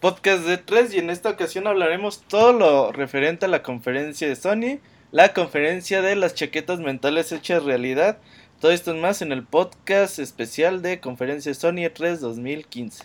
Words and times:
Podcast 0.00 0.44
de 0.44 0.56
3 0.56 0.94
y 0.94 0.98
en 0.98 1.10
esta 1.10 1.28
ocasión 1.28 1.66
hablaremos 1.66 2.22
todo 2.22 2.54
lo 2.54 2.90
referente 2.90 3.44
a 3.44 3.48
la 3.48 3.62
conferencia 3.62 4.26
de 4.26 4.36
Sony, 4.36 4.80
la 5.12 5.34
conferencia 5.34 6.00
de 6.00 6.16
las 6.16 6.34
chaquetas 6.34 6.80
mentales 6.80 7.32
hechas 7.32 7.64
realidad, 7.64 8.16
todo 8.60 8.72
esto 8.72 8.94
más 8.94 9.20
en 9.20 9.32
el 9.32 9.44
podcast 9.44 10.18
especial 10.18 10.80
de 10.80 11.00
conferencia 11.00 11.52
Sony 11.52 11.90
3 11.92 12.20
2015. 12.20 13.04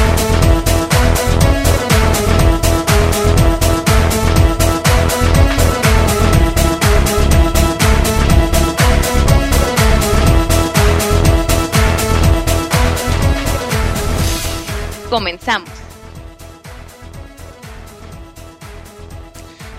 Comenzamos. 15.11 15.69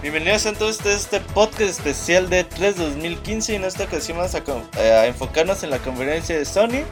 Bienvenidos 0.02 0.44
a 0.44 0.50
a 0.50 0.92
este 0.94 1.20
podcast 1.20 1.70
especial 1.70 2.28
de 2.28 2.44
3 2.44 2.76
2015 2.76 3.52
y 3.54 3.56
en 3.56 3.64
esta 3.64 3.84
ocasión 3.84 4.18
vamos 4.18 4.34
a, 4.34 4.42
eh, 4.78 4.92
a, 4.92 5.06
enfocarnos 5.06 5.62
en 5.62 5.70
la 5.70 5.78
conferencia 5.78 6.36
de 6.36 6.44
Sony. 6.44 6.84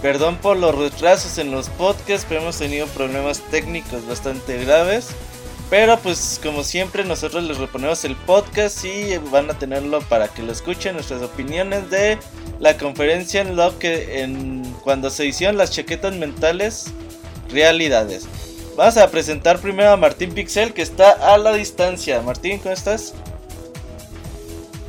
Perdón 0.00 0.36
por 0.36 0.58
los 0.58 0.72
retrasos 0.76 1.38
en 1.38 1.50
los 1.50 1.70
podcasts, 1.70 2.24
pero 2.28 2.42
hemos 2.42 2.56
tenido 2.56 2.86
problemas 2.86 3.40
técnicos 3.50 4.06
bastante 4.06 4.64
graves. 4.64 5.08
Pero 5.68 5.98
pues 5.98 6.38
como 6.40 6.62
siempre 6.62 7.04
nosotros 7.04 7.42
les 7.42 7.58
reponemos 7.58 8.04
el 8.04 8.14
podcast 8.14 8.84
y 8.84 9.18
van 9.32 9.50
a 9.50 9.58
tenerlo 9.58 10.02
para 10.02 10.28
que 10.28 10.42
lo 10.42 10.52
escuchen 10.52 10.94
nuestras 10.94 11.20
opiniones 11.22 11.90
de 11.90 12.16
la 12.60 12.78
conferencia 12.78 13.40
en 13.40 13.56
lo 13.56 13.76
que 13.80 14.22
en 14.22 14.62
cuando 14.84 15.10
se 15.10 15.26
hicieron 15.26 15.56
las 15.56 15.72
chaquetas 15.72 16.14
mentales 16.14 16.92
realidades. 17.52 18.26
Vamos 18.76 18.96
a 18.96 19.10
presentar 19.10 19.58
primero 19.58 19.90
a 19.90 19.96
Martín 19.96 20.32
Pixel, 20.32 20.72
que 20.72 20.82
está 20.82 21.34
a 21.34 21.36
la 21.38 21.52
distancia. 21.52 22.22
Martín, 22.22 22.58
¿cómo 22.58 22.72
estás? 22.72 23.14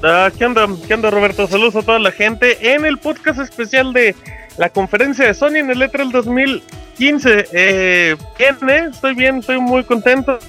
Ah, 0.01 0.31
¿Qué 0.37 0.45
onda? 0.45 0.67
¿Qué 0.87 0.93
onda, 0.93 1.09
Roberto? 1.09 1.47
Saludos 1.47 1.75
a 1.75 1.81
toda 1.81 1.99
la 1.99 2.11
gente 2.11 2.73
en 2.73 2.85
el 2.85 2.97
podcast 2.97 3.39
especial 3.39 3.93
de 3.93 4.15
la 4.57 4.69
conferencia 4.69 5.25
de 5.25 5.33
Sony 5.33 5.57
en 5.57 5.69
el 5.69 5.81
E3 5.81 6.11
2015. 6.11 7.47
Eh, 7.51 8.15
bien, 8.37 8.69
¿eh? 8.69 8.89
Estoy 8.91 9.15
bien, 9.15 9.37
estoy 9.39 9.59
muy 9.59 9.83
contento. 9.83 10.39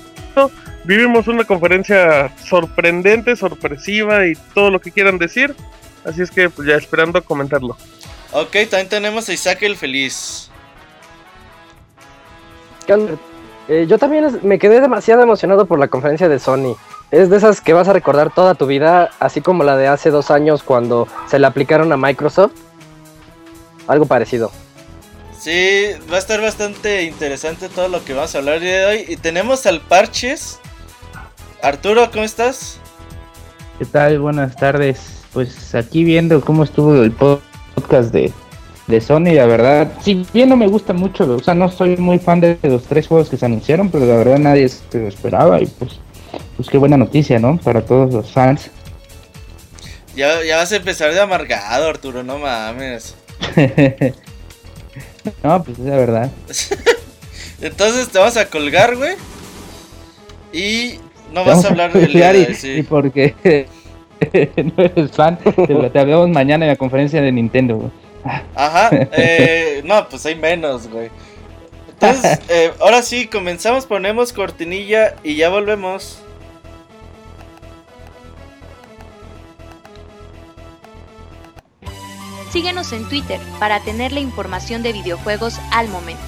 Vivimos 0.84 1.28
una 1.28 1.44
conferencia 1.44 2.30
sorprendente, 2.44 3.36
sorpresiva 3.36 4.26
y 4.26 4.34
todo 4.54 4.70
lo 4.70 4.80
que 4.80 4.90
quieran 4.90 5.18
decir. 5.18 5.54
Así 6.04 6.20
es 6.20 6.30
que, 6.30 6.50
pues 6.50 6.68
ya 6.68 6.74
esperando 6.74 7.22
comentarlo. 7.24 7.76
Ok, 8.32 8.52
también 8.68 8.88
tenemos 8.88 9.28
a 9.28 9.32
Isaac 9.32 9.62
el 9.62 9.76
Feliz. 9.76 10.50
Eh, 13.68 13.86
yo 13.88 13.98
también 13.98 14.40
me 14.42 14.58
quedé 14.58 14.80
demasiado 14.80 15.22
emocionado 15.22 15.66
por 15.66 15.78
la 15.78 15.88
conferencia 15.88 16.28
de 16.28 16.38
Sony. 16.38 16.76
Es 17.10 17.30
de 17.30 17.36
esas 17.36 17.60
que 17.60 17.72
vas 17.72 17.88
a 17.88 17.92
recordar 17.92 18.32
toda 18.32 18.54
tu 18.54 18.66
vida, 18.66 19.10
así 19.20 19.40
como 19.40 19.64
la 19.64 19.76
de 19.76 19.86
hace 19.86 20.10
dos 20.10 20.30
años 20.30 20.62
cuando 20.62 21.06
se 21.28 21.38
la 21.38 21.48
aplicaron 21.48 21.92
a 21.92 21.96
Microsoft. 21.96 22.52
Algo 23.86 24.06
parecido. 24.06 24.50
Sí, 25.38 25.90
va 26.10 26.16
a 26.16 26.18
estar 26.18 26.40
bastante 26.40 27.02
interesante 27.04 27.68
todo 27.68 27.88
lo 27.88 28.04
que 28.04 28.14
vamos 28.14 28.34
a 28.34 28.38
hablar 28.38 28.60
de 28.60 28.86
hoy. 28.86 29.04
Y 29.08 29.16
tenemos 29.16 29.66
al 29.66 29.80
Parches. 29.80 30.58
Arturo, 31.62 32.10
¿cómo 32.10 32.24
estás? 32.24 32.78
¿Qué 33.78 33.84
tal? 33.84 34.18
Buenas 34.20 34.56
tardes. 34.56 35.22
Pues 35.32 35.74
aquí 35.74 36.04
viendo 36.04 36.40
cómo 36.40 36.64
estuvo 36.64 36.94
el 37.02 37.12
podcast 37.12 38.12
de 38.12 38.32
de 38.86 39.00
Sony, 39.00 39.32
la 39.32 39.46
verdad, 39.46 39.92
si 40.02 40.26
bien 40.32 40.50
no 40.50 40.56
me 40.56 40.66
gusta 40.66 40.92
mucho, 40.92 41.24
o 41.36 41.42
sea, 41.42 41.54
no 41.54 41.70
soy 41.70 41.96
muy 41.96 42.18
fan 42.18 42.40
de 42.40 42.58
los 42.62 42.84
tres 42.84 43.06
juegos 43.06 43.30
que 43.30 43.36
se 43.36 43.46
anunciaron, 43.46 43.90
pero 43.90 44.04
la 44.04 44.16
verdad 44.16 44.38
nadie 44.38 44.68
se 44.68 44.98
lo 44.98 45.08
esperaba 45.08 45.60
y 45.60 45.66
pues, 45.66 45.92
pues 46.56 46.68
qué 46.68 46.76
buena 46.76 46.96
noticia, 46.96 47.38
¿no? 47.38 47.56
Para 47.58 47.84
todos 47.84 48.12
los 48.12 48.30
fans. 48.30 48.70
Ya, 50.14 50.44
ya 50.44 50.58
vas 50.58 50.70
a 50.72 50.76
empezar 50.76 51.12
de 51.12 51.20
amargado, 51.20 51.88
Arturo, 51.88 52.22
no 52.22 52.38
mames. 52.38 53.16
no, 55.42 55.64
pues 55.64 55.78
es 55.78 55.84
la 55.84 55.96
verdad. 55.96 56.30
Entonces 57.60 58.08
te 58.08 58.18
vas 58.18 58.36
a 58.36 58.46
colgar, 58.46 58.96
güey. 58.96 59.14
Y 60.52 61.00
no 61.32 61.44
vas 61.44 61.64
a 61.64 61.68
hablar 61.68 61.92
de 61.92 62.48
y, 62.50 62.54
sí. 62.54 62.72
y 62.78 62.82
porque 62.82 63.34
no 64.56 64.84
eres 64.84 65.10
fan, 65.10 65.38
te, 65.38 65.74
te 65.90 65.98
hablamos 65.98 66.28
mañana 66.28 66.66
en 66.66 66.70
la 66.70 66.76
conferencia 66.76 67.20
de 67.20 67.32
Nintendo, 67.32 67.76
güey. 67.76 68.03
Ajá, 68.54 68.90
eh, 68.92 69.82
no, 69.84 70.08
pues 70.08 70.24
hay 70.26 70.34
menos, 70.34 70.88
güey. 70.88 71.10
Entonces, 71.88 72.40
eh, 72.48 72.72
ahora 72.80 73.02
sí, 73.02 73.26
comenzamos, 73.26 73.86
ponemos 73.86 74.32
cortinilla 74.32 75.14
y 75.22 75.36
ya 75.36 75.50
volvemos. 75.50 76.20
Síguenos 82.50 82.92
en 82.92 83.08
Twitter 83.08 83.40
para 83.58 83.80
tener 83.80 84.12
la 84.12 84.20
información 84.20 84.82
de 84.82 84.92
videojuegos 84.92 85.58
al 85.72 85.88
momento. 85.88 86.22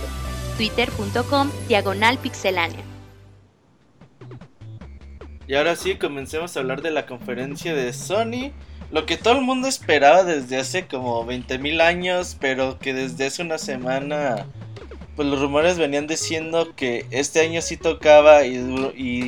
Twitter.com 0.57 1.51
Diagonal 1.69 2.19
Pixelánea. 2.19 2.83
Y 5.47 5.55
ahora 5.55 5.77
sí, 5.77 5.95
comencemos 5.95 6.57
a 6.57 6.61
hablar 6.61 6.83
de 6.83 6.91
la 6.91 7.07
conferencia 7.07 7.75
de 7.75 7.93
Sony 7.93 8.53
lo 8.97 9.05
que 9.05 9.19
todo 9.19 9.35
el 9.35 9.43
mundo 9.43 9.69
esperaba 9.69 10.25
desde 10.25 10.57
hace 10.57 10.87
como 10.87 11.27
20.000 11.27 11.83
años, 11.83 12.35
pero 12.41 12.79
que 12.79 12.95
desde 12.95 13.27
hace 13.27 13.43
una 13.43 13.59
semana, 13.59 14.47
pues 15.17 15.29
los 15.29 15.39
rumores 15.39 15.77
venían 15.77 16.07
diciendo 16.07 16.75
que 16.75 17.05
este 17.11 17.41
año 17.41 17.61
sí 17.61 17.77
tocaba 17.77 18.47
y, 18.47 18.57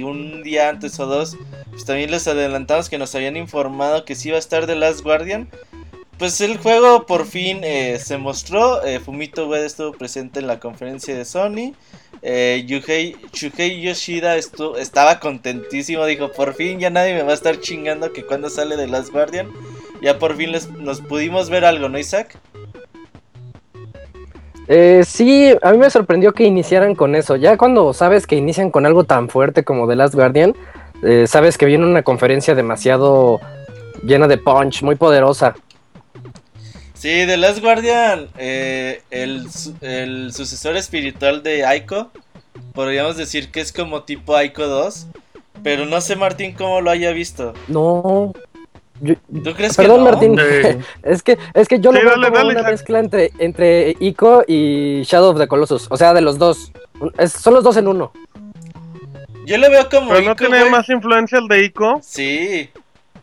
un 0.02 0.42
día 0.42 0.70
antes 0.70 0.98
o 0.98 1.04
dos, 1.04 1.36
pues 1.68 1.84
también 1.84 2.10
les 2.10 2.26
adelantamos 2.26 2.88
que 2.88 2.96
nos 2.96 3.14
habían 3.14 3.36
informado 3.36 4.06
que 4.06 4.14
sí 4.14 4.28
iba 4.28 4.36
a 4.36 4.40
estar 4.40 4.66
The 4.66 4.74
Last 4.74 5.02
Guardian. 5.02 5.50
Pues 6.16 6.40
el 6.40 6.56
juego 6.56 7.04
por 7.04 7.26
fin 7.26 7.60
eh, 7.62 7.98
se 8.02 8.16
mostró, 8.16 8.82
eh, 8.86 9.00
Fumito 9.00 9.48
Ueda 9.48 9.66
estuvo 9.66 9.92
presente 9.92 10.40
en 10.40 10.46
la 10.46 10.60
conferencia 10.60 11.14
de 11.14 11.26
Sony. 11.26 11.74
Eh, 12.22 12.64
Yuhei, 12.66 13.16
Yoshida 13.80 14.36
estaba 14.36 15.20
contentísimo, 15.20 16.04
dijo, 16.04 16.32
por 16.32 16.54
fin 16.54 16.80
ya 16.80 16.90
nadie 16.90 17.14
me 17.14 17.22
va 17.22 17.30
a 17.30 17.34
estar 17.34 17.60
chingando 17.60 18.12
que 18.12 18.24
cuando 18.24 18.50
sale 18.50 18.76
de 18.76 18.88
Last 18.88 19.12
Guardian, 19.12 19.48
ya 20.02 20.18
por 20.18 20.36
fin 20.36 20.52
les, 20.52 20.70
nos 20.70 21.00
pudimos 21.00 21.48
ver 21.50 21.64
algo, 21.64 21.88
¿no, 21.88 21.98
Isaac? 21.98 22.38
Eh, 24.68 25.02
sí, 25.06 25.54
a 25.62 25.72
mí 25.72 25.78
me 25.78 25.88
sorprendió 25.88 26.32
que 26.34 26.44
iniciaran 26.44 26.94
con 26.94 27.14
eso. 27.14 27.36
Ya 27.36 27.56
cuando 27.56 27.94
sabes 27.94 28.26
que 28.26 28.36
inician 28.36 28.70
con 28.70 28.84
algo 28.84 29.04
tan 29.04 29.28
fuerte 29.30 29.64
como 29.64 29.88
The 29.88 29.96
Last 29.96 30.14
Guardian, 30.14 30.54
eh, 31.03 31.26
sabes 31.26 31.56
que 31.56 31.64
viene 31.64 31.86
una 31.86 32.03
conferencia 32.03 32.54
demasiado 32.54 33.41
llena 34.03 34.28
de 34.28 34.36
punch, 34.36 34.82
muy 34.82 34.97
poderosa. 34.97 35.54
Sí, 36.98 37.27
The 37.27 37.36
Last 37.36 37.60
Guardian, 37.60 38.27
eh, 38.39 39.03
el, 39.12 39.47
el, 39.83 40.33
sucesor 40.33 40.77
espiritual 40.77 41.45
de 41.45 41.65
Aiko, 41.65 42.10
podríamos 42.72 43.16
decir 43.16 43.53
que 43.53 43.60
es 43.60 43.72
como 43.72 44.03
tipo 44.03 44.34
Aiko 44.34 44.66
2, 44.66 45.06
pero 45.62 45.86
no 45.86 46.00
sé 46.00 46.16
Martín 46.16 46.54
cómo 46.54 46.80
lo 46.80 46.91
haya 46.91 47.12
visto. 47.12 47.54
No. 47.68 48.33
¿Tú 49.00 49.54
crees 49.54 49.77
Perdón, 49.77 50.04
que 50.04 50.10
Martín, 50.10 50.41
es 51.04 51.22
que 51.22 51.39
es 51.54 51.68
que 51.68 51.78
yo 51.78 51.92
lo 51.92 52.00
veo 52.00 52.33
como 52.33 52.48
una 52.48 52.62
mezcla 52.65 52.98
entre, 52.98 53.30
entre 53.39 53.95
Ico 54.00 54.42
y 54.48 55.03
Shadow 55.04 55.30
of 55.30 55.39
the 55.39 55.47
Colossus, 55.47 55.86
o 55.91 55.97
sea, 55.97 56.12
de 56.15 56.21
los 56.21 56.36
dos. 56.36 56.72
Es, 57.16 57.30
son 57.30 57.54
los 57.54 57.62
dos 57.62 57.77
en 57.77 57.86
uno. 57.86 58.10
Yo 59.47 59.56
lo 59.56 59.71
veo 59.71 59.89
como 59.89 60.09
¿Pero 60.09 60.22
no 60.22 60.34
tiene 60.34 60.65
wey? 60.65 60.71
más 60.72 60.89
influencia 60.89 61.39
el 61.39 61.47
de 61.47 61.65
Ico? 61.65 62.00
Sí. 62.03 62.71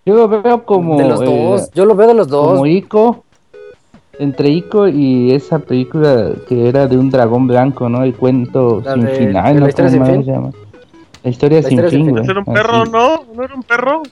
Yo 0.05 0.13
lo 0.15 0.29
veo 0.29 0.63
como 0.63 0.97
de 0.97 1.09
los 1.09 1.19
dos. 1.19 1.71
Yo 1.73 1.83
lo 1.83 1.93
veo 1.93 2.07
de 2.07 2.13
los 2.13 2.29
dos. 2.29 2.53
Como 2.53 2.65
Ico 2.67 3.24
entre 4.19 4.49
Ico 4.49 4.87
y 4.87 5.31
esa 5.33 5.59
película 5.59 6.31
que 6.47 6.67
era 6.69 6.87
de 6.87 6.97
un 6.97 7.09
dragón 7.09 7.47
blanco, 7.47 7.89
¿no? 7.89 8.03
El 8.03 8.15
cuento 8.15 8.81
la 8.83 8.93
sin 8.93 9.05
de, 9.05 9.15
final, 9.15 9.53
de 9.53 9.59
¿no? 9.59 9.65
la 9.65 9.69
historia 9.69 9.91
sin 9.91 10.05
fin? 10.05 10.25
se 10.25 10.31
llama? 10.31 10.51
La 11.23 11.29
historia 11.29 11.61
La 11.61 11.69
sin 11.69 11.79
historia 11.79 11.89
sin 11.89 11.99
fin, 11.99 12.05
fin. 12.07 12.15
güey. 12.15 12.29
¿Era 12.29 12.39
un 12.39 12.45
perro, 12.53 12.81
Así. 12.83 12.91
no? 12.91 13.23
¿No 13.35 13.43
era 13.43 13.55
un 13.55 13.63
perro? 13.63 14.03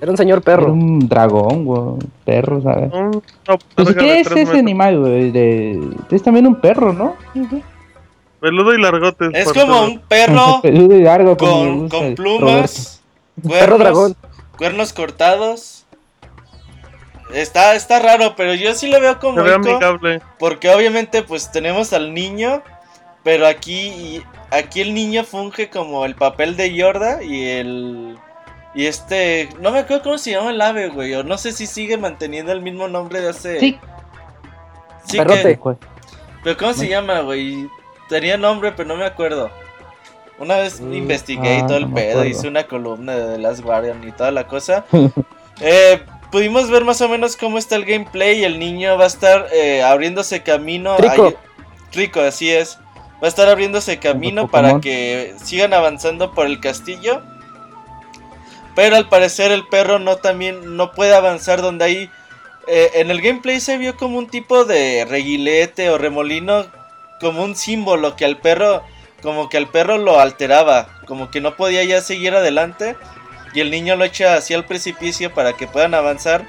Era 0.00 0.10
un 0.10 0.16
señor 0.18 0.38
Era 0.38 0.44
perro. 0.44 0.72
un 0.72 1.08
dragón, 1.08 1.64
güey. 1.64 1.92
Perro, 2.24 2.60
¿sabes? 2.62 2.92
Un- 2.92 3.22
una 3.48 3.58
Pues, 3.74 3.94
¿qué 3.94 4.20
es 4.20 4.26
ese 4.26 4.34
metros. 4.40 4.58
animal, 4.58 5.00
güey? 5.00 5.30
De... 5.30 5.80
Es 6.10 6.22
también 6.22 6.46
un 6.46 6.56
perro, 6.56 6.92
¿no? 6.92 7.14
Peludo 8.40 8.74
y 8.74 8.80
largote. 8.80 9.26
Es 9.32 9.50
como 9.52 9.64
todo. 9.66 9.86
un 9.86 9.98
perro 10.00 10.60
Peludo 10.62 10.94
y 10.96 11.02
largo, 11.02 11.36
con, 11.36 11.80
gusta 11.80 11.96
con 11.98 12.14
plumas, 12.14 13.02
Perro 13.48 13.78
dragón. 13.78 14.14
cuernos 14.58 14.92
cortados. 14.92 15.75
Está, 17.32 17.74
está 17.74 17.98
raro, 17.98 18.34
pero 18.36 18.54
yo 18.54 18.74
sí 18.74 18.88
lo 18.88 19.00
veo 19.00 19.18
como 19.18 19.36
Se 19.38 19.42
ve 19.42 19.50
Ico, 19.50 19.70
amigable. 19.70 20.20
porque 20.38 20.70
obviamente 20.70 21.22
pues 21.22 21.50
tenemos 21.50 21.92
al 21.92 22.14
niño, 22.14 22.62
pero 23.24 23.46
aquí 23.46 24.22
aquí 24.50 24.80
el 24.80 24.94
niño 24.94 25.24
funge 25.24 25.68
como 25.68 26.04
el 26.04 26.14
papel 26.14 26.56
de 26.56 26.72
Yorda 26.74 27.22
y 27.24 27.48
el 27.48 28.16
y 28.74 28.86
este 28.86 29.48
no 29.60 29.72
me 29.72 29.80
acuerdo 29.80 30.04
cómo 30.04 30.18
se 30.18 30.30
llama 30.30 30.50
el 30.50 30.60
ave, 30.60 30.88
güey, 30.88 31.14
o 31.14 31.24
no 31.24 31.36
sé 31.36 31.50
si 31.52 31.66
sigue 31.66 31.96
manteniendo 31.96 32.52
el 32.52 32.60
mismo 32.60 32.86
nombre 32.88 33.20
de 33.20 33.30
hace 33.30 33.58
Sí, 33.60 33.78
Sí, 35.08 35.16
Perrote. 35.18 35.58
que- 35.58 35.86
pero 36.44 36.56
cómo 36.56 36.72
se 36.74 36.88
llama, 36.88 37.20
güey? 37.20 37.68
Tenía 38.08 38.36
nombre, 38.36 38.70
pero 38.72 38.88
no 38.88 38.96
me 38.96 39.04
acuerdo. 39.04 39.50
Una 40.38 40.58
vez 40.58 40.80
Mm, 40.80 40.92
investigué 40.94 41.56
y 41.56 41.60
ah, 41.60 41.66
todo 41.66 41.76
el 41.78 41.88
no 41.88 41.94
pedo, 41.94 42.10
acuerdo. 42.10 42.28
hice 42.28 42.46
una 42.48 42.64
columna 42.64 43.14
de 43.16 43.32
The 43.34 43.38
Last 43.38 43.60
Guardian 43.62 44.06
y 44.06 44.12
toda 44.12 44.30
la 44.30 44.46
cosa. 44.46 44.84
Eh, 45.60 46.02
pudimos 46.30 46.70
ver 46.70 46.84
más 46.84 47.00
o 47.00 47.08
menos 47.08 47.36
cómo 47.36 47.58
está 47.58 47.76
el 47.76 47.84
gameplay 47.84 48.40
y 48.40 48.44
el 48.44 48.58
niño 48.58 48.96
va 48.98 49.04
a 49.04 49.08
estar 49.08 49.46
eh, 49.52 49.82
abriéndose 49.82 50.42
camino. 50.42 50.96
Trico. 50.96 51.26
ahí- 51.28 51.36
Trico, 51.90 52.20
así 52.20 52.50
es. 52.50 52.78
Va 53.22 53.26
a 53.26 53.28
estar 53.28 53.48
abriéndose 53.48 53.98
camino 53.98 54.48
para 54.48 54.68
que 54.80 55.34
sigan 55.42 55.72
avanzando 55.72 56.32
por 56.32 56.46
el 56.46 56.60
castillo. 56.60 57.22
Pero 58.74 58.96
al 58.96 59.08
parecer 59.08 59.52
el 59.52 59.66
perro 59.66 59.98
no 59.98 60.16
también 60.16 60.76
no 60.76 60.92
puede 60.92 61.14
avanzar 61.14 61.62
donde 61.62 61.84
hay. 61.84 62.10
eh, 62.68 62.90
en 62.94 63.10
el 63.10 63.22
gameplay 63.22 63.60
se 63.60 63.78
vio 63.78 63.96
como 63.96 64.18
un 64.18 64.26
tipo 64.26 64.64
de 64.64 65.06
reguilete 65.08 65.88
o 65.88 65.98
remolino, 65.98 66.66
como 67.20 67.42
un 67.44 67.54
símbolo 67.56 68.16
que 68.16 68.24
al 68.24 68.38
perro, 68.38 68.82
como 69.22 69.48
que 69.48 69.56
al 69.56 69.68
perro 69.68 69.96
lo 69.98 70.18
alteraba, 70.20 70.88
como 71.06 71.30
que 71.30 71.40
no 71.40 71.54
podía 71.56 71.84
ya 71.84 72.00
seguir 72.00 72.34
adelante 72.34 72.96
y 73.56 73.60
el 73.60 73.70
niño 73.72 73.96
lo 73.96 74.04
echa 74.04 74.34
hacia 74.34 74.56
el 74.56 74.64
precipicio 74.64 75.32
para 75.34 75.54
que 75.54 75.66
puedan 75.66 75.94
avanzar 75.94 76.44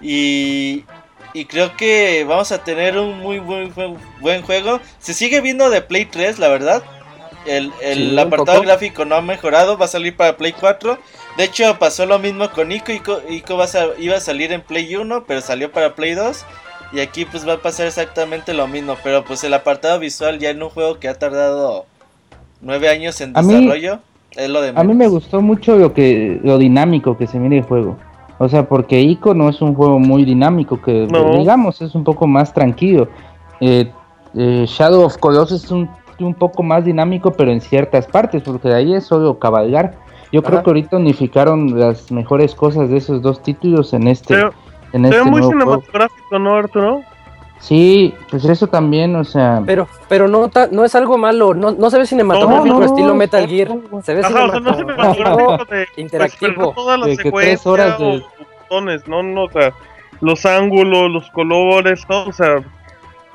y, 0.00 0.84
y 1.32 1.44
creo 1.46 1.76
que 1.76 2.24
vamos 2.26 2.52
a 2.52 2.62
tener 2.64 2.96
un 2.98 3.18
muy 3.18 3.38
buen, 3.40 3.72
buen, 4.20 4.42
juego. 4.42 4.80
Se 4.98 5.14
sigue 5.14 5.40
viendo 5.40 5.68
de 5.70 5.80
Play 5.82 6.04
3, 6.06 6.38
la 6.38 6.48
verdad. 6.48 6.82
El, 7.46 7.72
el 7.82 8.10
Sí, 8.12 8.18
apartado 8.18 8.62
gráfico 8.62 9.04
no 9.04 9.16
ha 9.16 9.20
mejorado, 9.20 9.76
va 9.76 9.84
a 9.84 9.88
salir 9.88 10.16
para 10.16 10.36
Play 10.36 10.52
4. 10.52 10.98
De 11.36 11.44
hecho, 11.44 11.78
pasó 11.78 12.06
lo 12.06 12.18
mismo 12.18 12.50
con 12.50 12.72
Ico. 12.72 12.92
Ico, 12.92 13.20
Ico 13.28 13.56
va 13.56 13.64
a 13.64 13.68
sa- 13.68 13.88
iba 13.98 14.16
a 14.16 14.20
salir 14.20 14.52
en 14.52 14.62
Play 14.62 14.94
1, 14.96 15.24
pero 15.26 15.40
salió 15.40 15.70
para 15.72 15.94
Play 15.94 16.14
2. 16.14 16.44
Y 16.92 17.00
aquí 17.00 17.24
pues 17.24 17.46
va 17.46 17.54
a 17.54 17.58
pasar 17.58 17.86
exactamente 17.86 18.54
lo 18.54 18.66
mismo. 18.68 18.96
Pero 19.02 19.24
pues 19.24 19.42
el 19.44 19.52
apartado 19.52 19.98
visual 19.98 20.38
ya 20.38 20.50
en 20.50 20.62
un 20.62 20.70
juego 20.70 21.00
que 21.00 21.08
ha 21.08 21.14
tardado 21.18 21.86
9 22.60 22.88
años 22.88 23.20
en 23.20 23.36
A 23.36 23.42
mí- 23.42 23.52
desarrollo. 23.54 24.00
Es 24.36 24.48
lo 24.48 24.60
de 24.60 24.72
A 24.74 24.84
mí 24.84 24.94
me 24.94 25.08
gustó 25.08 25.40
mucho 25.40 25.76
lo 25.76 25.92
que 25.92 26.40
lo 26.42 26.58
dinámico 26.58 27.16
que 27.16 27.26
se 27.26 27.38
mira 27.38 27.56
el 27.56 27.62
juego. 27.62 27.96
O 28.38 28.48
sea, 28.48 28.68
porque 28.68 29.00
Ico 29.00 29.32
no 29.34 29.48
es 29.48 29.62
un 29.62 29.74
juego 29.74 29.98
muy 29.98 30.24
dinámico, 30.24 30.80
que 30.82 31.06
No. 31.10 31.38
digamos 31.38 31.80
es 31.82 31.94
un 31.94 32.02
poco 32.04 32.26
más 32.26 32.52
tranquilo. 32.52 33.08
Eh, 33.60 33.90
eh, 34.34 34.64
Shadow 34.66 35.02
of 35.04 35.16
Colossus 35.18 35.64
es 35.64 35.70
un, 35.70 35.88
un 36.18 36.34
poco 36.34 36.62
más 36.64 36.84
dinámico, 36.84 37.30
pero 37.32 37.52
en 37.52 37.60
ciertas 37.60 38.06
partes, 38.08 38.42
porque 38.42 38.68
de 38.68 38.74
ahí 38.74 38.94
es 38.94 39.04
solo 39.04 39.38
cabalgar. 39.38 39.94
Yo 40.32 40.42
creo 40.42 40.64
que 40.64 40.70
ahorita 40.70 40.96
unificaron 40.96 41.78
las 41.78 42.10
mejores 42.10 42.56
cosas 42.56 42.90
de 42.90 42.96
esos 42.96 43.22
dos 43.22 43.40
títulos 43.40 43.92
en 43.94 44.08
este, 44.08 44.34
Se, 44.34 44.42
en 44.92 45.04
este 45.04 45.22
muy 45.22 45.40
nuevo 45.40 45.52
juego. 45.54 45.80
cinematográfico, 45.82 46.38
¿no, 46.40 46.54
Arturo? 46.56 47.02
Sí, 47.60 48.14
pues 48.30 48.44
eso 48.44 48.66
también, 48.66 49.16
o 49.16 49.24
sea, 49.24 49.62
Pero, 49.64 49.88
pero 50.08 50.28
no, 50.28 50.48
ta- 50.48 50.68
no 50.70 50.84
es 50.84 50.94
algo 50.94 51.16
malo, 51.16 51.54
no, 51.54 51.70
no 51.70 51.88
se 51.88 51.96
ve 51.98 52.06
cinematográfico 52.06 52.74
No, 52.74 52.80
no, 52.80 52.86
estilo 52.86 53.14
Metal 53.14 53.46
Gear, 53.48 53.68
se 54.04 54.14
ve 54.14 54.20
Ajá, 54.20 54.44
o 54.44 54.50
sea, 54.50 54.60
no 54.60 54.74
cinematográfico 54.74 55.64
de 55.70 55.86
interactivo. 55.96 56.54
pues, 56.64 56.74
toda 56.74 56.98
la 56.98 57.06
De 57.06 57.16
que 57.16 57.30
tres 57.30 57.66
horas 57.66 57.98
de- 57.98 58.04
o 58.18 58.22
botones, 58.68 59.08
no, 59.08 59.22
no, 59.22 59.44
o 59.44 59.50
sea, 59.50 59.72
los 60.20 60.44
ángulos, 60.44 61.10
los 61.10 61.30
colores, 61.30 62.02
todo, 62.06 62.28
o 62.28 62.32
sea, 62.32 62.56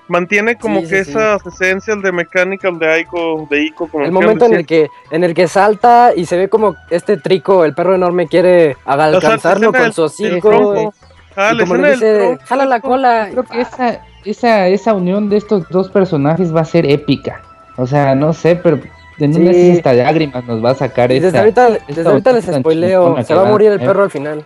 mantiene 0.08 0.56
como 0.58 0.82
Sí, 0.82 0.88
que 0.90 1.04
sí, 1.04 1.12
sí. 1.12 1.18
esas 1.18 1.46
esencias 1.48 2.02
de 2.02 2.12
mechanical 2.12 2.78
de 2.78 3.02
Ico, 3.02 3.48
de 3.50 3.64
Ico, 3.64 3.88
como 3.88 4.06
El 4.06 4.12
momento 4.12 4.46
en 4.46 4.54
el 4.56 4.66
que 4.66 4.90
en 5.12 5.24
el 5.24 5.34
que 5.34 5.48
salta 5.48 6.12
y 6.16 6.26
se 6.26 6.38
ve 6.38 6.50
como 6.50 6.76
este 6.92 7.18
trico, 7.18 7.64
el 7.66 7.74
perro 7.74 7.96
enorme 7.96 8.28
quiere 8.28 8.76
O 8.86 8.94
sea, 8.94 9.04
alcanzarlo 9.06 9.72
con 9.74 9.92
su 9.94 10.04
hocico. 10.04 10.94
Ah, 11.36 11.52
y 11.54 11.58
la 11.58 11.64
como 11.64 11.76
le 11.76 11.92
dice, 11.92 12.38
jala 12.44 12.66
la 12.66 12.80
cola. 12.82 13.28
creo 13.32 13.44
que 13.44 13.62
esa, 13.62 14.02
esa, 14.26 14.68
esa 14.68 14.94
unión 14.94 15.30
de 15.30 15.38
estos 15.38 15.68
dos 15.70 15.90
personajes 15.90 16.54
va 16.56 16.62
a 16.62 16.66
ser 16.66 16.90
épica. 16.90 17.42
O 17.78 17.88
sea, 17.88 18.16
no 18.16 18.34
sé, 18.34 18.56
pero 18.56 18.80
en 19.20 19.36
una 19.36 19.54
Sí. 19.54 19.82
de 19.82 19.94
lágrimas 20.04 20.46
nos 20.46 20.64
va 20.64 20.72
a 20.72 20.76
sacar 20.76 21.12
Y 21.12 21.20
desde 21.20 21.38
ahorita, 21.40 21.68
esta 21.70 21.86
desde 21.88 22.10
ahorita 22.10 22.32
les 22.34 22.46
spoileo, 22.46 23.24
se 23.24 23.34
va 23.36 23.42
a 23.48 23.52
morir 23.52 23.72
el 23.72 23.78
tener. 23.80 23.92
perro 23.94 24.04
al 24.04 24.10
final. 24.12 24.44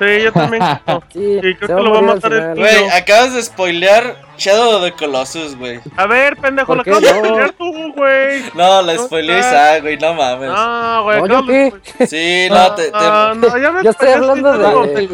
Sí, 0.00 0.22
yo 0.22 0.32
también. 0.32 0.62
no. 0.86 1.02
Sí, 1.12 1.38
creo 1.40 1.54
se 1.60 1.66
que 1.66 1.72
lo 1.74 1.92
va 1.92 1.98
a 1.98 2.02
matar 2.02 2.32
el 2.32 2.54
tío. 2.54 2.62
Güey, 2.62 2.88
acabas 2.88 3.34
de 3.34 3.42
spoilear 3.42 4.16
Shadow 4.38 4.76
of 4.76 4.82
the 4.84 4.92
Colossus, 4.92 5.54
güey. 5.58 5.78
A 5.96 6.06
ver, 6.06 6.36
pendejo, 6.38 6.68
¿Por 6.68 6.76
lo 6.76 6.82
acabas 6.82 7.02
de 7.02 7.12
no? 7.14 7.22
pelear 7.22 7.50
tú, 7.52 7.92
güey. 7.94 8.42
No, 8.54 8.80
la 8.82 8.94
No, 8.94 9.04
spoileó 9.04 9.36
ah. 9.36 9.40
Isaac, 9.40 9.82
güey, 9.82 9.98
no 9.98 10.14
mames. 10.14 10.50
Ah, 10.52 11.00
güey, 11.04 11.20
No, 11.20 11.26
¿yo 11.26 11.36
acabas 11.36 11.46
de 11.48 11.72
qué? 11.98 12.06
Sí, 12.06 12.48
no, 12.50 12.74
te, 12.74 12.84
te, 12.84 12.90
Ah, 12.94 13.34
no, 13.36 13.58
ya 13.58 13.70
me 13.72 13.84
Yo 13.84 13.90
estoy 13.90 14.08
hablando 14.08 14.52
de- 14.52 14.58
de 14.58 14.64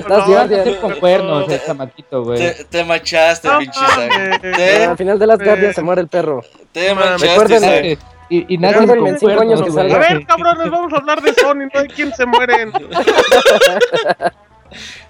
no, 0.09 0.25
Guardian. 0.27 0.65
no, 0.75 0.81
con 0.81 0.93
cuernos, 1.01 1.49
no. 1.49 1.55
el 1.55 1.65
chamaquito, 1.65 2.23
güey. 2.23 2.39
te, 2.39 2.65
te 2.65 2.85
machaste, 2.85 3.49
No 3.49 3.59
pinche 3.59 3.81
Isaac. 3.81 4.45
al 4.91 4.97
final 4.97 5.19
de 5.19 5.27
las 5.27 5.39
guardias 5.43 5.75
se 5.75 5.83
muere 5.83 6.01
el 6.03 6.09
perro. 6.09 6.45
te 6.73 6.95
Recuerden- 6.95 7.57
Isaac. 7.91 7.99
Y, 8.29 8.55
y 8.55 8.57
Recuérdenme 8.59 8.97
con 8.99 9.07
en 9.09 9.19
cinco 9.21 9.41
años 9.41 9.63
que 9.63 9.71
güey. 9.71 9.87
A 9.87 9.91
salga. 9.95 10.09
ver, 10.15 10.27
cabrones, 10.27 10.69
vamos 10.71 10.93
a 10.93 10.97
hablar 10.97 11.23
de 11.23 11.33
Sony, 11.35 11.69
no 11.73 11.81
hay 11.81 11.87
quien 11.89 12.13
se 12.13 12.27
mueren. 12.27 12.73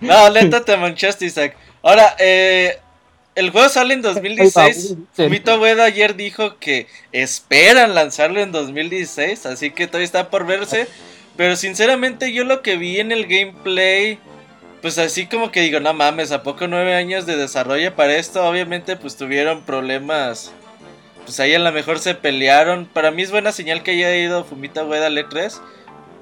No, 0.00 0.30
neta 0.30 0.64
te 0.64 0.76
manchaste, 0.76 1.26
Isaac. 1.26 1.56
Ahora, 1.82 2.16
eh, 2.18 2.78
el 3.36 3.50
juego 3.50 3.68
sale 3.68 3.94
en 3.94 4.02
2016. 4.02 4.96
Ay, 4.96 5.04
Fumito 5.12 5.60
Ueda 5.60 5.84
ayer 5.84 6.16
dijo 6.16 6.58
que 6.58 6.86
esperan 7.12 7.94
lanzarlo 7.94 8.40
en 8.40 8.50
2016, 8.50 9.46
así 9.46 9.70
que 9.70 9.86
todavía 9.86 10.06
está 10.06 10.30
por 10.30 10.46
verse. 10.46 10.88
Pero 11.36 11.54
sinceramente 11.54 12.32
yo 12.32 12.44
lo 12.44 12.62
que 12.62 12.78
vi 12.78 12.98
en 12.98 13.12
el 13.12 13.26
gameplay, 13.26 14.18
pues 14.80 14.96
así 14.96 15.26
como 15.26 15.52
que 15.52 15.60
digo, 15.60 15.80
no 15.80 15.92
mames, 15.92 16.32
¿a 16.32 16.42
poco 16.42 16.66
nueve 16.66 16.94
años 16.94 17.26
de 17.26 17.36
desarrollo 17.36 17.94
para 17.94 18.16
esto? 18.16 18.42
Obviamente 18.48 18.96
pues 18.96 19.16
tuvieron 19.16 19.62
problemas. 19.62 20.52
Pues 21.24 21.38
ahí 21.40 21.54
a 21.54 21.58
lo 21.58 21.72
mejor 21.72 21.98
se 21.98 22.14
pelearon. 22.14 22.86
Para 22.86 23.10
mí 23.10 23.22
es 23.22 23.30
buena 23.30 23.52
señal 23.52 23.82
que 23.82 23.90
haya 23.90 24.16
ido 24.16 24.44
Fumito 24.44 24.86
Ueda 24.86 25.08
al 25.08 25.18
E3. 25.18 25.60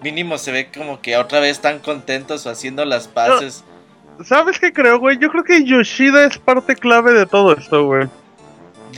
Mínimo 0.05 0.37
se 0.37 0.53
ve 0.53 0.69
como 0.71 1.01
que 1.01 1.17
otra 1.17 1.41
vez 1.41 1.53
están 1.53 1.79
contentos 1.79 2.45
o 2.45 2.51
haciendo 2.51 2.85
las 2.85 3.09
paces. 3.09 3.65
¿Sabes 4.23 4.59
qué 4.59 4.71
creo, 4.71 4.99
güey? 4.99 5.17
Yo 5.17 5.31
creo 5.31 5.45
que 5.45 5.65
Yoshida 5.65 6.27
es 6.27 6.37
parte 6.37 6.77
clave 6.77 7.15
de 7.15 7.25
todo 7.25 7.57
esto, 7.57 7.87
güey. 7.87 8.07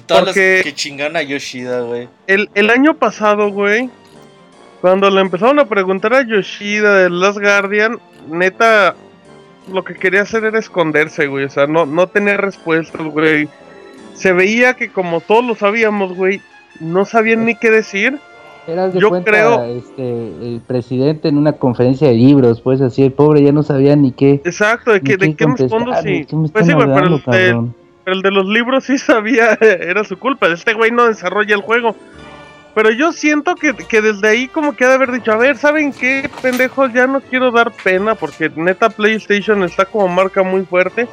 Todos 0.07 0.25
porque- 0.25 0.57
los 0.57 0.65
que 0.65 0.75
chingan 0.75 1.17
a 1.17 1.23
Yoshida, 1.23 1.83
güey. 1.83 2.09
El, 2.27 2.51
el 2.55 2.71
año 2.71 2.95
pasado, 2.95 3.51
güey, 3.51 3.89
cuando 4.81 5.09
le 5.09 5.21
empezaron 5.21 5.61
a 5.61 5.67
preguntar 5.67 6.13
a 6.13 6.23
Yoshida 6.27 6.97
de 6.97 7.09
Last 7.11 7.39
Guardian, 7.39 8.01
neta, 8.27 8.97
lo 9.73 9.85
que 9.85 9.95
quería 9.95 10.23
hacer 10.23 10.43
era 10.43 10.59
esconderse, 10.59 11.29
güey. 11.29 11.45
O 11.45 11.51
sea, 11.51 11.69
no, 11.69 11.87
no 11.87 12.09
tenía 12.09 12.37
respuestas, 12.37 13.01
güey. 13.07 13.49
Se 14.15 14.33
veía 14.33 14.75
que 14.75 14.91
como 14.91 15.21
todos 15.21 15.45
lo 15.45 15.55
sabíamos, 15.55 16.15
güey, 16.17 16.43
no 16.81 17.05
sabían 17.05 17.45
ni 17.45 17.55
qué 17.55 17.71
decir. 17.71 18.19
Eras 18.67 18.93
de 18.93 19.01
Yo 19.01 19.09
cuenta, 19.11 19.31
creo- 19.31 19.65
este, 19.65 20.03
el 20.03 20.61
presidente 20.67 21.29
en 21.29 21.39
una 21.39 21.53
conferencia 21.53 22.09
de 22.09 22.15
libros, 22.15 22.61
pues 22.61 22.81
así, 22.81 23.03
el 23.05 23.13
pobre 23.13 23.43
ya 23.43 23.53
no 23.53 23.63
sabía 23.63 23.95
ni 23.97 24.13
qué. 24.13 24.41
Exacto, 24.45 24.93
de 24.93 25.01
que, 25.01 25.17
de 25.17 25.35
qué 25.35 25.47
respondo 25.47 25.93
contestar, 25.93 26.03
sí. 26.05 26.19
¿de 26.21 26.27
qué 26.27 26.37
me 26.37 26.49
Pues 26.49 26.67
sí, 26.67 26.73
güey, 26.73 26.87
pero 26.95 27.21
pero 27.25 27.69
el 28.07 28.23
de 28.23 28.31
los 28.31 28.47
libros 28.47 28.85
sí 28.85 28.99
sabía, 28.99 29.53
era 29.61 30.05
su 30.05 30.19
culpa. 30.19 30.49
Este 30.49 30.75
güey 30.75 30.91
no 30.91 31.07
desarrolla 31.07 31.55
el 31.55 31.63
juego. 31.63 31.95
Pero 32.75 32.91
yo 32.91 33.11
siento 33.13 33.55
que, 33.55 33.73
que 33.75 34.03
desde 34.03 34.29
ahí 34.29 34.49
como 34.49 34.77
que 34.77 34.85
ha 34.85 34.89
de 34.89 34.95
haber 34.97 35.11
dicho, 35.11 35.33
a 35.33 35.37
ver, 35.37 35.57
¿saben 35.57 35.93
qué, 35.95 36.29
pendejos? 36.43 36.93
Ya 36.93 37.07
no 37.07 37.21
quiero 37.23 37.51
dar 37.51 37.73
pena 37.83 38.15
porque 38.15 38.51
neta 38.55 38.91
PlayStation 38.91 39.63
está 39.65 39.87
como 39.87 40.09
marca 40.09 40.43
muy 40.43 40.63
fuerte. 40.63 41.09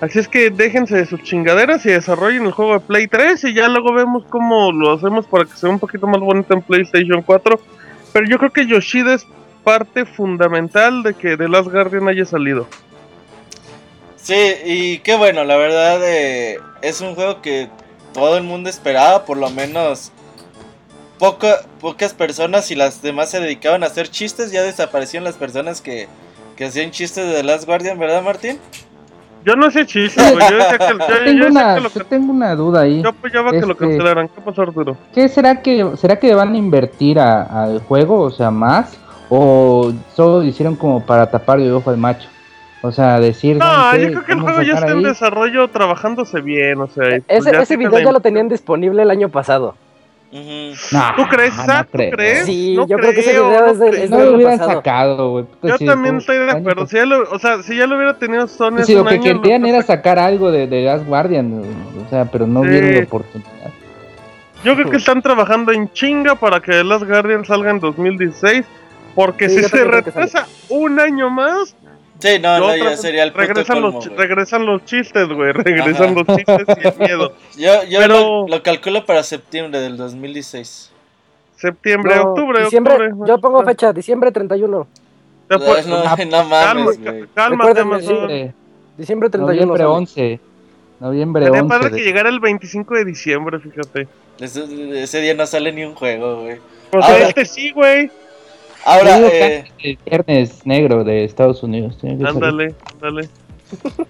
Así 0.00 0.18
es 0.18 0.28
que 0.28 0.48
déjense 0.50 0.96
de 0.96 1.04
sus 1.06 1.22
chingaderas 1.22 1.84
y 1.84 1.90
desarrollen 1.90 2.46
el 2.46 2.52
juego 2.52 2.72
de 2.74 2.80
Play 2.80 3.06
3 3.06 3.44
y 3.44 3.52
ya 3.54 3.68
luego 3.68 3.92
vemos 3.92 4.24
cómo 4.30 4.72
lo 4.72 4.92
hacemos 4.94 5.26
para 5.26 5.44
que 5.44 5.54
sea 5.56 5.68
un 5.68 5.78
poquito 5.78 6.06
más 6.06 6.20
bonito 6.20 6.54
en 6.54 6.62
PlayStation 6.62 7.20
4. 7.20 7.60
Pero 8.12 8.26
yo 8.26 8.38
creo 8.38 8.50
que 8.50 8.66
Yoshida 8.66 9.14
es 9.14 9.26
parte 9.62 10.06
fundamental 10.06 11.02
de 11.02 11.12
que 11.12 11.36
The 11.36 11.48
Last 11.48 11.68
Guardian 11.70 12.08
haya 12.08 12.24
salido. 12.24 12.66
Sí, 14.16 14.54
y 14.64 14.98
qué 15.00 15.16
bueno, 15.16 15.44
la 15.44 15.56
verdad 15.56 16.00
eh, 16.02 16.58
es 16.80 17.02
un 17.02 17.14
juego 17.14 17.42
que 17.42 17.68
todo 18.14 18.38
el 18.38 18.42
mundo 18.42 18.70
esperaba, 18.70 19.24
por 19.26 19.36
lo 19.36 19.50
menos 19.50 20.12
poca- 21.18 21.62
pocas 21.78 22.14
personas 22.14 22.70
y 22.70 22.74
las 22.74 23.02
demás 23.02 23.30
se 23.30 23.40
dedicaban 23.40 23.82
a 23.82 23.86
hacer 23.86 24.08
chistes, 24.08 24.50
ya 24.50 24.62
desaparecieron 24.62 25.24
las 25.24 25.36
personas 25.36 25.80
que, 25.82 26.08
que 26.56 26.64
hacían 26.64 26.90
chistes 26.90 27.26
de 27.26 27.34
The 27.34 27.42
Last 27.42 27.64
Guardian, 27.66 27.98
¿verdad, 27.98 28.22
Martín? 28.22 28.58
Yo 29.44 29.56
no 29.56 29.70
sé 29.70 29.86
chiste, 29.86 30.20
güey. 30.32 30.50
Yo 30.50 30.56
decía 30.56 30.78
que, 30.78 30.84
yo, 30.86 30.98
Yo 30.98 31.06
yo 31.08 31.24
tengo, 31.24 31.44
decía 31.44 31.48
una, 31.50 31.74
que 31.74 31.80
lo, 31.80 31.90
yo 31.90 32.04
tengo 32.06 32.32
una 32.32 32.54
duda 32.54 32.80
ahí. 32.82 33.02
yo 33.02 33.08
apoyaba 33.08 33.50
que 33.52 33.60
lo 33.60 33.72
Este- 33.72 33.76
cancelaran. 33.86 34.28
¿Qué 34.28 34.40
pasó, 34.42 34.62
Arturo? 34.62 34.96
¿Qué 35.14 35.28
será 35.28 35.62
que 35.62 35.90
será 35.96 36.16
que 36.18 36.34
van 36.34 36.52
a 36.54 36.56
invertir 36.58 37.18
a- 37.18 37.42
al 37.64 37.80
juego, 37.80 38.20
o 38.20 38.30
sea, 38.30 38.50
más 38.50 38.98
o 39.30 39.92
solo 40.14 40.38
lo 40.40 40.44
hicieron 40.44 40.76
como 40.76 41.04
para 41.04 41.30
tapar 41.30 41.58
de 41.58 41.72
ojo 41.72 41.88
al 41.90 41.96
macho? 41.96 42.28
O 42.82 42.90
sea, 42.92 43.20
decir 43.20 43.56
No, 43.56 43.64
¿saben 43.66 44.00
yo 44.02 44.08
creo 44.12 44.24
que 44.24 44.32
el 44.32 44.38
a 44.38 44.42
juego 44.42 44.62
ya 44.62 44.74
está 44.74 44.90
en 44.90 44.98
ahí. 44.98 45.04
desarrollo, 45.04 45.68
trabajándose 45.68 46.40
bien, 46.40 46.80
o 46.80 46.86
sea. 46.86 47.04
pues 47.08 47.22
Ese, 47.28 47.52
ya 47.52 47.60
ese 47.62 47.76
video 47.76 47.98
ya 47.98 48.10
lo 48.12 48.20
tenían 48.20 48.48
disponible 48.48 49.02
el 49.02 49.10
año 49.10 49.28
pasado. 49.28 49.74
Nah, 50.92 51.16
¿Tú 51.16 51.22
crees, 51.28 51.56
no 51.56 51.62
Isaac? 51.64 51.88
¿Tú 51.90 51.96
creo. 51.98 52.10
crees? 52.12 52.44
Sí, 52.46 52.74
No 52.76 52.86
yo 52.86 52.96
creo 52.98 53.12
que 53.12 53.20
ese 53.20 53.32
video 53.32 53.50
no 53.50 53.66
es 53.66 53.78
del, 53.80 53.90
creo. 53.90 54.04
es 54.04 54.10
No 54.10 54.16
del 54.18 54.26
lo 54.30 54.34
hubieran 54.36 54.58
pasado. 54.58 54.76
sacado, 54.78 55.30
güey. 55.32 55.44
Yo 55.62 55.78
también 55.78 56.16
estoy 56.18 56.38
de 56.38 56.50
acuerdo. 56.52 56.86
Si 56.86 56.96
ya 56.96 57.04
lo, 57.06 57.22
o 57.30 57.38
sea, 57.38 57.62
si 57.62 57.76
ya 57.76 57.86
lo 57.86 57.96
hubiera 57.96 58.16
tenido 58.16 58.46
Sony 58.46 58.84
Si 58.84 58.94
lo 58.94 59.04
que 59.04 59.14
año, 59.14 59.40
querían 59.42 59.66
era 59.66 59.82
sacar 59.82 60.18
algo 60.20 60.52
de, 60.52 60.66
de 60.68 60.82
Last 60.82 61.06
Guardian, 61.06 61.62
o 62.06 62.08
sea, 62.10 62.26
pero 62.26 62.46
no 62.46 62.62
Sí. 62.62 62.68
vieron 62.68 62.94
la 62.94 63.00
oportunidad. 63.00 63.50
Yo 64.62 64.74
creo 64.76 64.90
que 64.90 64.98
están 64.98 65.20
trabajando 65.22 65.72
en 65.72 65.90
chinga 65.92 66.34
para 66.36 66.60
que 66.60 66.84
Last 66.84 67.04
Guardian 67.06 67.44
salga 67.44 67.70
en 67.70 67.80
2016. 67.80 68.64
Porque 69.16 69.48
Sí, 69.48 69.56
si 69.64 69.68
se 69.68 69.84
retrasa 69.84 70.46
un 70.68 71.00
año 71.00 71.30
más, 71.30 71.74
Sí, 72.20 72.38
no, 72.40 72.58
yo 72.58 72.66
no, 72.66 72.76
ya 72.76 72.96
sería 72.96 73.22
el 73.24 73.32
puto 73.32 73.46
regresan, 73.46 73.80
colmo, 73.82 73.98
los, 73.98 74.16
regresan 74.16 74.66
los 74.66 74.84
chistes, 74.84 75.28
güey. 75.28 75.52
Regresan 75.52 76.16
Ajá. 76.18 76.24
los 76.26 76.36
chistes 76.36 76.66
sin 76.92 76.98
miedo. 77.02 77.32
Yo, 77.56 77.84
yo 77.84 77.98
Pero- 78.00 78.20
lo, 78.20 78.48
lo 78.48 78.62
calculo 78.62 79.04
para 79.06 79.22
septiembre 79.22 79.80
del 79.80 79.96
2016. 79.96 80.92
Septiembre, 81.56 82.16
No, 82.16 82.22
octubre, 82.30 82.64
diciembre, 82.64 82.94
octubre. 82.94 83.28
yo 83.28 83.38
pongo 83.38 83.62
fecha, 83.64 83.92
diciembre 83.92 84.32
31. 84.32 84.86
Ya 85.50 85.58
fue- 85.58 85.82
no, 85.84 85.96
Ah, 85.96 86.16
no 86.30 86.44
mames, 86.44 86.98
calma, 86.98 87.10
güey. 87.10 87.26
cálmate. 87.34 87.84
Noviembre, 87.84 88.54
Diciembre 88.96 89.28
31. 89.30 89.52
noviembre 89.52 89.78
sale. 89.78 89.90
11. 89.90 90.40
Noviembre 91.00 91.44
Sería 91.46 91.62
11. 91.62 91.68
padre 91.68 91.90
de- 91.90 91.96
que 91.96 92.02
llegara 92.04 92.28
el 92.28 92.40
25 92.40 92.94
de 92.94 93.04
diciembre, 93.04 93.58
fíjate. 93.60 94.08
Ese, 94.38 95.02
ese 95.02 95.20
día 95.20 95.34
no 95.34 95.46
sale 95.46 95.72
ni 95.72 95.84
un 95.84 95.94
juego, 95.94 96.42
güey. 96.42 96.58
O 96.92 96.96
Ahora- 96.96 97.28
este 97.28 97.44
sí, 97.44 97.72
güey. 97.72 98.10
Ahora, 98.84 99.18
eh, 99.18 99.64
el 99.82 99.98
viernes 100.04 100.66
negro 100.66 101.04
de 101.04 101.24
Estados 101.24 101.62
Unidos. 101.62 101.96
tiene 102.00 102.16
que 102.18 102.24
salir. 102.24 102.36
Ándale, 102.44 102.74
ándale. 102.94 103.28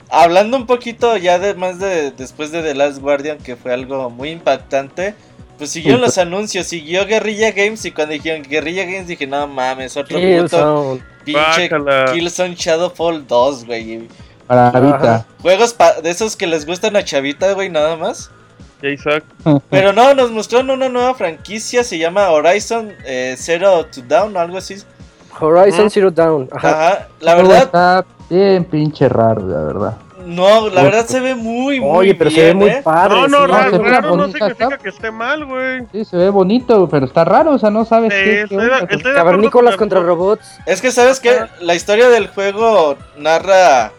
hablando 0.09 0.57
un 0.57 0.67
poquito 0.67 1.17
ya 1.17 1.39
de 1.39 1.55
más 1.55 1.79
de 1.79 2.13
después 2.13 2.51
de 2.53 2.63
The 2.63 2.75
Last 2.75 2.99
Guardian, 3.01 3.39
que 3.39 3.57
fue 3.57 3.73
algo 3.73 4.09
muy 4.11 4.31
impactante, 4.31 5.15
pues 5.59 5.71
siguieron 5.71 6.01
Uy, 6.01 6.07
los 6.07 6.17
anuncios, 6.19 6.67
siguió 6.67 7.05
Guerrilla 7.07 7.51
Games 7.53 7.85
y 7.85 7.91
cuando 7.91 8.15
dijeron 8.15 8.43
Guerrilla 8.49 8.85
Games 8.85 9.07
dije, 9.09 9.27
no 9.27 9.47
mames, 9.47 9.97
otro 9.97 10.17
puto 10.19 10.21
Killzone. 10.21 11.01
pinche 11.25 11.63
Bácala. 11.69 12.13
Killzone 12.13 12.55
Shadowfall 12.55 13.27
2, 13.27 13.67
güey. 13.67 14.09
Para 14.47 14.69
Ajá. 14.69 15.27
Juegos 15.43 15.75
pa- 15.75 16.01
de 16.01 16.11
esos 16.11 16.35
que 16.37 16.47
les 16.47 16.65
gustan 16.65 16.97
a 16.97 17.05
Chavita, 17.05 17.53
güey, 17.53 17.69
nada 17.69 17.97
más. 17.97 18.31
Ya, 18.83 18.89
Isaac. 18.91 19.25
Pero 19.69 19.93
no, 19.93 20.15
nos 20.15 20.31
mostraron 20.31 20.71
una 20.71 20.89
nueva 20.89 21.15
franquicia, 21.15 21.85
se 21.85 21.99
llama 21.99 22.31
Horizon 22.31 22.93
eh, 23.05 23.35
Zero 23.39 23.85
to 23.87 24.01
Down 24.03 24.37
o 24.37 24.41
algo 24.41 24.57
así. 24.59 24.77
Horizon. 25.39 25.91
Zero 25.91 26.11
Dawn. 26.11 26.49
Ajá. 26.53 26.69
Ajá, 26.71 27.09
la 27.21 27.37
Todo 27.37 27.49
verdad, 27.49 27.63
Está 27.65 28.05
bien 28.29 28.65
pinche 28.65 29.09
raro, 29.09 29.47
la 29.47 29.63
verdad. 29.63 29.97
no, 30.27 30.69
la 30.69 30.83
verdad 30.83 31.07
se 31.07 31.21
ve 31.21 31.35
muy, 31.35 31.81
muy 31.81 31.97
Oye, 31.99 32.15
pero 32.15 32.31
bien, 32.31 32.41
se 32.41 32.47
ve 32.49 32.55
muy 32.55 32.71
¿eh? 32.71 32.81
padre. 32.83 33.15
No, 33.15 33.29
no, 33.29 33.47
sí. 33.47 33.53
raro, 33.53 33.71
se 33.71 33.79
ve 33.79 33.91
raro 33.91 34.17
no 34.17 34.25
significa 34.27 34.65
está. 34.65 34.79
que 34.79 34.89
esté 34.91 35.11
mal, 35.11 35.45
güey. 35.47 35.87
Sí, 35.93 36.05
se 36.05 36.17
ve 36.17 36.31
bonito, 36.31 36.89
pero 36.91 37.07
está 37.07 37.25
raro, 37.25 37.53
o 37.53 37.59
sea, 37.59 37.71
no 37.71 37.85
sabes 37.85 38.13
Sí, 38.13 38.19
qué, 38.19 38.31
qué 38.49 38.55
estoy 38.55 38.71
estoy 38.91 39.15
Cavernícolas 39.15 39.77
con 39.77 39.89
contra 39.89 40.01
robots. 40.01 40.59
Es 40.67 40.81
que 40.83 40.91
sabes 40.91 41.21
que 41.21 41.47
la 41.61 41.75
historia 41.75 42.09
del 42.11 42.29
juego 42.29 42.97
narra 43.17 43.93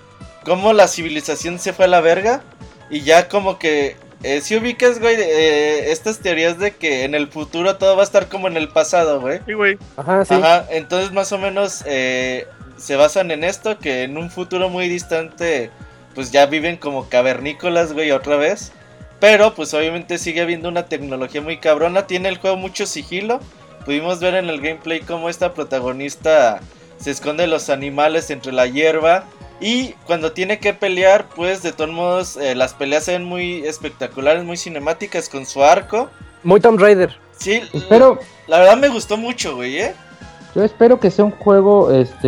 cómo 0.45 0.73
la 0.73 0.87
civilización 0.87 1.59
se 1.59 1.71
fue 1.73 1.85
a 1.85 1.87
la 1.87 2.01
verga 2.01 2.41
y 2.89 3.01
ya 3.01 3.27
como 3.29 3.57
que 3.57 3.95
eh, 4.23 4.41
si 4.41 4.55
ubicas, 4.55 4.99
güey, 4.99 5.15
eh, 5.19 5.91
estas 5.91 6.19
teorías 6.19 6.59
de 6.59 6.71
que 6.71 7.03
en 7.03 7.15
el 7.15 7.27
futuro 7.27 7.77
todo 7.77 7.95
va 7.95 8.01
a 8.01 8.05
estar 8.05 8.27
como 8.27 8.47
en 8.47 8.57
el 8.57 8.69
pasado, 8.69 9.19
güey. 9.19 9.39
Sí, 9.45 9.53
güey. 9.53 9.77
Ajá, 9.97 10.25
sí. 10.25 10.33
Ajá, 10.33 10.65
entonces 10.69 11.11
más 11.11 11.31
o 11.31 11.37
menos 11.37 11.83
eh, 11.85 12.47
se 12.77 12.95
basan 12.95 13.31
en 13.31 13.43
esto, 13.43 13.79
que 13.79 14.03
en 14.03 14.17
un 14.17 14.29
futuro 14.29 14.69
muy 14.69 14.87
distante 14.87 15.71
pues 16.13 16.31
ya 16.31 16.45
viven 16.45 16.77
como 16.77 17.09
cavernícolas, 17.09 17.93
güey, 17.93 18.11
otra 18.11 18.35
vez. 18.35 18.71
Pero 19.19 19.53
pues 19.53 19.73
obviamente 19.73 20.17
sigue 20.17 20.41
habiendo 20.41 20.67
una 20.67 20.85
tecnología 20.87 21.41
muy 21.41 21.57
cabrona, 21.57 22.07
tiene 22.07 22.29
el 22.29 22.37
juego 22.37 22.57
mucho 22.57 22.85
sigilo. 22.85 23.39
Pudimos 23.85 24.19
ver 24.19 24.35
en 24.35 24.49
el 24.49 24.61
gameplay 24.61 24.99
cómo 25.01 25.29
esta 25.29 25.53
protagonista 25.53 26.59
se 26.99 27.11
esconde 27.11 27.47
los 27.47 27.69
animales 27.69 28.29
entre 28.29 28.51
la 28.51 28.67
hierba. 28.67 29.25
Y 29.63 29.93
cuando 30.07 30.31
tiene 30.31 30.57
que 30.59 30.73
pelear, 30.73 31.27
pues 31.35 31.61
de 31.61 31.71
todos 31.71 31.91
modos 31.91 32.35
eh, 32.35 32.55
las 32.55 32.73
peleas 32.73 33.03
se 33.05 33.11
ven 33.13 33.23
muy 33.23 33.63
espectaculares, 33.65 34.43
muy 34.43 34.57
cinemáticas 34.57 35.29
con 35.29 35.45
su 35.45 35.63
arco. 35.63 36.09
Muy 36.43 36.59
Tomb 36.59 36.79
Raider. 36.79 37.15
Sí, 37.37 37.61
Espero, 37.71 38.19
la 38.47 38.57
verdad 38.59 38.77
me 38.77 38.89
gustó 38.89 39.17
mucho, 39.17 39.55
güey, 39.55 39.79
¿eh? 39.79 39.93
yo 40.55 40.63
espero 40.63 40.99
que 40.99 41.09
sea 41.11 41.23
un 41.25 41.31
juego 41.31 41.91
este 41.91 42.27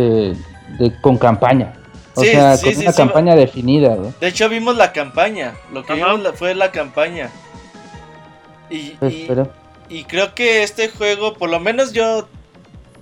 de 0.78 1.00
con 1.02 1.18
campaña. 1.18 1.74
O 2.14 2.22
Sí, 2.22 2.28
sea, 2.30 2.56
sí, 2.56 2.66
con 2.66 2.74
sí, 2.76 2.80
una 2.82 2.92
sí, 2.92 2.96
campaña 2.96 3.34
definida, 3.34 3.94
güey. 3.96 4.12
De 4.20 4.28
hecho 4.28 4.48
vimos 4.48 4.76
la 4.76 4.92
campaña, 4.92 5.54
lo 5.72 5.84
que 5.84 5.92
Ajá. 5.94 6.04
vimos 6.06 6.22
la- 6.22 6.32
fue 6.32 6.54
la 6.54 6.70
campaña. 6.70 7.30
Y, 8.70 8.90
Pues, 8.92 9.12
y- 9.12 9.22
espero. 9.22 9.48
y 9.88 10.04
creo 10.04 10.34
que 10.34 10.62
este 10.62 10.88
juego, 10.88 11.34
por 11.34 11.50
lo 11.50 11.60
menos 11.60 11.92
yo 11.92 12.28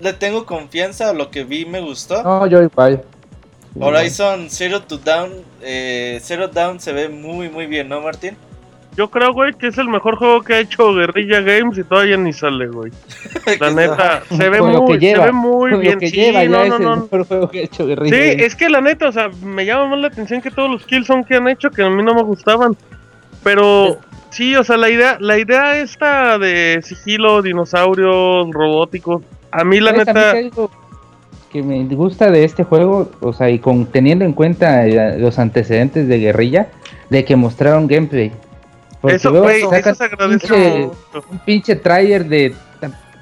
le 0.00 0.12
tengo 0.14 0.44
confianza 0.46 1.10
a 1.10 1.12
lo 1.12 1.30
que 1.30 1.44
vi 1.44 1.64
me 1.66 1.80
gustó. 1.80 2.22
No, 2.22 2.46
yo 2.46 2.62
igual. 2.62 3.04
Horizon 3.78 4.50
Zero 4.50 4.82
to 4.82 4.98
Down, 4.98 5.30
eh, 5.62 6.18
Zero 6.22 6.48
Down 6.48 6.80
se 6.80 6.92
ve 6.92 7.08
muy 7.08 7.48
muy 7.48 7.66
bien, 7.66 7.88
¿no 7.88 8.00
Martín? 8.00 8.36
Yo 8.94 9.08
creo, 9.10 9.32
güey, 9.32 9.54
que 9.54 9.68
es 9.68 9.78
el 9.78 9.88
mejor 9.88 10.16
juego 10.16 10.42
que 10.42 10.52
ha 10.54 10.58
hecho 10.58 10.92
Guerrilla 10.92 11.40
Games 11.40 11.78
y 11.78 11.84
todavía 11.84 12.18
ni 12.18 12.32
sale, 12.34 12.66
güey. 12.66 12.92
La 13.60 13.70
neta, 13.70 14.22
se 14.28 14.50
ve 14.50 14.58
Con 14.58 14.72
muy, 14.72 14.98
que 14.98 15.06
lleva, 15.06 15.20
se 15.20 15.26
ve 15.26 15.32
muy 15.32 15.70
Con 15.70 15.80
bien. 15.80 15.94
Lo 15.94 16.00
que 16.00 16.08
sí, 16.08 16.16
lleva 16.16 16.44
no, 16.44 16.50
ya 16.50 16.50
no, 16.50 16.64
es 16.64 16.72
el 16.80 16.86
no. 16.86 16.96
mejor 16.96 17.26
juego 17.26 17.48
que 17.48 17.60
ha 17.60 17.62
hecho 17.62 17.86
Guerrilla. 17.86 18.14
Sí, 18.14 18.22
Games. 18.22 18.42
es 18.42 18.54
que 18.54 18.68
la 18.68 18.80
neta, 18.82 19.08
o 19.08 19.12
sea, 19.12 19.30
me 19.42 19.64
llama 19.64 19.86
más 19.86 19.98
la 20.00 20.08
atención 20.08 20.42
que 20.42 20.50
todos 20.50 20.70
los 20.70 20.84
Killzone 20.84 21.24
que 21.24 21.36
han 21.36 21.48
hecho 21.48 21.70
que 21.70 21.82
a 21.82 21.88
mí 21.88 22.02
no 22.02 22.14
me 22.14 22.22
gustaban. 22.22 22.76
Pero 23.42 23.98
sí, 24.28 24.54
o 24.56 24.62
sea, 24.62 24.76
la 24.76 24.90
idea, 24.90 25.16
la 25.20 25.38
idea 25.38 25.78
esta 25.78 26.38
de 26.38 26.80
sigilo, 26.84 27.40
dinosaurios, 27.40 28.46
robóticos, 28.50 29.22
a 29.50 29.64
mí 29.64 29.80
la 29.80 29.92
¿Sabes 29.92 30.08
a 30.08 30.34
mí 30.34 30.44
neta, 30.44 30.68
que 31.52 31.62
me 31.62 31.84
gusta 31.94 32.30
de 32.30 32.44
este 32.44 32.64
juego, 32.64 33.10
o 33.20 33.32
sea, 33.32 33.50
y 33.50 33.58
con 33.58 33.86
teniendo 33.86 34.24
en 34.24 34.32
cuenta 34.32 34.84
los 35.18 35.38
antecedentes 35.38 36.08
de 36.08 36.18
Guerrilla, 36.18 36.68
de 37.10 37.24
que 37.24 37.36
mostraron 37.36 37.86
gameplay. 37.86 38.32
Porque 39.00 39.16
eso, 39.16 39.32
veo 39.32 39.48
eso 39.48 39.68
sacan 39.70 39.94
se 39.96 40.04
agradece 40.04 40.46
pinche- 40.48 40.90
un 41.30 41.38
pinche 41.40 41.76
trailer 41.76 42.24
de 42.26 42.54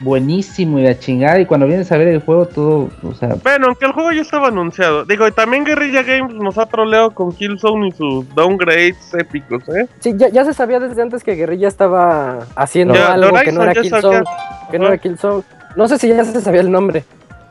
buenísimo 0.03 0.79
y 0.79 0.83
la 0.83 0.99
chingada, 0.99 1.41
y 1.41 1.45
cuando 1.47 1.67
vienes 1.67 1.91
a 1.93 1.99
ver 1.99 2.09
el 2.09 2.21
juego 2.23 2.47
todo, 2.47 2.89
o 3.03 3.13
sea, 3.15 3.37
Bueno, 3.43 3.67
aunque 3.67 3.85
el 3.85 3.93
juego 3.93 4.13
ya 4.13 4.23
estaba 4.23 4.49
anunciado. 4.49 5.05
Digo, 5.05 5.29
y 5.29 5.33
también 5.33 5.63
Guerrilla 5.65 6.03
Games 6.03 6.35
nos 6.37 6.57
ha 6.57 6.65
troleado 6.67 7.11
con 7.11 7.33
Killzone 7.33 7.89
y 7.89 7.91
sus 7.93 8.35
downgrades 8.35 8.97
épicos, 9.13 9.63
¿eh? 9.69 9.87
Sí, 9.99 10.15
ya, 10.17 10.29
ya 10.29 10.45
se 10.47 10.55
sabía 10.55 10.81
desde 10.81 11.03
antes 11.03 11.23
que 11.23 11.35
Guerrilla 11.35 11.69
estaba 11.69 12.47
haciendo 12.57 12.95
Ya, 12.95 13.13
algo 13.13 13.37
que 13.45 13.53
no 13.53 13.63
era 13.63 13.75
Killzone. 13.75 14.01
sabía. 14.03 14.23
Que 14.71 14.79
no 14.79 14.87
era 14.87 14.97
Killzone. 14.99 15.43
No 15.77 15.87
sé 15.87 15.99
si 15.99 16.09
ya 16.09 16.25
se 16.25 16.41
sabía 16.41 16.63
el 16.63 16.71
nombre. 16.71 17.05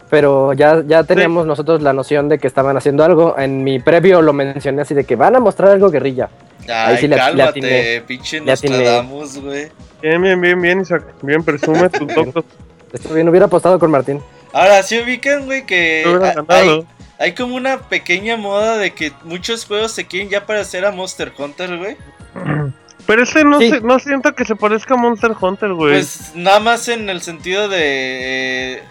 Pero 0.10 0.54
ya, 0.54 0.82
ya 0.88 1.04
teníamos 1.04 1.46
nosotros 1.46 1.82
la 1.84 1.94
noción 1.94 2.30
de 2.30 2.40
que 2.40 2.48
estaban 2.48 2.76
haciendo 2.76 3.04
algo. 3.04 3.38
En 3.38 3.64
mi 3.64 3.80
previo 3.80 4.22
lo 4.24 4.34
mencioné 4.34 4.82
así 4.82 4.94
de 4.96 5.04
que 5.04 5.16
van 5.16 5.36
a 5.36 5.40
mostrar 5.40 5.72
algo 5.72 5.90
guerrilla. 5.92 6.30
Ay, 6.68 6.98
sí 6.98 7.08
le- 7.08 7.16
le 7.16 7.22
cálmate, 7.22 7.50
atiné. 7.50 8.02
pinche 8.08 8.40
Le. 8.40 8.46
Nostradamus, 8.48 9.38
güey. 9.40 9.68
Bien, 10.02 10.22
bien, 10.22 10.42
bien, 10.42 10.60
bien, 10.62 10.82
Isaac. 10.82 11.04
Bien, 11.22 11.44
presume 11.44 11.90
tus 11.90 12.12
logros. 12.16 12.44
Esto 12.92 13.14
bien, 13.14 13.30
hubiera 13.30 13.46
apostado 13.46 13.78
con 13.78 13.92
Martín. 13.92 14.20
Ahora, 14.52 14.82
sí 14.82 15.00
ubican, 15.00 15.46
güey, 15.46 15.66
que 15.68 16.04
hay, 16.48 16.86
hay 17.20 17.34
como 17.36 17.56
una 17.56 17.78
pequeña 17.78 18.36
moda 18.36 18.78
de 18.78 18.92
que 18.96 19.12
muchos 19.26 19.66
juegos 19.66 19.92
se 19.92 20.08
quieren 20.08 20.30
ya 20.30 20.46
parecer 20.48 20.86
a 20.86 20.92
Monster 20.92 21.32
Hunter, 21.38 21.78
güey. 21.78 21.98
Pero 23.06 23.24
este 23.24 23.44
no, 23.44 23.60
Sí. 23.60 23.70
se- 23.70 23.82
no 23.82 24.00
siento 24.00 24.34
que 24.34 24.44
se 24.46 24.56
parezca 24.56 24.96
a 24.96 24.98
Monster 24.98 25.32
Hunter, 25.40 25.74
güey. 25.74 25.94
Pues 25.94 26.32
nada 26.36 26.60
más 26.60 26.88
en 26.88 27.10
el 27.10 27.22
sentido 27.22 27.68
de 27.70 28.74
eh, 28.78 28.84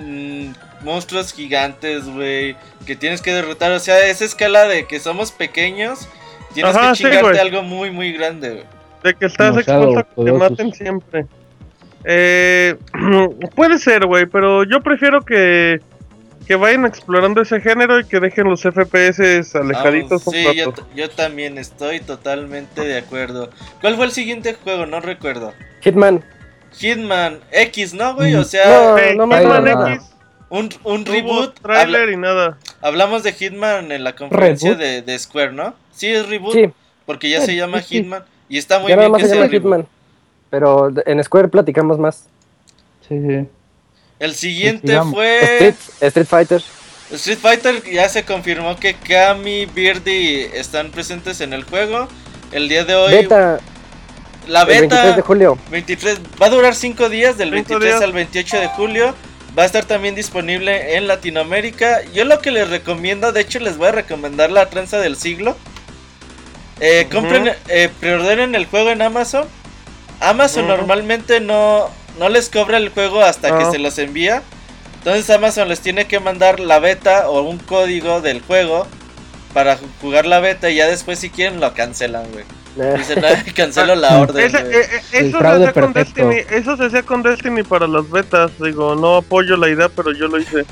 mm, 0.00 0.84
monstruos 0.84 1.32
gigantes, 1.32 2.06
güey, 2.06 2.56
que 2.86 2.96
tienes 2.96 3.22
que 3.22 3.32
derrotar. 3.32 3.72
O 3.72 3.80
sea, 3.80 4.06
esa 4.06 4.24
escala 4.24 4.66
de 4.66 4.86
que 4.86 5.00
somos 5.00 5.32
pequeños, 5.32 6.08
tienes 6.54 6.74
Ajá, 6.74 6.92
que 6.92 6.98
chingarte 6.98 7.40
algo 7.40 7.62
muy, 7.62 7.90
muy 7.90 8.12
grande, 8.12 8.50
güey. 8.50 8.64
De 9.02 9.14
que 9.14 9.26
estás 9.26 9.56
expuesto 9.56 9.98
a 9.98 10.02
que 10.04 10.24
te 10.24 10.32
maten 10.32 10.72
siempre. 10.72 11.26
Eh, 12.04 12.76
puede 13.54 13.78
ser, 13.78 14.06
güey, 14.06 14.26
pero 14.26 14.64
yo 14.64 14.80
prefiero 14.80 15.22
que, 15.22 15.80
que 16.46 16.56
vayan 16.56 16.86
explorando 16.86 17.42
ese 17.42 17.60
género 17.60 18.00
y 18.00 18.04
que 18.04 18.20
dejen 18.20 18.48
los 18.48 18.62
FPS 18.62 19.54
alejaditos 19.54 20.24
Vamos, 20.24 20.26
un 20.26 20.74
sí, 20.74 20.82
yo 20.94 21.10
también 21.10 21.58
estoy 21.58 22.00
totalmente 22.00 22.82
de 22.82 22.98
acuerdo. 22.98 23.50
¿Cuál 23.80 23.96
fue 23.96 24.06
el 24.06 24.12
siguiente 24.12 24.54
juego? 24.54 24.86
No 24.86 25.00
recuerdo. 25.00 25.54
Hitman. 25.80 26.22
Hitman 26.78 27.40
X, 27.52 27.94
¿no, 27.94 28.14
güey? 28.14 28.34
O 28.34 28.38
No, 28.38 28.44
sea, 28.44 28.96
no 29.16 29.26
me 29.26 29.38
Hitman. 29.38 29.92
X, 29.94 30.04
un, 30.48 30.68
un 30.84 31.00
hubo 31.02 31.12
reboot. 31.12 31.60
trailer 31.60 32.00
Habla- 32.02 32.12
y 32.12 32.16
nada. 32.16 32.58
hablamos 32.80 33.22
de 33.22 33.32
Hitman 33.32 33.92
en 33.92 34.04
la 34.04 34.14
conferencia 34.14 34.74
de, 34.74 35.02
de 35.02 35.18
Square, 35.18 35.52
¿no? 35.52 35.74
Sí, 35.92 36.08
es 36.08 36.28
reboot. 36.28 36.54
Sí, 36.54 36.70
Porque 37.06 37.28
ya 37.28 37.40
se 37.40 37.46
Sí, 37.48 37.56
llama 37.56 37.82
sí. 37.82 37.96
Hitman. 37.96 38.24
Y 38.48 38.58
está 38.58 38.78
muy 38.78 38.88
ya 38.90 38.96
nada 38.96 39.06
bien 39.08 39.12
más 39.12 39.22
que 39.22 39.28
se 39.28 39.34
sea 39.34 39.40
llama. 39.42 39.52
Hitman. 39.52 39.86
Pero 40.50 40.90
en 41.06 41.22
Square 41.24 41.48
platicamos 41.48 41.98
más. 41.98 42.24
Sí, 43.08 43.20
sí. 43.20 43.46
El 44.18 44.34
siguiente 44.34 45.00
fue 45.10 45.40
Street, 45.40 45.74
Street 46.00 46.26
Fighter. 46.26 46.62
Street 47.12 47.38
Fighter. 47.38 47.82
Ya 47.90 48.08
se 48.08 48.24
confirmó 48.24 48.76
que 48.76 48.94
Kami, 48.94 49.66
Birdie 49.66 50.50
están 50.58 50.90
presentes 50.90 51.40
en 51.40 51.52
el 51.52 51.64
juego. 51.64 52.08
El 52.52 52.68
día 52.68 52.84
de 52.84 52.94
hoy, 52.96 53.12
Beta, 53.14 53.60
la 54.50 54.62
el 54.62 54.66
23 54.66 55.02
beta 55.04 55.16
de 55.16 55.22
julio. 55.22 55.58
23 55.70 56.20
va 56.40 56.46
a 56.46 56.50
durar 56.50 56.74
5 56.74 57.08
días, 57.08 57.38
del 57.38 57.50
Cinco 57.54 57.68
23 57.78 57.82
días. 57.92 58.02
al 58.02 58.12
28 58.12 58.60
de 58.60 58.68
julio. 58.68 59.14
Va 59.58 59.64
a 59.64 59.66
estar 59.66 59.84
también 59.84 60.14
disponible 60.14 60.96
en 60.96 61.08
Latinoamérica. 61.08 62.02
Yo 62.12 62.24
lo 62.24 62.38
que 62.40 62.50
les 62.50 62.68
recomiendo, 62.70 63.32
de 63.32 63.40
hecho 63.40 63.58
les 63.58 63.76
voy 63.76 63.88
a 63.88 63.92
recomendar 63.92 64.50
la 64.50 64.70
tranza 64.70 64.98
del 64.98 65.16
siglo. 65.16 65.56
Eh, 66.80 67.08
compren, 67.12 67.52
eh, 67.68 67.90
preordenen 68.00 68.54
el 68.54 68.66
juego 68.66 68.90
en 68.90 69.02
Amazon. 69.02 69.46
Amazon 70.20 70.66
normalmente 70.68 71.40
no, 71.40 71.90
no 72.18 72.28
les 72.28 72.48
cobra 72.48 72.78
el 72.78 72.90
juego 72.90 73.22
hasta 73.22 73.56
que 73.58 73.64
se 73.70 73.78
los 73.78 73.98
envía. 73.98 74.42
Entonces 74.98 75.28
Amazon 75.30 75.68
les 75.68 75.80
tiene 75.80 76.06
que 76.06 76.20
mandar 76.20 76.60
la 76.60 76.78
beta 76.78 77.28
o 77.28 77.42
un 77.42 77.58
código 77.58 78.20
del 78.20 78.40
juego 78.42 78.86
para 79.54 79.78
ju- 79.78 79.86
jugar 80.00 80.26
la 80.26 80.40
beta 80.40 80.70
y 80.70 80.76
ya 80.76 80.86
después 80.86 81.18
si 81.18 81.30
quieren 81.30 81.58
lo 81.60 81.72
cancelan, 81.74 82.30
güey. 82.32 82.44
"Ay, 82.78 83.52
cancelo 83.56 83.94
la 83.94 84.18
orden. 84.20 84.46
Ese- 84.46 84.62
güey". 84.62 84.74
eh, 84.76 84.80
eh, 84.82 85.00
eso, 85.12 85.38
se 85.40 85.46
hacía 85.46 85.72
con. 85.72 85.92
Destiny, 85.92 86.36
eso 86.50 86.76
se 86.76 86.84
hacía 86.84 87.02
con 87.02 87.22
Destiny 87.22 87.62
para 87.62 87.86
las 87.86 88.08
betas. 88.10 88.50
Digo, 88.60 88.94
no 88.94 89.16
apoyo 89.16 89.56
la 89.56 89.68
idea, 89.68 89.88
pero 89.88 90.12
yo 90.12 90.28
lo 90.28 90.38
hice. 90.38 90.64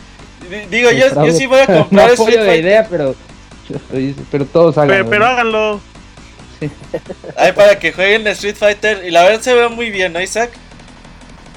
Di- 0.51 0.67
Digo, 0.71 0.91
yo, 0.91 1.07
sí 1.33 1.47
voy 1.47 1.61
a 1.61 1.67
no 1.69 1.79
comprar 1.81 2.11
apoyo 2.13 2.29
Street 2.31 2.47
la 2.47 2.57
idea, 2.57 2.87
pero, 2.89 3.15
pero 4.31 4.45
todos 4.47 4.79
hagan. 4.79 5.07
pero 5.09 5.27
háganlo. 5.27 5.81
Ay, 7.37 7.53
para 7.53 7.79
que 7.79 7.93
jueguen 7.93 8.27
Street 8.29 8.57
Fighter. 8.57 9.05
Y 9.07 9.11
la 9.11 9.23
verdad 9.25 9.41
se 9.41 9.55
ve 9.55 9.69
muy 9.69 9.91
bien, 9.91 10.13
¿no, 10.13 10.21
Isaac? 10.21 10.51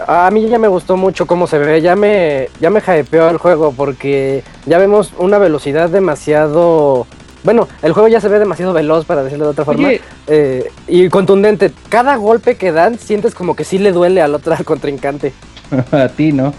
A 0.08 0.30
mí 0.32 0.48
ya 0.48 0.58
me 0.58 0.68
gustó 0.68 0.98
mucho 0.98 1.28
cómo 1.28 1.46
se 1.46 1.60
ve, 1.60 1.80
ya 1.82 1.96
me, 1.96 2.50
ya 2.60 2.72
me 2.72 2.80
hypeó 2.80 3.30
el 3.30 3.38
juego 3.38 3.72
porque 3.72 4.44
ya 4.66 4.80
vemos 4.80 5.12
una 5.18 5.38
velocidad 5.38 5.90
demasiado... 5.90 7.06
Bueno, 7.44 7.68
el 7.82 7.94
juego 7.94 8.08
ya 8.08 8.22
se 8.22 8.28
ve 8.28 8.40
demasiado 8.40 8.74
veloz 8.74 9.06
para 9.06 9.24
decirlo 9.24 9.46
de 9.46 9.52
otra 9.52 9.66
forma 9.66 9.88
Oye, 9.88 10.02
eh, 10.28 10.72
y 10.88 11.10
contundente. 11.10 11.72
Cada 11.90 12.16
golpe 12.16 12.56
que 12.56 12.72
dan 12.72 13.00
sientes 13.00 13.34
como 13.34 13.56
que 13.56 13.64
sí 13.64 13.78
le 13.78 13.92
duele 13.92 14.22
al 14.22 14.36
otro 14.36 14.54
al 14.58 14.66
contrincante. 14.66 15.34
a 15.92 16.08
ti, 16.10 16.32
¿no? 16.32 16.54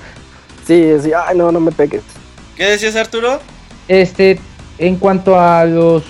Sí, 0.67 0.93
sí, 1.01 1.13
ay 1.13 1.37
no, 1.37 1.53
no 1.53 1.61
me 1.61 1.73
pegues. 1.73 2.03
¿Qué 2.57 2.67
decías, 2.67 2.97
Arturo? 2.97 3.41
Este, 3.89 4.39
en 4.79 4.97
cuanto 4.97 5.39
a 5.39 5.65
los 5.65 6.05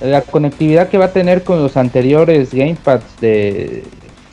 la 0.00 0.22
conectividad 0.22 0.88
que 0.88 0.98
va 0.98 1.06
a 1.06 1.12
tener 1.12 1.44
con 1.44 1.62
los 1.62 1.76
anteriores 1.76 2.54
gamepads 2.54 3.20
de 3.20 3.84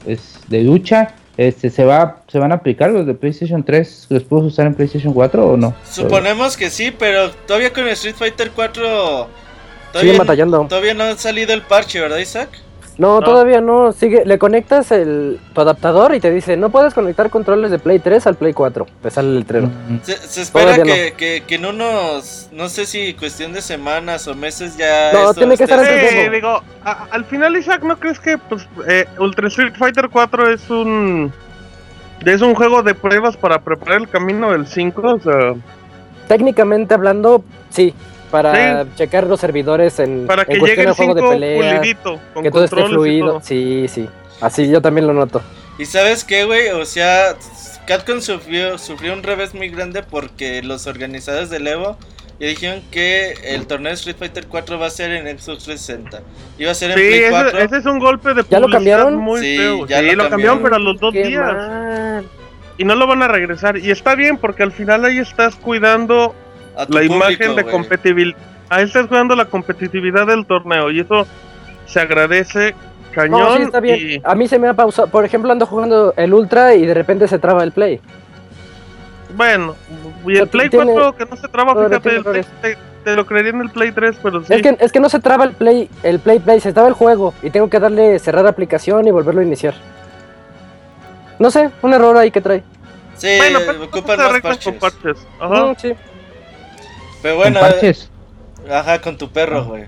es, 0.05 0.39
de 0.47 0.61
lucha, 0.61 1.15
este 1.37 1.69
se 1.69 1.85
va 1.85 2.21
se 2.27 2.39
van 2.39 2.51
a 2.51 2.55
aplicar 2.55 2.89
los 2.89 3.05
de 3.05 3.13
PlayStation 3.13 3.63
3, 3.63 4.07
los 4.09 4.23
puedes 4.23 4.47
usar 4.47 4.65
en 4.67 4.73
PlayStation 4.75 5.13
4 5.13 5.45
o 5.45 5.57
no? 5.57 5.73
Suponemos 5.89 6.57
que 6.57 6.69
sí, 6.69 6.91
pero 6.91 7.31
todavía 7.31 7.71
con 7.71 7.87
Street 7.87 8.15
Fighter 8.15 8.51
4. 8.51 8.83
Siguen 8.83 9.27
Todavía, 9.93 10.17
batallando. 10.17 10.65
todavía 10.67 10.93
no 10.93 11.03
ha 11.05 11.17
salido 11.17 11.53
el 11.53 11.61
parche, 11.61 11.99
¿verdad, 11.99 12.17
Isaac? 12.17 12.49
No, 12.97 13.19
No. 13.19 13.25
todavía 13.25 13.61
no. 13.61 13.91
Sigue, 13.91 14.23
le 14.25 14.39
conectas 14.39 14.91
el, 14.91 15.39
tu 15.53 15.61
adaptador 15.61 16.15
y 16.15 16.19
te 16.19 16.31
dice, 16.31 16.57
no 16.57 16.69
puedes 16.69 16.93
conectar 16.93 17.29
controles 17.29 17.69
de 17.71 17.77
Play 17.79 17.99
3 17.99 18.25
al 18.27 18.35
Play 18.35 18.53
4. 18.53 18.85
Te 19.03 19.11
sale 19.11 19.29
el 19.29 19.39
letrero. 19.39 19.67
Mm, 19.67 19.97
Se, 20.01 20.17
se 20.17 20.41
espera 20.41 20.81
que, 20.81 21.13
que, 21.15 21.43
que 21.45 21.55
en 21.55 21.65
unos, 21.65 22.49
no 22.51 22.69
sé 22.69 22.85
si 22.85 23.13
cuestión 23.13 23.53
de 23.53 23.61
semanas 23.61 24.27
o 24.27 24.33
meses 24.35 24.77
ya. 24.77 25.11
No, 25.13 25.19
esto 25.29 25.35
tiene 25.35 25.57
que 25.57 25.63
estar 25.65 25.79
Sí, 25.85 26.29
digo, 26.31 26.61
a- 26.83 27.05
al 27.11 27.25
final, 27.25 27.55
Isaac, 27.55 27.83
¿no 27.83 27.97
crees 27.99 28.19
que 28.19 28.37
pues, 28.37 28.67
eh, 28.87 29.05
Ultra 29.19 29.47
Street 29.47 29.73
Fighter 29.77 30.09
4 30.11 30.51
es 30.53 30.69
un. 30.69 31.31
Es 32.25 32.41
un 32.41 32.55
juego 32.55 32.81
de 32.81 32.95
pruebas 32.95 33.37
para 33.37 33.59
preparar 33.61 34.01
el 34.01 34.09
camino 34.09 34.51
del 34.51 34.65
5? 34.65 35.01
O 35.13 35.19
sea, 35.19 35.53
Técnicamente 36.27 36.93
hablando, 36.93 37.43
sí. 37.69 37.93
Para 38.31 38.85
checar 38.95 39.25
los 39.27 39.39
servidores 39.39 39.99
en, 39.99 40.27
para 40.27 40.43
en 40.43 40.47
que 40.47 40.53
llegue 40.55 40.83
cuestión 40.85 40.87
el 40.89 40.93
juego 40.95 41.13
5 41.13 41.15
de 41.15 41.29
pelea. 41.55 41.77
pulidito, 41.79 42.19
con 42.33 42.43
Que 42.43 42.51
todo 42.51 42.63
esté 42.65 42.85
fluido. 42.85 43.27
todo. 43.33 43.41
Sí, 43.41 43.85
sí. 43.87 44.07
Así 44.41 44.69
yo 44.69 44.81
también 44.81 45.07
lo 45.07 45.13
noto. 45.13 45.41
Y 45.79 45.85
sabes 45.85 46.23
qué, 46.23 46.43
güey, 46.45 46.69
o 46.69 46.85
sea, 46.85 47.35
Capcom 47.85 48.19
sufrió, 48.21 48.77
sufrió 48.77 49.13
un 49.13 49.23
revés 49.23 49.53
muy 49.53 49.69
grande 49.69 50.03
porque 50.03 50.61
los 50.63 50.87
organizadores 50.87 51.49
del 51.49 51.67
Evo 51.67 51.97
ya 52.39 52.47
dijeron 52.47 52.81
que 52.91 53.31
el 53.45 53.65
torneo 53.65 53.89
de 53.91 53.95
Street 53.95 54.15
Fighter 54.17 54.45
4 54.47 54.77
va 54.77 54.87
a 54.87 54.89
ser 54.91 55.11
en 55.11 55.25
Xbox 55.39 55.63
360. 55.65 56.21
Iba 56.59 56.71
a 56.71 56.75
ser 56.75 56.91
en 56.91 56.97
Sí, 56.97 57.03
Play 57.07 57.29
4. 57.29 57.49
ese, 57.49 57.65
ese 57.65 57.77
es 57.77 57.85
un 57.85 57.99
golpe 57.99 58.33
de 58.33 58.43
¿Ya 58.49 58.59
lo 58.59 58.67
cambiaron? 58.67 59.15
muy 59.17 59.41
Sí, 59.41 59.57
feo. 59.57 59.87
ya 59.87 59.99
sí, 60.01 60.11
lo 60.11 60.23
lo, 60.23 60.29
cambiaron. 60.29 60.61
pero 60.61 60.75
a 60.75 60.79
los 60.79 60.99
dos 60.99 61.13
Qué 61.13 61.23
días. 61.27 61.41
mal. 61.41 62.25
Y 62.79 62.83
no 62.83 62.93
lo 62.95 63.07
van 63.07 63.23
a 63.23 63.27
regresar. 63.27 63.77
Y 63.77 63.89
está 63.89 64.13
bien, 64.13 64.37
porque 64.37 64.61
al 64.61 64.71
final 64.71 65.03
ahí 65.05 65.17
estás 65.17 65.55
cuidando 65.55 66.35
la 66.77 66.85
público, 66.85 67.15
imagen 67.15 67.55
de 67.55 67.63
competitividad. 67.65 68.37
Ahí 68.69 68.83
estás 68.85 69.07
cuidando 69.07 69.35
la 69.35 69.45
competitividad 69.45 70.27
del 70.27 70.45
torneo. 70.45 70.91
Y 70.91 70.99
eso 70.99 71.25
se 71.85 71.99
agradece 71.99 72.75
cañón. 73.13 73.39
No, 73.39 73.55
sí, 73.57 73.63
está 73.63 73.79
bien. 73.79 73.97
y- 73.99 74.21
A 74.23 74.35
mí 74.35 74.47
se 74.47 74.59
me 74.59 74.67
ha 74.67 74.73
pausado. 74.73 75.07
Por 75.07 75.23
ejemplo, 75.25 75.51
ando 75.51 75.65
jugando 75.65 76.13
el 76.17 76.33
Ultra 76.33 76.75
y 76.75 76.85
de 76.85 76.93
repente 76.93 77.27
se 77.27 77.39
traba 77.39 77.63
el 77.63 77.71
Play. 77.71 77.99
Bueno, 79.35 79.75
y 80.25 80.37
el 80.37 80.47
Play 80.47 80.69
tiene- 80.69 80.93
4 80.93 81.15
que 81.15 81.25
no 81.25 81.35
se 81.35 81.47
traba, 81.47 81.73
fíjate, 81.75 82.15
el 82.15 82.23
Play- 82.23 82.45
te, 82.61 82.77
te 83.03 83.15
lo 83.15 83.25
creería 83.25 83.51
en 83.51 83.61
el 83.61 83.69
Play 83.69 83.91
3, 83.91 84.17
pero 84.23 84.43
sí. 84.43 84.53
Es, 84.53 84.61
que, 84.61 84.77
es 84.79 84.91
que 84.91 84.99
no 84.99 85.09
se 85.09 85.19
traba 85.19 85.43
el 85.43 85.51
Play, 85.51 85.89
el 86.03 86.19
Play 86.19 86.39
Play, 86.39 86.59
se 86.61 86.71
traba 86.73 86.87
el 86.87 86.93
juego 86.93 87.33
y 87.43 87.49
tengo 87.49 87.69
que 87.69 87.79
darle 87.79 88.19
cerrar 88.19 88.47
aplicación 88.47 89.05
y 89.07 89.11
volverlo 89.11 89.41
a 89.41 89.43
iniciar. 89.43 89.73
No 91.39 91.51
sé, 91.51 91.69
un 91.81 91.93
error 91.93 92.17
ahí 92.17 92.31
que 92.31 92.41
trae. 92.41 92.63
Sí, 93.17 93.35
bueno, 93.37 93.59
pero 93.65 93.83
ocupan 93.83 94.17
se 94.17 94.23
más 94.23 94.41
parches. 94.41 94.63
con 94.65 94.73
parches. 94.79 95.27
Ajá. 95.39 95.65
Mm, 95.65 95.75
sí. 95.77 95.93
Pero 97.21 97.35
¿con 97.35 97.43
bueno, 97.43 97.59
parches? 97.59 98.09
ajá, 98.71 99.01
con 99.01 99.17
tu 99.17 99.29
perro, 99.31 99.65
güey. 99.65 99.85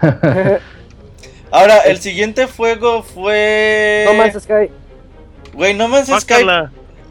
Ahora, 1.50 1.78
el 1.78 1.98
siguiente 1.98 2.46
juego 2.46 3.02
fue. 3.02 4.04
no 4.06 4.14
más 4.14 4.34
Sky. 4.42 4.70
Güey, 5.52 5.74
No 5.74 5.88
Man's 5.88 6.06
Sky. 6.20 6.44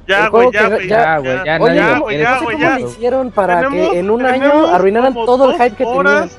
Ya, 0.08 0.28
güey, 0.30 0.50
ya, 0.52 0.70
güey. 0.70 0.88
ya- 0.88 0.98
Ya, 0.98 1.18
güey, 1.20 1.36
ya, 1.46 1.60
Oye, 1.60 1.76
nadie 1.76 1.94
¿cómo- 1.94 2.00
lo 2.00 2.06
quiere. 2.08 2.24
ya, 2.24 2.30
no 2.32 2.40
sé 2.40 2.44
güey, 2.46 2.58
cómo 2.58 2.70
ya. 2.70 2.80
hicieron 2.80 3.32
para 3.32 3.56
Tenemos- 3.62 3.92
que 3.92 4.00
en 4.00 4.10
un 4.10 4.26
año 4.26 4.68
arruinaran 4.68 5.14
todo 5.14 5.52
el 5.52 5.58
hype 5.62 5.76
que 5.76 5.84
horas. 5.86 6.32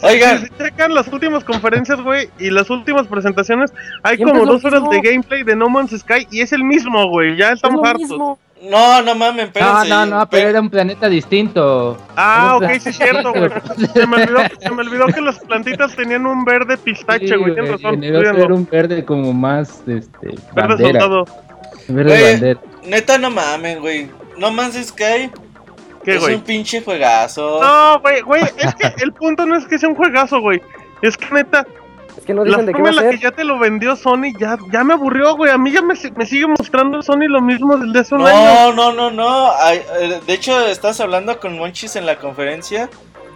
tenía. 0.00 0.12
Oigan. 0.14 0.38
Si 0.40 0.46
se 0.46 0.64
checan 0.64 0.94
las 0.94 1.08
últimas 1.08 1.44
conferencias, 1.44 2.00
güey, 2.00 2.30
y 2.38 2.50
las 2.50 2.70
últimas 2.70 3.06
presentaciones, 3.08 3.72
hay 4.02 4.18
como 4.18 4.46
dos 4.46 4.64
horas 4.64 4.80
mismo. 4.82 4.90
de 4.90 5.00
gameplay 5.10 5.42
de 5.42 5.54
No 5.56 5.68
Man's 5.68 5.90
Sky 5.98 6.26
y 6.30 6.40
es 6.40 6.52
el 6.52 6.64
mismo, 6.64 7.08
güey. 7.08 7.36
Ya 7.36 7.48
Es 7.48 7.54
estamos 7.56 7.82
lo 7.82 7.86
hartos. 7.88 8.38
No, 8.62 9.02
no 9.02 9.14
mames, 9.16 9.36
No, 9.54 9.60
espérense. 9.60 9.88
no, 9.88 10.06
no, 10.06 10.28
pero 10.30 10.48
era 10.50 10.60
un 10.60 10.70
planeta 10.70 11.08
distinto. 11.08 11.98
Ah, 12.16 12.56
ok, 12.56 12.70
sí 12.80 12.90
es 12.90 12.96
cierto, 12.96 13.32
güey. 13.32 13.50
Se 13.92 14.06
me, 14.06 14.22
olvidó, 14.22 14.38
se 14.60 14.70
me 14.70 14.82
olvidó 14.82 15.06
que 15.06 15.20
las 15.20 15.38
plantitas 15.40 15.96
tenían 15.96 16.26
un 16.26 16.44
verde 16.44 16.76
pistache, 16.76 17.26
Sí, 17.26 17.34
güey. 17.34 17.54
Tienes 17.54 17.82
güey, 17.82 17.92
razón. 18.02 18.04
era 18.38 18.54
un 18.54 18.68
verde 18.70 19.04
como 19.04 19.32
más, 19.32 19.80
este, 19.88 20.28
Verde 20.54 20.68
bandera. 20.68 21.00
soldado. 21.00 21.24
Verde 21.88 22.32
bandera. 22.32 22.60
Neta, 22.86 23.18
no 23.18 23.30
mames, 23.30 23.80
güey. 23.80 24.08
No 24.38 24.50
Man's 24.52 24.74
Sky 24.86 25.30
¿Qué, 26.04 26.14
es 26.16 26.20
güey? 26.20 26.34
un 26.36 26.40
pinche 26.42 26.82
juegazo. 26.82 27.60
No, 27.62 28.00
güey, 28.00 28.20
güey, 28.22 28.42
es 28.58 28.74
que 28.76 28.92
el 29.02 29.12
punto 29.12 29.44
no 29.46 29.56
es 29.56 29.64
que 29.66 29.78
sea 29.78 29.88
un 29.88 29.94
juegazo, 29.96 30.40
güey. 30.40 30.60
Es 31.00 31.16
que 31.16 31.26
neta, 31.34 31.66
Es 32.16 32.24
que 32.24 32.34
no 32.34 32.44
la 32.44 32.50
dicen 32.50 32.66
de 32.66 32.74
qué 32.74 32.82
va 32.82 32.90
a 32.90 32.92
la 32.92 33.10
que 33.10 33.18
ya 33.18 33.30
te 33.30 33.44
lo 33.44 33.58
vendió 33.58 33.96
Sony 33.96 34.32
ya, 34.38 34.56
ya 34.70 34.84
me 34.84 34.94
aburrió, 34.94 35.34
güey. 35.36 35.50
A 35.50 35.58
mí 35.58 35.72
ya 35.72 35.82
me, 35.82 35.94
me 36.16 36.26
sigue 36.26 36.46
mostrando 36.46 37.02
Sony 37.02 37.26
lo 37.28 37.40
mismo 37.40 37.76
desde 37.78 38.00
hace 38.00 38.14
un 38.14 38.20
No, 38.22 38.26
año. 38.26 38.72
no, 38.74 38.92
no, 38.92 39.10
no. 39.10 39.50
Ay, 39.58 39.82
eh, 40.00 40.20
de 40.26 40.32
hecho, 40.34 40.66
estás 40.66 41.00
hablando 41.00 41.40
con 41.40 41.56
Monchis 41.58 41.96
en 41.96 42.06
la 42.06 42.16
conferencia. 42.16 42.90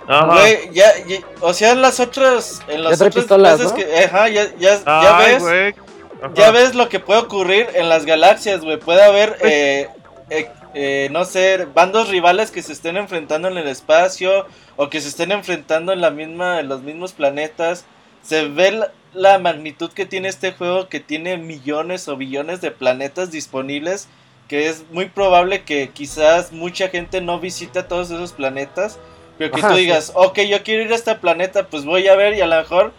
Ajá. 0.09 0.27
Güey, 0.27 0.71
ya, 0.73 0.87
ya- 1.07 1.19
o 1.41 1.53
sea, 1.53 1.73
en 1.73 1.83
las 1.83 1.99
otras, 2.01 2.63
en 2.69 2.85
las 2.85 2.95
otras 2.95 3.15
pistolas, 3.15 3.61
¿no? 3.61 3.75
que, 3.75 4.05
ajá, 4.05 4.29
ya, 4.29 4.45
ya, 4.57 4.79
ves, 5.19 5.43
güey. 5.43 5.75
Ajá. 6.23 6.33
ya 6.35 6.51
ves 6.51 6.75
lo 6.75 6.89
que 6.89 7.01
puede 7.01 7.21
ocurrir 7.21 7.67
en 7.75 7.89
las 7.89 8.05
galaxias, 8.07 8.61
güey. 8.61 8.79
Puede 8.79 9.03
haber, 9.03 9.37
eh, 9.43 9.89
eh, 10.31 10.49
eh, 10.75 11.09
no 11.11 11.25
sé, 11.25 11.67
bandos 11.75 12.09
rivales 12.09 12.51
que 12.51 12.63
se 12.63 12.73
estén 12.73 12.97
enfrentando 12.97 13.49
en 13.49 13.57
el 13.59 13.67
espacio 13.67 14.47
o 14.77 14.89
que 14.91 15.01
se 15.01 15.09
estén 15.09 15.33
enfrentando 15.33 15.93
en 15.93 16.01
la 16.01 16.11
misma, 16.11 16.61
en 16.61 16.69
los 16.69 16.83
mismos 16.83 17.13
planetas. 17.13 17.85
Se 18.27 18.49
ve 18.49 18.73
la, 18.73 18.93
la 19.13 19.39
magnitud 19.39 19.91
que 19.93 20.07
tiene 20.07 20.29
este 20.29 20.53
juego, 20.53 20.89
que 20.89 21.01
tiene 21.01 21.37
millones 21.39 22.09
o 22.09 22.17
billones 22.17 22.61
de 22.61 22.71
planetas 22.73 23.31
disponibles, 23.31 24.09
que 24.49 24.69
es 24.69 24.85
muy 24.91 25.07
probable 25.09 25.65
que 25.65 25.91
quizás 25.93 26.53
mucha 26.53 26.89
gente 26.89 27.21
no 27.21 27.41
visita 27.41 27.89
todos 27.89 28.11
esos 28.11 28.33
planetas, 28.33 29.01
pero 29.39 29.53
que 29.53 29.63
Ajá, 29.63 29.69
tú 29.69 29.75
sí. 29.75 29.81
digas, 29.81 30.13
ok, 30.15 30.41
yo 30.43 30.63
quiero 30.63 30.83
ir 30.85 30.93
a 30.93 30.97
este 30.97 31.15
planeta, 31.17 31.69
pues 31.69 31.85
voy 31.85 32.09
a 32.09 32.17
ver 32.17 32.35
y 32.35 32.41
a 32.41 32.47
lo 32.47 32.57
mejor 32.57 32.95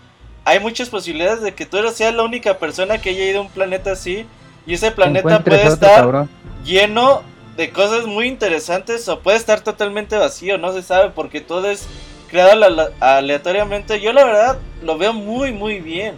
hay 0.46 0.60
muchas 0.60 0.90
posibilidades 0.90 1.42
de 1.42 1.56
que 1.56 1.66
tú 1.66 1.78
seas 1.94 2.16
la 2.16 2.24
única 2.24 2.60
persona 2.60 3.02
que 3.02 3.10
haya 3.10 3.26
ido 3.26 3.40
a 3.40 3.44
un 3.44 3.52
planeta 3.52 3.92
así 3.92 4.30
Y 4.66 4.74
ese 4.76 4.92
planeta 4.92 5.46
puede 5.46 5.68
otro 5.68 5.68
estar 5.68 5.92
cabrón. 5.94 6.30
lleno 6.64 7.24
de 7.56 7.72
cosas 7.72 8.06
muy 8.06 8.28
interesantes 8.28 9.08
o 9.10 9.22
puede 9.22 9.38
estar 9.38 9.62
totalmente 9.62 10.18
vacío, 10.18 10.58
no 10.58 10.74
se 10.74 10.84
sabe 10.84 11.12
porque 11.12 11.42
todo 11.42 11.70
es 11.70 11.90
creado 12.28 12.52
aleatoriamente. 13.00 14.00
Yo 14.00 14.14
la 14.14 14.26
verdad 14.26 14.58
lo 14.84 14.98
veo 14.98 15.14
muy 15.14 15.52
muy 15.52 15.80
bien. 15.80 16.16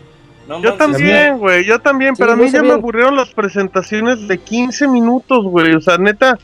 No 0.48 0.56
Yo 0.62 0.72
manches. 0.72 0.78
también, 0.80 1.38
güey, 1.38 1.64
yo 1.64 1.80
también, 1.80 2.16
Sí, 2.16 2.22
pero 2.24 2.34
a 2.34 2.36
mí 2.36 2.50
ya 2.50 2.64
me 2.64 2.72
aburrieron 2.72 3.16
las 3.16 3.30
presentaciones 3.30 4.28
de 4.28 4.40
15 4.40 4.88
minutos, 4.88 5.44
güey, 5.44 5.76
o 5.76 5.80
sea, 5.80 6.00
neta, 6.00 6.40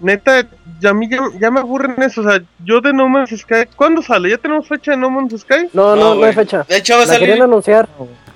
neta, 0.00 0.44
ya 0.80 0.90
a 0.90 0.94
mí 0.94 1.08
ya, 1.08 1.20
ya 1.40 1.52
me 1.52 1.60
aburren 1.60 1.94
eso, 2.02 2.22
o 2.22 2.24
sea, 2.24 2.42
yo 2.64 2.80
de 2.80 2.92
No 2.92 3.08
Man's 3.08 3.30
Sky, 3.30 3.66
¿cuándo 3.76 4.02
sale? 4.02 4.30
¿Ya 4.30 4.38
tenemos 4.38 4.66
fecha 4.66 4.90
de 4.90 4.96
No 4.96 5.10
Man's 5.10 5.40
Sky? 5.40 5.68
No, 5.72 5.94
no, 5.94 6.16
no, 6.16 6.24
hay 6.24 6.32
fecha. 6.32 6.64
De 6.68 6.76
hecho 6.78 6.96
va 6.96 7.04
a 7.04 7.06
salir, 7.06 7.40
anunciar 7.40 7.88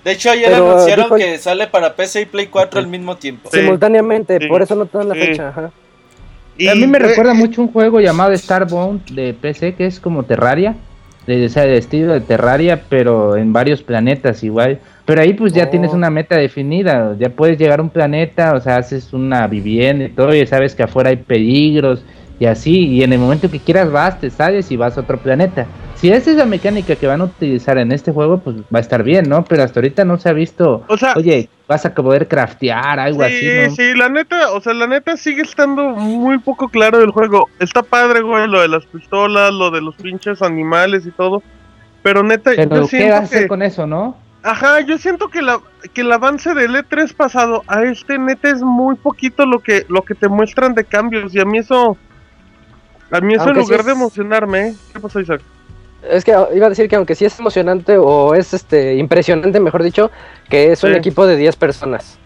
de 0.04 0.12
hecho 0.12 0.30
ayer 0.30 0.48
pero 0.50 0.70
anunciaron 0.70 1.04
dijo- 1.06 1.16
que 1.16 1.38
sale 1.38 1.66
para 1.66 1.94
PC 1.94 2.20
y 2.22 2.26
Play 2.26 2.46
4 2.46 2.78
al 2.78 2.86
mismo 2.86 3.16
tiempo. 3.16 3.50
Sí. 3.52 3.58
simultáneamente, 3.60 4.38
sí, 4.38 4.46
por 4.46 4.62
eso 4.62 4.76
no 4.76 4.86
te 4.86 4.96
dan 4.96 5.08
la 5.08 5.14
sí. 5.14 5.20
fecha. 5.20 5.48
Ajá. 5.48 5.70
Y, 6.60 6.68
a 6.68 6.74
mí 6.74 6.86
me 6.86 6.98
eh, 6.98 7.00
recuerda 7.00 7.32
mucho 7.32 7.62
un 7.62 7.72
juego 7.72 8.00
llamado 8.00 8.36
Starbound 8.36 9.06
de 9.12 9.32
PC 9.32 9.74
que 9.74 9.86
es 9.86 9.98
como 9.98 10.24
Terraria, 10.24 10.74
de, 11.26 11.46
o 11.46 11.48
sea, 11.48 11.64
de 11.64 11.78
estilo 11.78 12.12
de 12.12 12.20
Terraria, 12.20 12.82
pero 12.86 13.34
en 13.38 13.50
varios 13.54 13.82
planetas 13.82 14.44
igual. 14.44 14.78
Pero 15.06 15.22
ahí 15.22 15.32
pues 15.32 15.54
ya 15.54 15.64
Oh. 15.64 15.68
tienes 15.70 15.92
una 15.92 16.10
meta 16.10 16.36
definida, 16.36 17.16
ya 17.18 17.30
puedes 17.30 17.56
llegar 17.58 17.80
a 17.80 17.82
un 17.82 17.88
planeta, 17.88 18.52
o 18.54 18.60
sea, 18.60 18.76
haces 18.76 19.14
una 19.14 19.46
vivienda 19.46 20.04
y 20.04 20.10
todo, 20.10 20.34
y 20.34 20.46
sabes 20.46 20.74
que 20.74 20.82
afuera 20.82 21.08
hay 21.08 21.16
peligros 21.16 22.04
y 22.38 22.44
así, 22.44 22.88
y 22.88 23.02
en 23.04 23.14
el 23.14 23.18
momento 23.18 23.50
que 23.50 23.58
quieras 23.58 23.90
vas, 23.90 24.20
te 24.20 24.28
sales 24.28 24.70
y 24.70 24.76
vas 24.76 24.98
a 24.98 25.00
otro 25.00 25.16
planeta. 25.16 25.66
Si 26.00 26.10
esa 26.10 26.30
es 26.30 26.36
la 26.38 26.46
mecánica 26.46 26.96
que 26.96 27.06
van 27.06 27.20
a 27.20 27.24
utilizar 27.24 27.76
en 27.76 27.92
este 27.92 28.10
juego, 28.10 28.38
pues 28.38 28.56
va 28.74 28.78
a 28.78 28.80
estar 28.80 29.02
bien, 29.02 29.28
¿no? 29.28 29.44
Pero 29.44 29.62
hasta 29.62 29.80
ahorita 29.80 30.06
no 30.06 30.16
se 30.16 30.30
ha 30.30 30.32
visto, 30.32 30.82
O 30.88 30.96
sea, 30.96 31.12
oye, 31.14 31.50
vas 31.68 31.84
a 31.84 31.94
poder 31.94 32.26
craftear 32.26 32.98
algo 32.98 33.22
así, 33.22 33.38
sí, 33.38 33.68
¿no? 33.68 33.76
sí, 33.76 33.94
la 33.94 34.08
neta, 34.08 34.50
o 34.52 34.62
sea, 34.62 34.72
la 34.72 34.86
neta 34.86 35.18
sigue 35.18 35.42
estando 35.42 35.90
muy 35.90 36.38
poco 36.38 36.70
claro 36.70 37.00
del 37.00 37.10
juego. 37.10 37.50
Está 37.58 37.82
padre, 37.82 38.22
güey, 38.22 38.48
lo 38.48 38.62
de 38.62 38.68
las 38.68 38.86
pistolas, 38.86 39.52
lo 39.52 39.70
de 39.70 39.82
los 39.82 39.94
pinches 39.96 40.40
animales 40.40 41.04
y 41.06 41.10
todo. 41.10 41.42
Pero 42.02 42.22
neta, 42.22 42.52
Pero 42.56 42.62
yo 42.62 42.68
¿qué 42.68 42.76
vas 42.78 42.86
a 42.86 42.88
siento 42.88 43.16
hacer 43.16 43.42
que... 43.42 43.48
con 43.48 43.62
eso, 43.62 43.86
no? 43.86 44.16
Ajá, 44.42 44.80
yo 44.80 44.96
siento 44.96 45.28
que, 45.28 45.42
la, 45.42 45.60
que 45.92 46.00
el 46.00 46.10
avance 46.10 46.54
del 46.54 46.76
E3 46.76 47.14
pasado 47.14 47.62
a 47.66 47.82
este 47.82 48.18
neta 48.18 48.48
es 48.48 48.62
muy 48.62 48.94
poquito 48.94 49.44
lo 49.44 49.58
que, 49.58 49.84
lo 49.90 50.00
que 50.00 50.14
te 50.14 50.30
muestran 50.30 50.72
de 50.72 50.84
cambios. 50.84 51.34
Y 51.34 51.40
a 51.40 51.44
mí 51.44 51.58
eso... 51.58 51.98
A 53.10 53.20
mí 53.20 53.34
eso 53.34 53.42
Aunque 53.42 53.60
en 53.60 53.66
sí 53.66 53.70
lugar 53.70 53.84
de 53.84 53.92
emocionarme, 53.92 54.68
¿eh? 54.68 54.74
¿Qué 54.94 55.00
pasó, 55.00 55.20
Isaac? 55.20 55.42
Es 56.08 56.24
que 56.24 56.30
iba 56.30 56.66
a 56.66 56.68
decir 56.70 56.88
que 56.88 56.96
aunque 56.96 57.14
sí 57.14 57.24
es 57.24 57.38
emocionante 57.38 57.98
o 57.98 58.34
es 58.34 58.54
este 58.54 58.94
impresionante, 58.96 59.60
mejor 59.60 59.82
dicho, 59.82 60.10
que 60.48 60.72
es 60.72 60.82
un 60.82 60.92
Sí. 60.92 60.96
equipo 60.96 61.26
de 61.26 61.36
10 61.36 61.56
personas. 61.56 62.18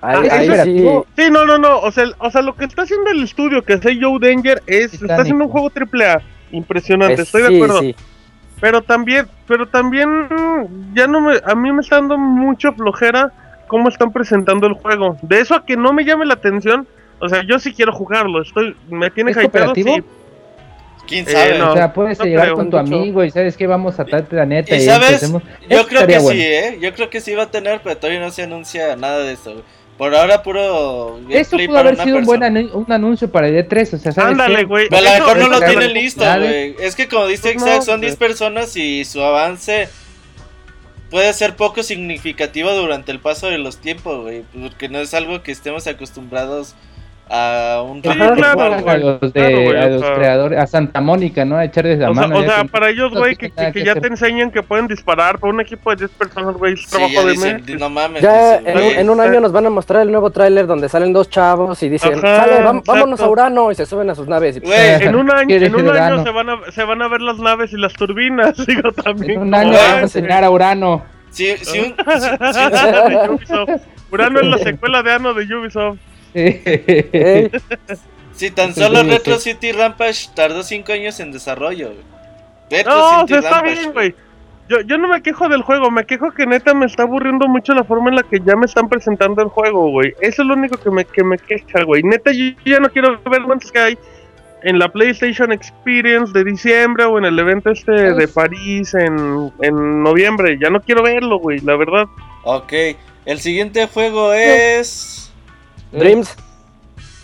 Ahí, 0.00 0.28
Ah, 0.30 0.34
ahí 0.36 0.64
sí. 0.64 0.88
Sí, 1.16 1.30
no, 1.30 1.44
no, 1.44 1.58
no. 1.58 1.80
O 1.80 1.90
sea, 1.90 2.04
o 2.18 2.30
sea, 2.30 2.40
lo 2.40 2.54
que 2.54 2.64
está 2.64 2.82
haciendo 2.82 3.10
el 3.10 3.22
estudio 3.24 3.62
que 3.62 3.74
hace 3.74 3.98
Joe 4.00 4.18
Danger 4.20 4.62
es... 4.66 4.94
Está 4.94 5.16
haciendo 5.22 5.44
un 5.44 5.50
juego 5.50 5.70
triple 5.70 6.06
A. 6.06 6.22
Impresionante, 6.52 7.16
pues, 7.16 7.26
estoy 7.28 7.42
de 7.42 7.56
acuerdo. 7.56 7.80
sí. 7.80 7.94
Pero 8.60 8.82
también, 8.82 9.26
pero 9.46 9.68
también 9.68 10.08
ya 10.92 11.06
no 11.06 11.20
me, 11.20 11.36
a 11.44 11.54
mí 11.54 11.70
me 11.70 11.80
está 11.80 11.96
dando 11.96 12.18
mucha 12.18 12.72
flojera 12.72 13.32
cómo 13.68 13.88
están 13.88 14.12
presentando 14.12 14.66
el 14.66 14.72
juego. 14.72 15.16
De 15.22 15.38
eso 15.38 15.54
a 15.54 15.64
que 15.64 15.76
no 15.76 15.92
me 15.92 16.04
llame 16.04 16.26
la 16.26 16.34
atención, 16.34 16.84
o 17.20 17.28
sea, 17.28 17.44
yo 17.46 17.60
sí 17.60 17.72
quiero 17.72 17.92
jugarlo, 17.92 18.42
estoy, 18.42 18.74
me 18.90 19.10
tiene 19.10 19.30
¿Es 19.30 19.44
hypeado, 19.44 19.74
sí. 19.76 20.02
¿Quién 21.08 21.26
Eh, 21.28 21.32
sabe? 21.32 21.58
no. 21.58 21.72
O 21.72 21.74
sea, 21.74 21.92
puedes 21.92 22.18
no 22.18 22.24
llegar 22.26 22.52
con 22.52 22.70
tu 22.70 22.76
mucho. 22.76 22.94
amigo 22.94 23.24
y 23.24 23.30
sabes 23.30 23.56
que 23.56 23.66
vamos 23.66 23.98
a 23.98 24.04
tal 24.04 24.24
planeta 24.26 24.76
Y 24.76 24.78
y, 24.78 24.84
sabes, 24.84 25.08
empecemos- 25.22 25.42
Yo 25.68 25.86
creo 25.86 26.06
que 26.06 26.20
sí. 26.20 26.40
¿eh? 26.40 26.78
Yo 26.80 26.92
creo 26.94 27.10
que 27.10 27.20
sí 27.20 27.34
va 27.34 27.44
a 27.44 27.50
tener, 27.50 27.80
pero 27.82 27.96
todavía 27.96 28.20
no 28.20 28.30
se 28.30 28.42
anuncia 28.42 28.94
nada 28.96 29.20
de 29.20 29.32
eso. 29.32 29.52
güey. 29.52 29.64
Por 29.96 30.14
ahora 30.14 30.44
puro 30.44 31.18
Eso 31.28 31.56
pudo 31.56 31.66
para 31.74 31.80
haber 31.88 32.00
sido 32.04 32.18
un 32.18 32.24
buen 32.24 32.42
anu- 32.42 32.70
un 32.72 32.92
anuncio 32.92 33.32
para 33.32 33.48
el 33.48 33.56
E3, 33.56 33.94
o 33.94 33.98
sea, 33.98 34.12
¿sabes 34.12 34.30
Ándale, 34.32 34.62
güey. 34.64 34.86
A 34.92 35.00
lo 35.00 35.10
mejor 35.10 35.36
no 35.38 35.48
lo 35.48 35.60
tienen 35.60 35.92
listo, 35.92 36.24
güey. 36.24 36.76
Es 36.78 36.94
que 36.94 37.08
como 37.08 37.26
dice 37.26 37.54
no, 37.56 37.64
Exact, 37.66 37.82
son 37.82 37.96
güey. 37.98 38.10
10 38.10 38.16
personas 38.16 38.76
y 38.76 39.04
su 39.04 39.20
avance 39.22 39.88
puede 41.10 41.32
ser 41.32 41.56
poco 41.56 41.82
significativo 41.82 42.70
durante 42.74 43.10
el 43.12 43.18
paso 43.18 43.48
de 43.48 43.58
los 43.58 43.78
tiempos, 43.78 44.22
güey. 44.22 44.44
Porque 44.60 44.88
no 44.88 44.98
es 45.00 45.14
algo 45.14 45.42
que 45.42 45.50
estemos 45.52 45.86
acostumbrados 45.86 46.74
a 46.74 46.76
un 47.30 48.02
Sí, 48.02 48.08
claro, 48.08 48.62
a 48.62 48.96
los, 48.96 49.20
de, 49.20 49.32
Claro, 49.32 49.62
güey, 49.62 49.76
a 49.82 49.86
o 49.86 49.88
los 49.90 50.00
sea. 50.00 50.14
creadores, 50.14 50.58
a 50.58 50.66
Santa 50.66 51.00
Mónica, 51.00 51.44
¿no? 51.44 51.56
A 51.56 51.64
echarles 51.64 51.98
la 51.98 52.10
O 52.10 52.14
sea, 52.14 52.22
mano. 52.26 52.38
o 52.40 52.42
sea, 52.42 52.64
para 52.64 52.88
ellos, 52.90 53.12
güey, 53.12 53.36
que, 53.36 53.50
nada 53.50 53.70
que 53.72 53.80
que 53.80 53.84
ya 53.84 53.92
hacer. 53.92 54.02
te 54.02 54.08
enseñan 54.08 54.50
que 54.50 54.62
pueden 54.62 54.86
disparar 54.88 55.38
para 55.38 55.52
un 55.52 55.60
equipo 55.60 55.90
de 55.90 55.96
10 55.96 56.10
personas, 56.12 56.54
güey, 56.56 56.74
es 56.74 56.82
Sí, 56.82 56.90
trabajo 56.90 57.12
ya 57.14 57.24
de 57.24 57.30
dicen, 57.32 57.64
mes. 57.66 57.78
no 57.80 57.90
mames. 57.90 58.22
Ya 58.22 58.58
dicen, 58.58 58.66
en 58.68 58.76
un, 58.78 58.82
en 58.98 59.10
un 59.10 59.20
año 59.20 59.40
nos 59.40 59.52
van 59.52 59.66
a 59.66 59.70
mostrar 59.70 60.02
el 60.02 60.10
nuevo 60.10 60.30
tráiler 60.30 60.66
donde 60.66 60.88
salen 60.88 61.12
dos 61.12 61.28
chavos 61.28 61.82
y 61.82 61.88
dicen, 61.88 62.14
Ajá, 62.18 62.36
sale, 62.44 62.52
vam- 62.60 62.78
exacto. 62.78 62.92
vámonos 62.92 63.20
a 63.20 63.28
Urano 63.28 63.70
y 63.70 63.74
se 63.74 63.84
suben 63.86 64.08
a 64.10 64.14
sus 64.14 64.26
naves. 64.26 64.56
Y, 64.56 64.60
Güey, 64.60 65.02
En 65.02 65.14
un 65.14 65.30
año, 65.30 65.46
¿Quieres 65.48 65.68
en 65.68 65.74
un 65.76 65.88
año 65.90 66.22
se 66.24 66.30
van, 66.30 66.48
a, 66.50 66.58
se 66.72 66.84
van 66.84 67.02
a 67.02 67.08
ver 67.08 67.20
las 67.20 67.38
naves 67.38 67.72
y 67.72 67.76
las 67.76 67.92
turbinas, 67.92 68.56
digo 68.66 68.90
también. 68.92 69.32
En 69.32 69.38
un 69.48 69.54
año 69.54 69.72
vas 69.72 69.80
a 69.92 70.00
enseñar 70.00 70.44
a 70.44 70.50
Urano. 70.50 71.02
De 71.36 71.54
Ubisoft. 73.30 73.82
Urano 74.10 74.40
es 74.40 74.46
la 74.46 74.58
secuela 74.58 75.02
de 75.02 75.12
Ano 75.12 75.34
de 75.34 75.44
Ubisoft. 75.54 75.98
Ey, 76.34 77.50
si 78.34 78.50
tan 78.50 78.74
solo 78.74 79.02
Retro. 79.02 79.38
City 79.38 79.72
Rampage 79.72 80.28
tardó 80.34 80.62
5 80.62 80.92
años 80.92 81.20
en 81.20 81.32
desarrollo. 81.32 81.92
Retro 82.70 82.92
No, 82.92 83.22
o 83.22 83.26
City 83.26 83.34
está 83.34 83.50
Rampage, 83.50 83.74
bien, 83.74 83.92
güey. 83.92 84.14
Yo, 84.68 84.82
yo 84.82 84.98
no 84.98 85.08
me 85.08 85.22
quejo 85.22 85.48
del 85.48 85.62
juego, 85.62 85.90
me 85.90 86.04
quejo 86.04 86.30
que 86.32 86.46
neta 86.46 86.74
me 86.74 86.84
está 86.84 87.04
aburriendo 87.04 87.48
mucho 87.48 87.72
la 87.72 87.84
forma 87.84 88.10
en 88.10 88.16
la 88.16 88.22
que 88.22 88.38
ya 88.44 88.54
me 88.54 88.66
están 88.66 88.88
presentando 88.88 89.42
el 89.42 89.48
juego, 89.48 89.90
güey. 89.90 90.14
Eso 90.20 90.42
es 90.42 90.48
lo 90.48 90.54
único 90.54 90.76
que 90.76 90.90
me, 90.90 91.06
que 91.06 91.24
me 91.24 91.38
queja, 91.38 91.84
güey. 91.84 92.02
Neta, 92.02 92.32
yo 92.32 92.52
ya 92.66 92.78
no 92.78 92.90
quiero 92.90 93.18
ver 93.30 93.40
Man's 93.46 93.66
Sky 93.66 93.96
en 94.62 94.78
la 94.78 94.88
PlayStation 94.88 95.52
Experience 95.52 96.32
de 96.32 96.44
diciembre 96.44 97.04
o 97.04 97.18
en 97.18 97.24
el 97.24 97.38
evento 97.38 97.70
este 97.70 97.92
de 97.92 98.28
París 98.28 98.92
en, 98.94 99.52
en 99.62 100.02
noviembre. 100.02 100.58
Ya 100.60 100.68
no 100.70 100.80
quiero 100.80 101.02
verlo, 101.02 101.38
güey, 101.38 101.60
la 101.60 101.76
verdad. 101.76 102.06
Ok, 102.44 102.72
el 103.24 103.40
siguiente 103.40 103.86
juego 103.86 104.32
es... 104.32 105.27
Dreams 105.92 106.34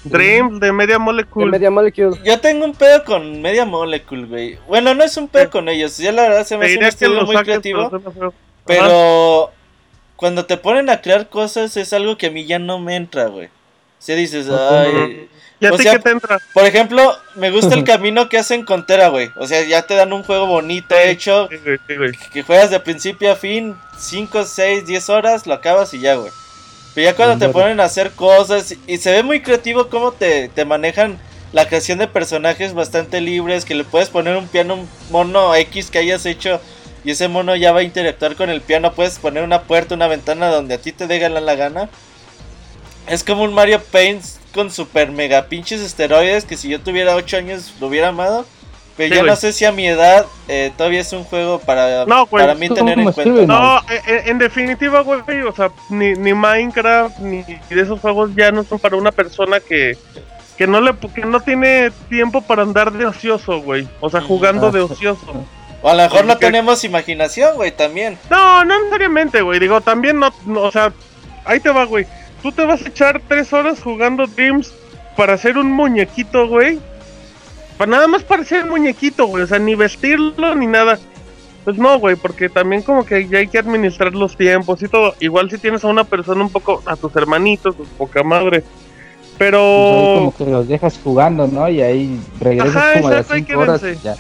Dreams 0.05 0.61
de 0.61 0.71
Media 0.73 0.95
de 0.95 0.99
Molecule. 0.99 1.51
Media 1.51 1.71
Molecule. 1.71 2.19
Yo 2.25 2.39
tengo 2.39 2.65
un 2.67 2.75
pedo 2.75 3.05
con 3.05 3.41
Media 3.41 3.65
Molecule, 3.65 4.27
güey. 4.27 4.59
Bueno, 4.69 4.95
no 4.95 5.03
es 5.03 5.17
un 5.17 5.29
pedo 5.29 5.45
Sí. 5.45 5.51
con 5.51 5.69
ellos. 5.69 5.97
Ya 5.97 6.13
la 6.13 6.23
verdad 6.23 6.47
se 6.47 6.59
me 6.59 6.67
hace 6.67 6.75
un 6.75 6.81
que 6.81 6.89
estudio 6.89 7.25
muy 7.25 7.37
creativo. 7.37 7.91
pero 8.67 9.51
cuando 10.17 10.45
te 10.45 10.57
ponen 10.59 10.91
a 10.91 11.01
crear 11.01 11.29
cosas 11.29 11.77
es 11.77 11.93
algo 11.93 12.17
que 12.19 12.27
a 12.27 12.31
mí 12.31 12.45
ya 12.47 12.59
no 12.59 12.79
me 12.79 12.97
entra, 12.97 13.27
güey. 13.27 13.49
Si 13.99 14.13
dices, 14.15 14.49
ay... 14.51 15.29
¿Y 15.61 15.67
a 15.67 15.73
o 15.73 15.77
ti 15.77 15.85
sea, 15.85 15.93
qué 15.93 15.99
te 16.01 16.11
entra? 16.11 16.39
Por 16.53 16.65
ejemplo, 16.65 17.15
me 17.37 17.51
gusta 17.51 17.75
el 17.75 17.85
camino 17.85 18.29
que 18.29 18.37
hacen 18.37 18.65
con 18.65 18.85
Tera, 18.85 19.09
güey. 19.09 19.31
O 19.39 19.47
sea, 19.47 19.63
ya 19.67 19.87
te 19.87 19.95
dan 19.95 20.13
un 20.13 20.23
juego 20.25 20.47
bonito, 20.47 20.95
hecho, 20.97 21.49
Sí, 21.49 21.57
güey, 21.65 21.79
sí, 21.89 21.97
güey. 21.97 22.13
que 22.33 22.43
juegas 22.43 22.71
de 22.71 22.81
principio 22.81 23.33
a 23.33 23.37
fin, 23.37 23.75
5, 23.97 24.45
6, 24.45 24.85
10 24.85 25.09
horas, 25.09 25.47
lo 25.47 25.55
acabas 25.55 25.95
y 25.95 26.01
ya, 26.01 26.17
güey. 26.17 26.31
Pero 26.95 27.11
ya 27.11 27.17
cuando 27.17 27.45
te 27.45 27.53
ponen 27.53 27.81
a 27.81 27.85
hacer 27.85 28.13
cosas, 28.13 28.75
y 28.87 28.99
se 28.99 29.13
ve 29.13 29.23
muy 29.23 29.43
creativo 29.43 29.89
cómo 29.89 30.13
te, 30.13 30.49
te 30.49 30.65
manejan 30.65 31.19
la 31.53 31.67
creación 31.67 31.99
de 31.99 32.07
personajes 32.07 32.75
bastante 32.75 33.21
libres, 33.21 33.65
que 33.65 33.75
le 33.75 33.85
puedes 33.85 34.09
poner 34.09 34.37
un 34.37 34.49
piano, 34.49 34.75
un 34.75 34.89
mono 35.11 35.55
X 35.55 35.91
que 35.91 35.99
hayas 35.99 36.25
hecho, 36.27 36.61
y 37.05 37.11
ese 37.11 37.29
mono 37.29 37.55
ya 37.57 37.73
va 37.73 37.81
a 37.81 37.85
interactuar 37.85 38.37
con 38.37 38.49
el 38.49 38.61
piano, 38.61 38.95
puedes 38.95 39.19
poner 39.19 39.43
una 39.45 39.63
puerta, 39.63 39.95
una 39.95 40.09
ventana 40.09 40.49
donde 40.49 40.75
a 40.75 40.79
ti 40.79 40.93
te 40.93 41.07
dé 41.07 41.29
la, 41.29 41.41
la 41.41 41.55
gana. 41.55 41.89
Es 43.07 43.23
como 43.23 43.43
un 43.43 43.53
Mario 43.53 43.83
Paint 43.83 44.25
con 44.55 44.71
super 44.71 45.11
mega 45.11 45.49
pinches 45.49 45.81
esteroides 45.81 46.45
que 46.45 46.57
si 46.57 46.69
yo 46.69 46.81
tuviera 46.81 47.17
8 47.17 47.37
años 47.37 47.75
lo 47.81 47.89
hubiera 47.89 48.09
amado. 48.09 48.47
Pero 48.97 49.09
Sí, 49.09 49.15
yo 49.17 49.21
güey. 49.23 49.31
no 49.31 49.37
sé 49.37 49.53
si 49.53 49.65
a 49.65 49.73
mi 49.73 49.89
edad 49.89 50.25
eh, 50.47 50.71
todavía 50.77 51.01
es 51.01 51.13
un 51.13 51.25
juego 51.25 51.59
para, 51.59 52.07
No, 52.07 52.27
güey, 52.27 52.45
para 52.45 52.55
mí 52.55 52.69
tener 52.69 52.99
en 52.99 53.11
cuenta. 53.13 53.47
No, 53.47 53.81
en, 54.07 54.29
en 54.29 54.39
definitiva, 54.39 55.01
güey, 55.01 55.43
o 55.43 55.53
sea, 55.53 55.71
ni, 55.89 56.13
ni 56.15 56.33
Minecraft 56.33 57.19
ni 57.19 57.43
de 57.43 57.81
esos 57.81 57.99
juegos 58.01 58.31
ya 58.37 58.53
no 58.53 58.63
son 58.65 58.79
para 58.79 58.97
una 58.97 59.11
persona 59.13 59.59
que 59.61 59.97
que 60.57 60.69
no 60.69 60.81
le 60.81 60.95
que 61.15 61.23
no 61.23 61.41
tiene 61.41 61.91
tiempo 62.09 62.41
para 62.41 62.63
andar 62.63 62.93
de 62.93 63.07
ocioso, 63.07 63.61
güey. 63.61 63.89
O 64.01 64.09
sea, 64.09 64.21
jugando 64.21 64.71
de 64.71 64.83
ocioso. 64.83 65.45
O 65.83 65.91
a 65.91 65.95
lo 65.95 66.03
mejor 66.03 66.25
no 66.25 66.39
tenemos 66.39 66.85
imaginación, 66.85 67.57
güey, 67.57 67.73
también. 67.73 68.17
No, 68.31 68.65
no 68.65 68.79
necesariamente, 68.79 69.43
güey. 69.43 69.59
Digo, 69.59 69.81
también 69.81 70.19
no, 70.21 70.33
no, 70.47 70.63
o 70.63 70.71
sea, 70.73 70.93
ahí 71.45 71.61
te 71.61 71.71
va, 71.71 71.85
güey. 71.85 72.07
Tú 72.43 72.53
te 72.53 72.65
vas 72.65 72.83
a 72.85 72.89
echar 72.89 73.21
tres 73.27 73.53
horas 73.53 73.83
jugando 73.83 74.27
Dreams 74.27 74.73
para 75.17 75.35
hacer 75.35 75.59
un 75.59 75.73
muñequito, 75.73 76.47
güey. 76.49 76.79
Para 77.77 77.91
nada 77.91 78.07
más 78.07 78.25
un 78.63 78.69
muñequito, 78.69 79.27
güey. 79.27 79.43
O 79.45 79.47
sea, 79.47 79.59
ni 79.59 79.75
vestirlo 79.75 80.55
ni 80.55 80.67
nada. 80.67 80.99
Pues 81.65 81.79
no, 81.79 81.99
güey, 81.99 82.15
porque 82.17 82.49
también 82.49 82.83
como 82.83 83.07
que 83.07 83.27
ya 83.27 83.39
hay 83.39 83.49
que 83.49 83.59
administrar 83.59 84.15
los 84.15 84.37
tiempos 84.37 84.83
y 84.83 84.89
todo. 84.89 85.15
Igual 85.21 85.51
si 85.51 85.59
tienes 85.59 85.83
a 85.85 85.89
una 85.89 86.05
persona 86.05 86.43
un 86.43 86.51
poco, 86.51 86.83
a 86.85 86.95
tus 86.95 87.17
hermanitos, 87.17 87.77
tu 87.77 87.85
poca 87.85 88.23
madre. 88.23 88.61
Pues 88.61 89.39
Pero... 89.39 89.59
como 90.17 90.35
que 90.37 90.45
los 90.45 90.69
dejas 90.69 91.01
jugando, 91.03 91.47
¿no? 91.47 91.69
Y 91.69 91.81
ahí 91.81 92.21
regresas 92.39 92.77
Ajá, 92.77 92.93
como 92.95 93.09
a 93.09 93.11
las 93.13 93.21
exacto, 93.23 93.47
5 93.47 93.61
horas. 93.61 93.83
y 93.83 94.05
ya. 94.05 94.15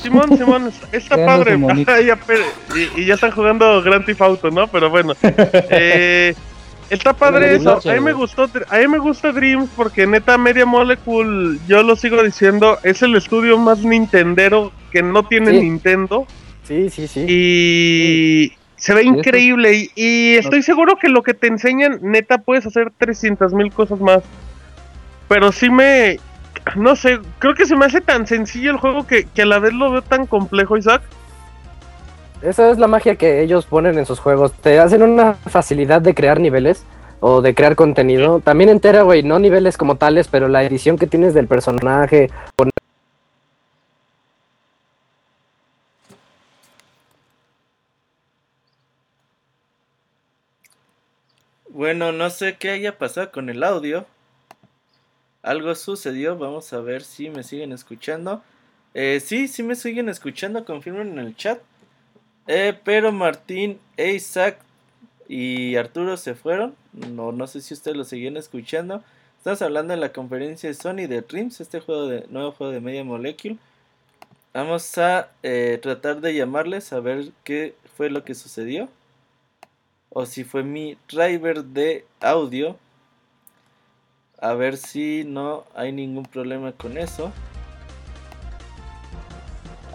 Simón, 0.00 0.38
Simón, 0.38 0.72
está- 0.92 1.16
padre. 1.26 1.58
Ajá, 1.68 2.00
y, 2.96 3.00
y 3.00 3.04
ya 3.04 3.14
están 3.14 3.32
jugando 3.32 3.82
Grand 3.82 4.04
Theft 4.06 4.22
Auto, 4.22 4.50
¿no? 4.50 4.68
Pero 4.68 4.90
bueno. 4.90 5.14
eh, 5.22 6.34
Está 6.90 7.12
padre 7.12 7.56
eso. 7.56 7.80
A 7.88 7.94
mí 7.94 8.00
me 8.00 8.12
gustó, 8.12 8.48
a 8.68 8.78
mí 8.78 8.88
me 8.88 8.98
gusta 8.98 9.32
Dreams 9.32 9.70
porque 9.74 10.06
neta 10.06 10.36
Media 10.38 10.66
Molecule, 10.66 11.58
yo 11.66 11.82
lo 11.82 11.96
sigo 11.96 12.22
diciendo, 12.22 12.78
es 12.82 13.02
el 13.02 13.16
estudio 13.16 13.58
más 13.58 13.78
nintendero 13.80 14.72
que 14.92 15.02
no 15.02 15.24
tiene 15.26 15.52
Sí. 15.52 15.60
Nintendo 15.60 16.26
Sí, 16.62 16.88
sí, 16.90 17.06
sí. 17.08 17.26
y 17.28 18.52
se 18.76 18.94
ve 18.94 19.02
increíble 19.04 19.74
y, 19.74 19.90
y 19.96 20.34
estoy 20.36 20.62
seguro 20.62 20.96
que 20.96 21.08
lo 21.08 21.22
que 21.22 21.34
te 21.34 21.46
enseñan 21.46 21.98
neta 22.02 22.38
puedes 22.38 22.66
hacer 22.66 22.92
300 22.96 23.52
mil 23.54 23.72
cosas 23.72 24.00
más. 24.00 24.22
Pero 25.28 25.52
sí 25.52 25.70
me, 25.70 26.18
no 26.76 26.96
sé, 26.96 27.18
creo 27.38 27.54
que 27.54 27.66
se 27.66 27.76
me 27.76 27.86
hace 27.86 28.00
tan 28.02 28.26
sencillo 28.26 28.70
el 28.70 28.76
juego 28.76 29.06
que, 29.06 29.24
que 29.24 29.42
a 29.42 29.46
la 29.46 29.58
vez 29.58 29.72
lo 29.72 29.90
veo 29.90 30.02
tan 30.02 30.26
complejo, 30.26 30.76
Isaac. 30.76 31.02
Esa 32.44 32.70
es 32.70 32.76
la 32.76 32.88
magia 32.88 33.16
que 33.16 33.40
ellos 33.40 33.64
ponen 33.64 33.96
en 33.96 34.04
sus 34.04 34.20
juegos. 34.20 34.52
Te 34.52 34.78
hacen 34.78 35.02
una 35.02 35.32
facilidad 35.32 36.02
de 36.02 36.14
crear 36.14 36.40
niveles 36.40 36.84
o 37.20 37.40
de 37.40 37.54
crear 37.54 37.74
contenido. 37.74 38.40
También 38.40 38.68
entera, 38.68 39.00
güey, 39.00 39.22
no 39.22 39.38
niveles 39.38 39.78
como 39.78 39.96
tales, 39.96 40.28
pero 40.28 40.48
la 40.48 40.62
edición 40.62 40.98
que 40.98 41.06
tienes 41.06 41.32
del 41.32 41.48
personaje. 41.48 42.28
Bueno, 51.70 52.12
no 52.12 52.28
sé 52.28 52.58
qué 52.58 52.72
haya 52.72 52.98
pasado 52.98 53.32
con 53.32 53.48
el 53.48 53.62
audio. 53.64 54.04
Algo 55.42 55.74
sucedió, 55.74 56.36
vamos 56.36 56.70
a 56.74 56.80
ver 56.80 57.04
si 57.04 57.30
me 57.30 57.42
siguen 57.42 57.72
escuchando. 57.72 58.42
Eh, 58.92 59.20
sí, 59.24 59.48
sí 59.48 59.62
me 59.62 59.76
siguen 59.76 60.10
escuchando, 60.10 60.66
confirmen 60.66 61.12
en 61.12 61.20
el 61.20 61.36
chat. 61.36 61.58
Eh, 62.46 62.78
pero 62.84 63.10
Martín, 63.12 63.80
Isaac 63.96 64.58
y 65.28 65.76
Arturo 65.76 66.16
se 66.16 66.34
fueron. 66.34 66.74
No, 66.92 67.32
no 67.32 67.46
sé 67.46 67.60
si 67.60 67.74
ustedes 67.74 67.96
lo 67.96 68.04
siguen 68.04 68.36
escuchando. 68.36 69.02
Estamos 69.38 69.62
hablando 69.62 69.94
de 69.94 70.00
la 70.00 70.12
conferencia 70.12 70.68
de 70.68 70.74
Sony 70.74 71.06
de 71.06 71.22
Dreams, 71.22 71.60
este 71.60 71.80
juego 71.80 72.06
de 72.06 72.26
nuevo 72.28 72.52
juego 72.52 72.72
de 72.72 72.80
Media 72.80 73.04
Molecule. 73.04 73.58
Vamos 74.52 74.96
a 74.98 75.30
eh, 75.42 75.78
tratar 75.82 76.20
de 76.20 76.34
llamarles 76.34 76.92
a 76.92 77.00
ver 77.00 77.32
qué 77.44 77.74
fue 77.96 78.10
lo 78.10 78.24
que 78.24 78.34
sucedió. 78.34 78.88
O 80.10 80.26
si 80.26 80.44
fue 80.44 80.62
mi 80.62 80.96
driver 81.10 81.64
de 81.64 82.04
audio. 82.20 82.78
A 84.38 84.54
ver 84.54 84.76
si 84.76 85.24
no 85.24 85.64
hay 85.74 85.92
ningún 85.92 86.24
problema 86.24 86.72
con 86.72 86.98
eso. 86.98 87.32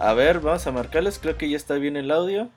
A 0.00 0.14
ver, 0.14 0.40
vamos 0.40 0.66
a 0.66 0.72
marcarles. 0.72 1.18
Creo 1.18 1.36
que 1.36 1.48
ya 1.50 1.56
está 1.58 1.74
bien 1.74 1.96
el 1.96 2.10
audio. 2.10 2.48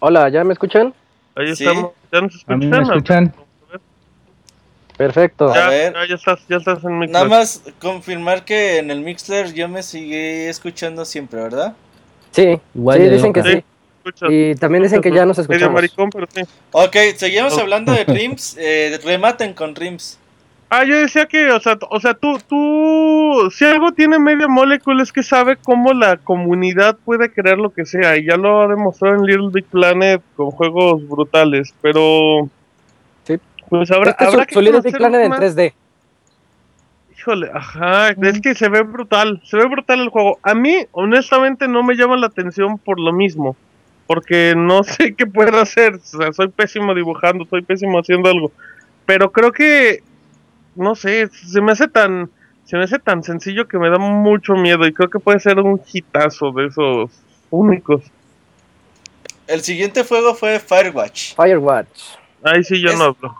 Hola, 0.00 0.28
¿ya 0.28 0.42
me 0.42 0.52
escuchan? 0.52 0.92
Ahí 1.36 1.54
Sí. 1.54 1.64
estamos, 1.64 1.92
ya 2.12 2.20
nos 2.20 2.44
A 2.48 2.56
mí 2.56 2.66
me 2.66 2.82
escuchan. 2.82 3.32
Perfecto. 4.96 5.50
A 5.52 5.54
Ya, 5.54 5.68
ver. 5.68 5.94
ya, 6.08 6.14
estás, 6.16 6.40
ya 6.48 6.56
estás 6.56 6.84
en 6.84 6.98
mi 6.98 7.06
Nada 7.06 7.24
más 7.26 7.62
confirmar 7.80 8.44
que 8.44 8.78
en 8.78 8.90
el 8.90 9.00
Mixler 9.00 9.52
yo 9.54 9.68
me 9.68 9.82
sigue 9.84 10.48
escuchando 10.48 11.04
siempre, 11.04 11.40
¿verdad? 11.40 11.74
Sí, 12.32 12.60
Igual 12.74 12.98
sí, 12.98 13.08
dicen 13.08 13.32
que 13.32 13.42
sí. 13.42 13.64
Y 14.28 14.54
también 14.56 14.82
dicen 14.82 15.00
que 15.00 15.12
ya 15.12 15.24
nos 15.24 15.38
Medio 15.38 15.52
escuchamos. 15.52 15.74
maricón, 15.74 16.10
pero 16.10 16.26
sí. 16.34 16.42
Ok, 16.72 16.96
seguimos 17.16 17.56
Oh. 17.56 17.60
hablando 17.60 17.92
de 17.92 18.04
Rims. 18.04 18.56
Eh, 18.58 18.98
rematen 19.04 19.54
con 19.54 19.76
Rims. 19.76 20.18
Ah, 20.74 20.84
yo 20.84 20.96
decía 20.96 21.26
que, 21.26 21.50
o 21.50 21.60
sea, 21.60 21.78
o 21.90 22.00
sea, 22.00 22.14
tú, 22.14 22.38
tú, 22.48 23.50
si 23.50 23.66
algo 23.66 23.92
tiene 23.92 24.18
Media 24.18 24.48
Molecule 24.48 25.02
es 25.02 25.12
que 25.12 25.22
sabe 25.22 25.58
cómo 25.58 25.92
la 25.92 26.16
comunidad 26.16 26.96
puede 27.04 27.30
crear 27.30 27.58
lo 27.58 27.68
que 27.68 27.84
sea, 27.84 28.16
y 28.16 28.24
ya 28.24 28.38
lo 28.38 28.62
ha 28.62 28.68
demostrado 28.68 29.16
en 29.16 29.26
Little 29.26 29.50
Big 29.52 29.66
Planet 29.66 30.22
con 30.34 30.50
juegos 30.50 31.06
brutales, 31.06 31.74
pero... 31.82 32.48
Sí. 33.24 33.38
Pues 33.68 33.90
habrá, 33.90 34.12
Este 34.12 34.24
habrá 34.24 34.44
su, 34.44 34.46
que 34.46 34.54
su 34.54 34.60
Little 34.62 34.80
Big 34.80 34.96
Planet 34.96 35.20
en 35.20 35.28
más. 35.28 35.40
3D. 35.40 35.74
Híjole, 37.18 37.50
ajá, 37.52 38.08
es 38.08 38.40
que 38.40 38.54
se 38.54 38.70
ve 38.70 38.80
brutal, 38.80 39.42
se 39.44 39.58
ve 39.58 39.66
brutal 39.66 40.00
el 40.00 40.08
juego. 40.08 40.38
A 40.42 40.54
mí, 40.54 40.86
honestamente, 40.92 41.68
no 41.68 41.82
me 41.82 41.96
llama 41.96 42.16
la 42.16 42.28
atención 42.28 42.78
por 42.78 42.98
lo 42.98 43.12
mismo, 43.12 43.56
porque 44.06 44.54
no 44.56 44.82
sé 44.84 45.14
qué 45.16 45.26
puedo 45.26 45.60
hacer, 45.60 45.96
o 45.96 45.98
sea, 45.98 46.32
soy 46.32 46.48
pésimo 46.48 46.94
dibujando, 46.94 47.44
soy 47.44 47.60
pésimo 47.60 47.98
haciendo 47.98 48.30
algo, 48.30 48.52
pero 49.04 49.30
creo 49.32 49.52
que, 49.52 50.02
no 50.74 50.94
sé, 50.94 51.28
se 51.28 51.60
me 51.60 51.72
hace 51.72 51.88
tan, 51.88 52.30
se 52.64 52.76
me 52.76 52.84
hace 52.84 52.98
tan 52.98 53.22
sencillo 53.22 53.68
que 53.68 53.78
me 53.78 53.90
da 53.90 53.98
mucho 53.98 54.54
miedo 54.54 54.86
y 54.86 54.92
creo 54.92 55.10
que 55.10 55.18
puede 55.18 55.40
ser 55.40 55.58
un 55.58 55.80
hitazo 55.92 56.52
de 56.52 56.66
esos 56.66 57.10
únicos. 57.50 58.02
El 59.46 59.60
siguiente 59.62 60.04
juego 60.04 60.34
fue 60.34 60.58
Firewatch. 60.60 61.34
Firewatch. 61.34 62.00
Ahí 62.42 62.64
sí 62.64 62.80
yo 62.80 62.90
Es- 62.90 62.98
no 62.98 63.04
hablo. 63.04 63.36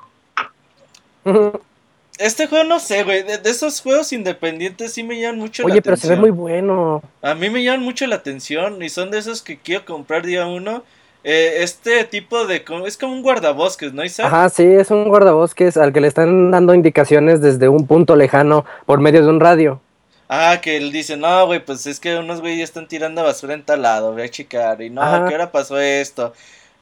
Este 2.19 2.47
juego 2.47 2.65
no 2.65 2.79
sé, 2.79 3.03
güey. 3.05 3.23
De, 3.23 3.39
de 3.39 3.51
esos 3.51 3.81
juegos 3.81 4.13
independientes 4.13 4.93
sí 4.93 5.03
me 5.03 5.19
llaman 5.21 5.39
mucho 5.41 5.63
la 5.67 5.73
Oye, 5.73 5.83
pero 5.83 5.97
se 5.97 6.07
atención. 6.07 6.23
ve 6.25 6.31
muy 6.31 6.39
bueno. 6.39 7.03
A 7.23 7.35
mí 7.35 7.49
me 7.49 7.65
llaman 7.65 7.83
mucho 7.83 8.07
la 8.07 8.17
atención 8.17 8.81
y 8.83 8.91
son 8.91 9.11
de 9.11 9.19
esos 9.19 9.41
que 9.43 9.59
quiero 9.59 9.85
comprar 9.87 10.25
día 10.25 10.47
uno. 10.47 10.85
Eh, 11.25 11.59
este 11.63 12.05
tipo 12.05 12.47
de... 12.47 12.65
Es 12.87 12.97
como 12.97 13.13
un 13.13 13.23
guardabosques, 13.23 13.93
¿no, 13.93 14.05
Isaac? 14.05 14.27
Ajá, 14.27 14.49
sí, 14.49 14.65
es 14.65 14.91
un 14.91 15.09
guardabosques 15.09 15.77
al 15.77 15.93
que 15.93 16.01
le 16.01 16.09
están 16.09 16.51
dando 16.51 16.75
indicaciones 16.75 17.41
desde 17.41 17.69
un 17.69 17.87
punto 17.87 18.17
lejano 18.17 18.65
por 18.87 19.01
medio 19.01 19.23
de 19.23 19.29
un 19.29 19.39
radio. 19.41 19.81
Ah, 20.29 20.59
que 20.63 20.77
él 20.79 20.91
dice, 20.93 21.17
no, 21.17 21.47
güey, 21.47 21.65
pues 21.65 21.87
es 21.87 22.01
que 22.01 22.17
unos 22.17 22.41
güeyes 22.41 22.65
están 22.65 22.89
tirando 22.89 23.23
basura 23.23 23.55
en 23.55 23.63
tal 23.63 23.83
lado, 23.83 24.13
voy 24.13 24.23
a 24.23 24.29
checar. 24.29 24.81
Y 24.83 24.91
no, 24.91 25.03
Ajá. 25.03 25.29
¿qué 25.29 25.35
hora 25.35 25.53
pasó 25.53 25.79
esto? 25.79 26.33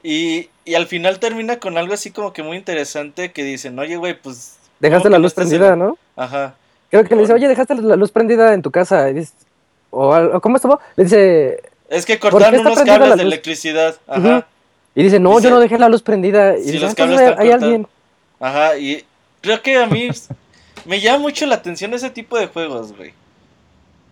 Y, 0.02 0.48
y 0.64 0.74
al 0.74 0.86
final 0.86 1.18
termina 1.18 1.58
con 1.58 1.76
algo 1.76 1.92
así 1.92 2.10
como 2.10 2.32
que 2.32 2.42
muy 2.42 2.56
interesante 2.56 3.32
que 3.32 3.44
dicen, 3.44 3.78
oye, 3.78 3.96
güey, 3.96 4.14
pues... 4.18 4.56
Dejaste 4.78 5.08
¿cómo 5.08 5.12
la 5.16 5.18
luz 5.18 5.34
prendida, 5.34 5.72
en- 5.74 5.78
¿no? 5.80 5.98
Ajá. 6.16 6.54
Creo 6.90 7.04
que 7.04 7.14
le 7.14 7.22
dice, 7.22 7.34
oye, 7.34 7.46
dejaste 7.48 7.74
la 7.74 7.96
luz 7.96 8.10
prendida 8.10 8.54
en 8.54 8.62
tu 8.62 8.70
casa. 8.70 9.10
Y 9.10 9.14
dice, 9.14 9.32
o, 9.90 10.40
¿Cómo 10.40 10.56
estuvo? 10.56 10.80
Le 10.96 11.04
dice, 11.04 11.60
Es 11.90 12.06
que 12.06 12.18
cortaron 12.18 12.60
unos 12.60 12.78
cables 12.82 13.10
de 13.10 13.16
luz? 13.16 13.20
electricidad. 13.24 13.96
Ajá. 14.06 14.46
Y 14.94 15.02
dice, 15.02 15.20
no, 15.20 15.30
Dice, 15.36 15.42
yo 15.44 15.50
no 15.50 15.60
dejé 15.60 15.78
la 15.78 15.88
luz 15.88 16.02
prendida. 16.02 16.56
Y 16.56 16.62
"Sí, 16.62 16.72
dice, 16.72 16.80
los 16.84 16.92
"Ah, 16.92 16.94
cables 16.96 17.20
están 17.20 17.38
hay 17.40 17.48
cortados". 17.50 17.62
alguien. 17.62 17.86
Ajá, 18.40 18.76
y 18.78 19.04
creo 19.42 19.60
que 19.60 19.76
a 19.76 19.86
mí 19.86 20.08
me 20.86 21.00
llama 21.00 21.18
mucho 21.18 21.44
la 21.46 21.56
atención 21.56 21.92
ese 21.92 22.08
tipo 22.10 22.38
de 22.38 22.46
juegos, 22.46 22.96
güey. 22.96 23.12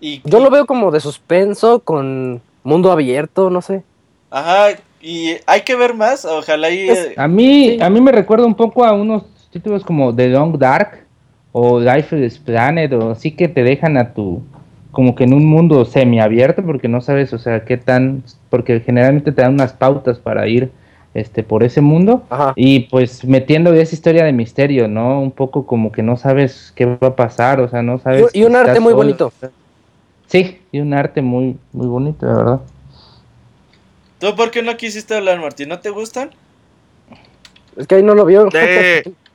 Y, 0.00 0.20
Yo 0.24 0.38
lo 0.40 0.50
veo 0.50 0.66
como 0.66 0.90
de 0.90 1.00
suspenso, 1.00 1.80
con 1.80 2.40
mundo 2.62 2.92
abierto, 2.92 3.48
no 3.50 3.62
sé. 3.62 3.82
Ajá, 4.30 4.78
y 5.00 5.36
hay 5.46 5.62
que 5.62 5.74
ver 5.74 5.94
más, 5.94 6.24
ojalá 6.24 6.70
y... 6.70 6.88
Es- 6.88 6.98
eh, 6.98 7.14
A 7.16 7.26
mí, 7.26 7.70
Sí. 7.70 7.78
a 7.80 7.88
mí 7.90 8.00
me 8.00 8.12
recuerda 8.12 8.44
un 8.46 8.54
poco 8.54 8.84
a 8.84 8.92
unos 8.92 9.24
títulos 9.50 9.82
como 9.84 10.14
The 10.14 10.28
Long 10.28 10.56
Dark 10.58 11.04
o 11.52 11.80
Life 11.80 12.24
is 12.24 12.38
Planet 12.38 12.92
o 12.92 13.10
así 13.12 13.30
que 13.32 13.48
te 13.48 13.62
dejan 13.64 13.96
a 13.96 14.12
tu 14.12 14.42
como 14.90 15.14
que 15.14 15.24
en 15.24 15.34
un 15.34 15.44
mundo 15.44 15.84
semiabierto 15.84 16.62
porque 16.64 16.88
no 16.88 17.00
sabes, 17.00 17.32
o 17.32 17.38
sea, 17.38 17.64
qué 17.64 17.76
tan 17.76 18.22
porque 18.50 18.80
generalmente 18.80 19.32
te 19.32 19.42
dan 19.42 19.54
unas 19.54 19.72
pautas 19.72 20.18
para 20.18 20.46
ir 20.48 20.70
este 21.14 21.42
por 21.42 21.62
ese 21.62 21.80
mundo 21.80 22.24
Ajá. 22.30 22.52
y 22.56 22.80
pues 22.80 23.24
metiendo 23.24 23.72
esa 23.74 23.94
historia 23.94 24.24
de 24.24 24.32
misterio, 24.32 24.88
¿no? 24.88 25.20
Un 25.20 25.30
poco 25.30 25.66
como 25.66 25.90
que 25.92 26.02
no 26.02 26.16
sabes 26.16 26.72
qué 26.74 26.86
va 26.86 27.08
a 27.08 27.16
pasar, 27.16 27.60
o 27.60 27.68
sea, 27.68 27.82
no 27.82 27.98
sabes 27.98 28.30
Y- 28.34 28.40
y 28.40 28.44
un 28.44 28.56
arte 28.56 28.80
muy 28.80 28.92
solo. 28.92 28.96
bonito. 28.96 29.32
Sí, 30.26 30.60
y 30.72 30.80
un 30.80 30.92
arte 30.94 31.22
muy 31.22 31.56
muy 31.72 31.86
bonito, 31.86 32.26
de 32.26 32.34
verdad. 32.34 32.60
¿Tú 34.18 34.34
por 34.34 34.50
qué 34.50 34.62
no 34.62 34.76
quisiste 34.76 35.14
hablar, 35.14 35.40
Martín? 35.40 35.68
¿No 35.68 35.78
te 35.78 35.90
gustan? 35.90 36.30
Es 37.76 37.86
que 37.86 37.96
ahí 37.96 38.02
no 38.02 38.14
lo 38.14 38.24
vio. 38.24 38.48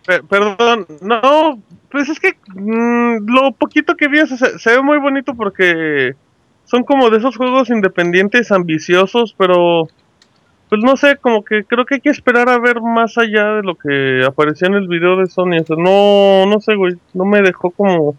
Per- 0.06 0.26
perdón, 0.26 0.86
no, 1.02 1.60
pues 1.94 2.10
es 2.10 2.20
que 2.20 2.36
mm, 2.56 3.30
lo 3.30 3.54
poquito 3.54 3.96
que 3.96 4.08
vi 4.08 4.18
se, 4.26 4.58
se 4.58 4.72
ve 4.72 4.82
muy 4.82 4.98
bonito 4.98 5.36
porque 5.36 6.16
son 6.66 6.84
como 6.84 7.12
de 7.12 7.20
esos 7.20 7.38
juegos 7.38 7.70
independientes 7.70 8.52
ambiciosos, 8.52 9.36
pero 9.38 9.88
pues 10.70 10.84
no 10.84 10.98
sé, 10.98 11.18
como 11.18 11.46
que 11.46 11.66
creo 11.66 11.86
que 11.86 11.96
hay 11.96 12.02
que 12.02 12.10
esperar 12.10 12.50
a 12.50 12.58
ver 12.58 12.82
más 12.82 13.16
allá 13.20 13.58
de 13.58 13.62
lo 13.62 13.76
que 13.76 14.24
apareció 14.26 14.66
en 14.66 14.74
el 14.74 14.88
video 14.88 15.18
de 15.18 15.28
Sony. 15.28 15.60
O 15.62 15.66
sea, 15.66 15.76
no, 15.78 16.48
no 16.48 16.60
sé, 16.62 16.74
güey, 16.74 16.96
no 17.14 17.26
me 17.26 17.44
dejó 17.44 17.70
como... 17.70 18.16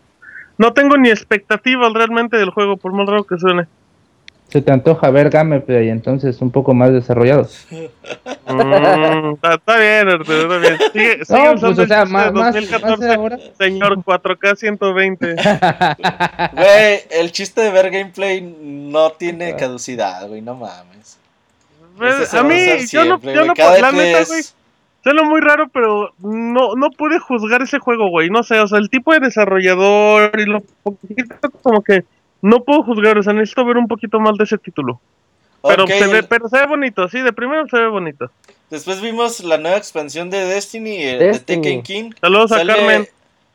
No 0.57 0.73
tengo 0.73 0.97
ni 0.97 1.11
expectativas 1.11 1.93
realmente 1.93 2.37
del 2.37 2.51
juego, 2.51 2.77
por 2.77 2.93
más 2.93 3.09
raro 3.09 3.25
que 3.25 3.39
suene. 3.39 3.67
Se 4.49 4.63
te 4.63 4.71
antoja 4.71 5.11
ver 5.11 5.31
Gameplay 5.31 5.89
entonces 5.89 6.41
un 6.41 6.51
poco 6.51 6.75
más 6.75 6.93
desarrollado. 6.93 7.49
Mm, 8.47 9.35
Está 9.35 9.55
está 9.55 9.79
bien, 9.79 10.09
Arturo, 10.09 10.43
está 10.43 10.59
bien. 10.59 10.79
Sigue, 10.93 11.25
sigue 11.25 11.45
No, 11.45 11.61
pues 11.61 11.79
o 11.79 11.83
el 11.83 11.89
sea, 11.89 12.03
chiste 12.05 12.13
más, 12.13 12.27
de 12.27 12.33
más, 12.33 12.55
2014. 12.55 13.07
más 13.07 13.17
ahora. 13.17 13.39
Señor 13.59 13.99
4K 14.05 14.57
120. 14.57 15.35
Güey, 16.53 17.01
el 17.11 17.33
chiste 17.33 17.63
de 17.63 17.71
ver 17.71 17.91
gameplay 17.91 18.41
no 18.43 19.11
tiene 19.11 19.57
caducidad, 19.57 20.29
güey, 20.29 20.41
no 20.41 20.55
mames. 20.55 21.19
Pues, 21.97 22.33
a 22.35 22.43
mí, 22.43 22.87
yo 22.91 23.05
no, 23.05 23.21
yo 23.21 23.45
no 23.45 23.55
la 23.55 23.93
neta, 23.93 24.25
güey, 24.25 24.43
suena 25.05 25.23
muy 25.23 25.41
raro, 25.41 25.69
pero 25.69 26.13
no, 26.19 26.75
no 26.75 26.91
pude 26.91 27.19
juzgar 27.19 27.63
ese 27.63 27.79
juego, 27.79 28.09
güey, 28.09 28.31
no 28.31 28.43
sé, 28.43 28.59
o 28.59 28.67
sea, 28.67 28.79
el 28.79 28.91
tipo 28.91 29.13
de 29.13 29.21
desarrollador 29.21 30.33
y 30.41 30.47
lo 30.47 30.63
poquito 30.83 31.51
como 31.63 31.83
que 31.83 32.05
no 32.45 32.63
puedo 32.63 32.83
juzgar, 32.83 33.17
o 33.17 33.23
sea, 33.23 33.33
necesito 33.33 33.65
ver 33.65 33.79
un 33.79 33.89
poquito 33.89 34.21
más 34.21 34.37
de 34.37 34.45
ese 34.45 34.59
título. 34.59 35.01
Pero, 35.67 35.87
se 35.87 36.07
ve, 36.09 36.23
pero 36.23 36.47
se 36.49 36.59
ve 36.59 36.67
bonito, 36.67 37.09
sí, 37.09 37.21
de 37.21 37.33
primero 37.33 37.67
se 37.69 37.79
ve 37.79 37.89
bonito. 37.89 38.31
Después 38.69 39.01
vimos 39.01 39.41
la 39.41 39.57
nueva 39.57 39.79
expansión 39.79 40.29
de 40.29 40.45
Destiny, 40.45 40.97
eh, 40.97 41.17
de 41.17 41.27
Destiny. 41.29 41.63
Tekken 41.63 41.83
King. 41.83 42.11
Saludos 42.21 42.53
a 42.53 42.67
Carmen. 42.67 43.09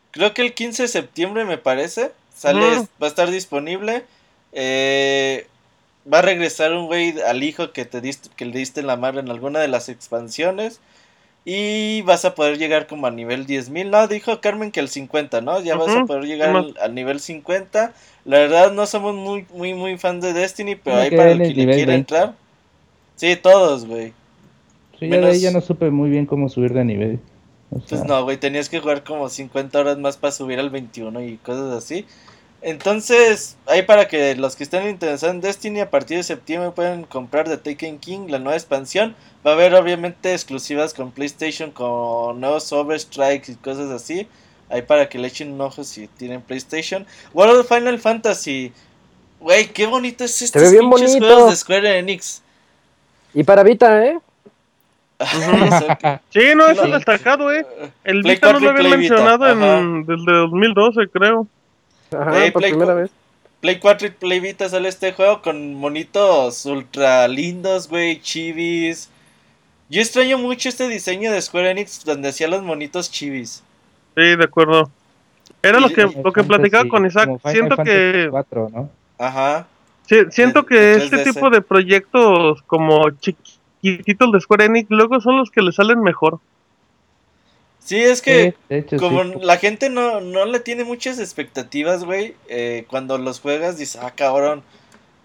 Creo 0.10 0.34
que 0.34 0.42
el 0.42 0.56
15 0.56 0.84
de 0.84 0.88
septiembre 0.88 1.46
me 1.46 1.60
parece. 1.60 2.12
Sale, 2.36 2.78
Ujú. 2.78 2.88
va 3.00 3.06
a 3.06 3.10
estar 3.10 3.30
disponible. 3.30 4.06
Eh, 4.54 5.46
va 6.12 6.20
a 6.20 6.22
regresar 6.24 6.74
un 6.74 6.88
güey 6.88 7.14
al 7.22 7.44
hijo 7.44 7.74
que 7.74 7.86
te 7.86 8.02
diste, 8.02 8.30
que 8.36 8.46
le 8.46 8.58
diste 8.58 8.80
en 8.80 8.88
la 8.88 8.98
madre 8.98 9.20
en 9.20 9.30
alguna 9.30 9.60
de 9.60 9.68
las 9.68 9.88
expansiones. 9.88 10.80
Y 11.46 12.02
vas 12.04 12.26
a 12.26 12.34
poder 12.34 12.58
llegar 12.58 12.88
como 12.88 13.06
a 13.06 13.12
nivel 13.12 13.46
10.000. 13.46 13.92
No, 13.92 14.08
dijo 14.08 14.42
Carmen 14.42 14.72
que 14.72 14.80
el 14.80 14.90
50, 14.90 15.42
¿no? 15.42 15.62
Ya 15.62 15.76
vas 15.76 15.96
a 15.96 16.06
poder 16.06 16.24
llegar 16.24 16.56
al, 16.56 16.76
al 16.82 16.96
nivel 16.96 17.20
50. 17.20 17.94
La 18.26 18.38
verdad 18.40 18.72
no 18.74 18.86
somos 18.86 19.16
muy, 19.16 19.46
muy, 19.54 19.74
muy 19.74 19.98
fan 19.98 20.20
de 20.20 20.34
Destiny, 20.34 20.76
pero 20.76 20.98
ahí 20.98 21.10
quedé 21.10 21.18
para 21.18 21.32
el 21.32 21.38
que 21.40 21.48
le 21.48 21.54
quiera 21.54 21.72
20. 21.76 21.94
entrar. 21.94 22.36
Sí, 23.16 23.36
todos, 23.36 23.86
güey. 23.86 24.14
Sí, 25.00 25.08
ya 25.08 25.16
de 25.16 25.16
ahí 25.18 25.22
Menos- 25.22 25.42
ya 25.42 25.52
no 25.52 25.62
supe 25.62 25.90
muy 25.90 26.10
bien 26.10 26.26
cómo 26.26 26.50
subir 26.50 26.74
de 26.74 26.84
nivel. 26.86 27.20
O 27.72 27.80
sea, 27.80 27.86
Pues 27.90 28.04
no, 28.06 28.24
güey, 28.24 28.38
tenías 28.38 28.68
que 28.70 28.80
jugar 28.80 29.04
como 29.04 29.30
50 29.30 29.80
horas 29.80 29.98
más 29.98 30.18
para 30.18 30.32
subir 30.32 30.60
al 30.60 30.70
21 30.70 31.22
y 31.24 31.38
cosas 31.38 31.72
así. 31.78 32.06
Entonces, 32.62 33.56
ahí 33.68 33.84
para 33.84 34.08
que 34.10 34.36
los 34.36 34.56
que 34.58 34.64
estén 34.64 34.90
interesados 34.90 35.34
en 35.36 35.42
Destiny, 35.42 35.80
a 35.80 35.90
partir 35.90 36.18
de 36.18 36.24
septiembre 36.24 36.72
pueden 36.72 37.04
comprar 37.04 37.48
The 37.48 37.58
Taken 37.58 38.00
King, 38.00 38.28
la 38.30 38.40
nueva 38.40 38.58
expansión. 38.58 39.16
Va 39.48 39.52
a 39.52 39.54
haber 39.54 39.74
obviamente 39.76 40.34
exclusivas 40.34 40.94
con 40.94 41.12
PlayStation, 41.12 41.72
con 41.72 42.42
nuevos 42.42 42.72
Overstrikes 42.74 43.54
y 43.54 43.56
cosas 43.56 43.90
así. 43.92 44.28
Ahí 44.70 44.82
para 44.84 45.10
que 45.10 45.18
le 45.18 45.28
echen 45.28 45.52
un 45.52 45.62
ojo 45.62 45.84
si 45.84 46.08
tienen 46.08 46.42
PlayStation. 46.42 47.06
World 47.34 47.60
of 47.62 47.68
Final 47.68 48.00
Fantasy. 48.00 48.72
Güey, 49.40 49.68
qué 49.68 49.88
bonito 49.88 50.24
es 50.24 50.42
estos 50.42 50.62
ve 50.62 50.72
bien 50.72 50.90
bonito. 50.90 51.18
juegos 51.18 51.50
de 51.52 51.56
Square 51.56 51.98
Enix. 52.00 52.42
Y 53.34 53.44
para 53.44 53.64
Vita, 53.64 54.06
¿eh? 54.06 54.20
Sí, 56.30 56.40
no, 56.56 56.68
eso 56.68 56.86
es 56.86 56.92
destacado, 56.92 57.54
eh. 57.54 57.66
El 58.04 58.22
Play 58.22 58.36
Vita 58.36 58.54
no 58.54 58.60
4 58.60 58.60
y 58.60 58.64
lo 58.64 58.70
habían 58.70 58.86
Play 58.88 59.02
Vita, 59.02 59.16
mencionado 59.16 59.46
ajá. 59.46 59.80
en, 59.80 60.06
desde 60.06 60.32
2012, 60.32 61.08
creo. 61.12 61.48
Ajá, 62.12 62.46
Eh, 62.46 62.52
por 62.52 62.62
Play 62.62 62.72
primera 62.72 62.94
vez. 62.94 63.12
Play 63.62 63.80
4 63.80 64.08
y 64.08 64.12
Play 64.12 64.40
Vita 64.40 64.70
sale 64.70 64.88
este 64.88 65.12
juego 65.14 65.42
con 65.42 65.74
monitos 65.76 66.66
ultra 66.66 67.28
lindos, 67.28 67.90
güey, 67.90 68.22
chivis. 68.22 69.10
Yo 69.90 70.02
extraño 70.02 70.38
mucho 70.38 70.70
este 70.70 70.88
diseño 70.88 71.32
de 71.32 71.42
Square 71.42 71.72
Enix 71.72 72.06
donde 72.06 72.30
hacía 72.30 72.48
los 72.48 72.62
monitos 72.62 73.12
chivis. 73.12 73.64
Sí, 74.20 74.36
de 74.36 74.44
acuerdo. 74.44 74.90
Era 75.64 75.80
Y- 75.80 75.82
lo 75.82 75.88
que, 75.90 76.08
Final 76.08 76.24
lo 76.24 76.34
que 76.34 76.44
platicaba 76.44 76.90
con 76.90 77.06
Isaac. 77.06 77.30
Siento 77.46 77.76
Fantasy 77.78 77.90
que 77.90 78.30
IV, 78.32 78.70
¿no? 78.72 78.90
Ajá. 79.18 79.68
Sí, 80.08 80.18
siento 80.32 80.66
que 80.66 80.94
este 80.96 81.18
3DS. 81.18 81.34
tipo 81.34 81.50
de 81.50 81.62
proyectos 81.62 82.62
como 82.64 83.10
chiquititos 83.12 84.32
de 84.32 84.42
Square 84.42 84.66
Enix 84.66 84.90
luego 84.90 85.22
son 85.22 85.38
los 85.38 85.52
que 85.52 85.62
le 85.62 85.72
salen 85.72 86.02
mejor. 86.02 86.40
Sí, 87.80 87.98
es 87.98 88.22
que 88.22 88.52
Sí, 88.52 88.58
de 88.70 88.78
hecho, 88.80 88.98
como 88.98 89.24
sí. 89.24 89.34
la 89.42 89.58
gente 89.58 89.90
no, 89.90 90.20
no 90.20 90.46
le 90.46 90.60
tiene 90.60 90.84
muchas 90.84 91.20
expectativas, 91.20 92.04
güey, 92.04 92.36
eh, 92.48 92.86
cuando 92.90 93.18
los 93.18 93.40
juegas 93.40 93.78
dices, 93.78 94.00
ah, 94.02 94.12
cabrón. 94.16 94.64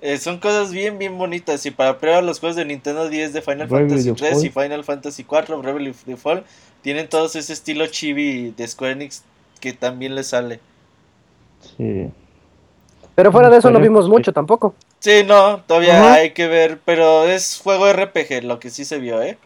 Eh, 0.06 0.18
son 0.18 0.38
cosas 0.38 0.70
bien, 0.70 0.98
bien 0.98 1.16
bonitas. 1.16 1.64
Y 1.64 1.70
para 1.70 1.98
prueba 1.98 2.20
los 2.20 2.38
juegos 2.38 2.56
de 2.56 2.66
Nintendo 2.66 3.08
10 3.08 3.32
de 3.32 3.40
Final 3.40 3.68
Bravely 3.68 3.88
Fantasy 3.88 4.12
3 4.12 4.44
y. 4.44 4.50
Final 4.50 4.84
Fantasy 4.84 5.24
4, 5.24 5.62
Bravely 5.62 5.94
Default, 6.04 6.44
tienen 6.82 7.08
todos 7.08 7.34
ese 7.36 7.54
estilo 7.54 7.86
chibi 7.86 8.50
de 8.50 8.68
Square 8.68 8.92
Enix 8.92 9.22
que 9.60 9.72
también 9.72 10.14
le 10.14 10.22
sale. 10.22 10.60
Sí. 11.78 12.10
Pero 13.14 13.32
fuera 13.32 13.48
de 13.48 13.56
eso 13.56 13.70
no 13.70 13.80
vimos 13.80 14.06
mucho 14.06 14.30
tampoco. 14.30 14.74
Sí, 14.98 15.24
no, 15.24 15.62
todavía 15.66 16.12
hay 16.12 16.32
que 16.32 16.48
ver, 16.48 16.80
pero 16.84 17.24
es 17.24 17.58
juego 17.64 17.90
RPG, 17.90 18.44
lo 18.44 18.60
que 18.60 18.68
sí 18.68 18.84
se 18.84 18.98
vio, 18.98 19.22
¿eh? 19.22 19.38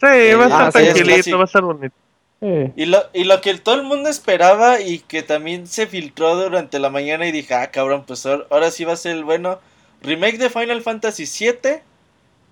Sí, 0.00 0.06
va 0.06 0.44
a 0.44 0.46
estar 0.46 0.68
ah, 0.68 0.70
sí, 0.70 0.78
es 0.82 0.94
tranquilito, 0.94 1.36
va 1.36 1.42
a 1.42 1.46
estar 1.46 1.62
bonito. 1.62 1.96
Y 2.40 2.86
lo, 2.86 3.02
y 3.12 3.24
lo 3.24 3.40
que 3.40 3.54
todo 3.56 3.74
el 3.74 3.82
mundo 3.82 4.08
esperaba 4.08 4.80
y 4.80 5.00
que 5.00 5.24
también 5.24 5.66
se 5.66 5.88
filtró 5.88 6.36
durante 6.36 6.78
la 6.78 6.90
mañana 6.90 7.26
y 7.26 7.32
dije, 7.32 7.54
ah, 7.54 7.72
cabrón, 7.72 8.04
pues 8.06 8.24
ahora, 8.24 8.44
ahora 8.50 8.70
sí 8.70 8.84
va 8.84 8.92
a 8.92 8.96
ser 8.96 9.16
el 9.16 9.24
bueno. 9.24 9.58
Remake 10.06 10.38
de 10.38 10.48
Final 10.50 10.80
Fantasy 10.82 11.24
VII. 11.24 11.80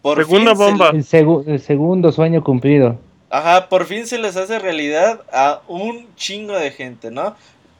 Por 0.02 0.18
Segunda 0.18 0.54
se 0.54 0.62
bomba. 0.62 0.90
El, 0.90 1.04
segu- 1.04 1.44
el 1.46 1.60
segundo 1.60 2.12
sueño 2.12 2.44
cumplido. 2.44 2.98
ajá, 3.30 3.68
por 3.68 3.86
fin 3.86 4.06
se 4.06 4.18
les 4.18 4.36
hace 4.36 4.58
realidad 4.58 5.22
a 5.32 5.62
un 5.66 6.14
chingo 6.16 6.54
de 6.54 6.70
gente, 6.70 7.10
¿no? 7.10 7.34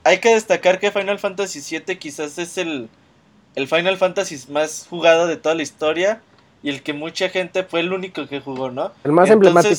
Hay 0.05 0.19
que 0.19 0.31
destacar 0.35 0.81
que 0.81 0.91
Final 0.91 1.19
Fantasy 1.19 1.61
VII 1.61 1.97
quizás 1.99 2.39
es 2.39 2.57
el, 2.59 2.89
el 3.55 3.69
Final 3.69 3.97
Fantasy 3.99 4.39
más 4.51 4.87
jugado 4.89 5.27
de 5.27 5.37
toda 5.37 5.55
la 5.55 5.63
historia 5.63 6.21
y 6.63 6.71
el 6.71 6.83
que 6.83 6.93
mucha 6.95 7.29
gente 7.29 7.63
fue 7.63 7.81
el 7.81 7.93
único 7.93 8.27
que 8.27 8.41
jugó, 8.41 8.71
¿no? 8.71 8.93
El 9.05 9.13
más 9.13 9.29
Entonces, 9.31 9.33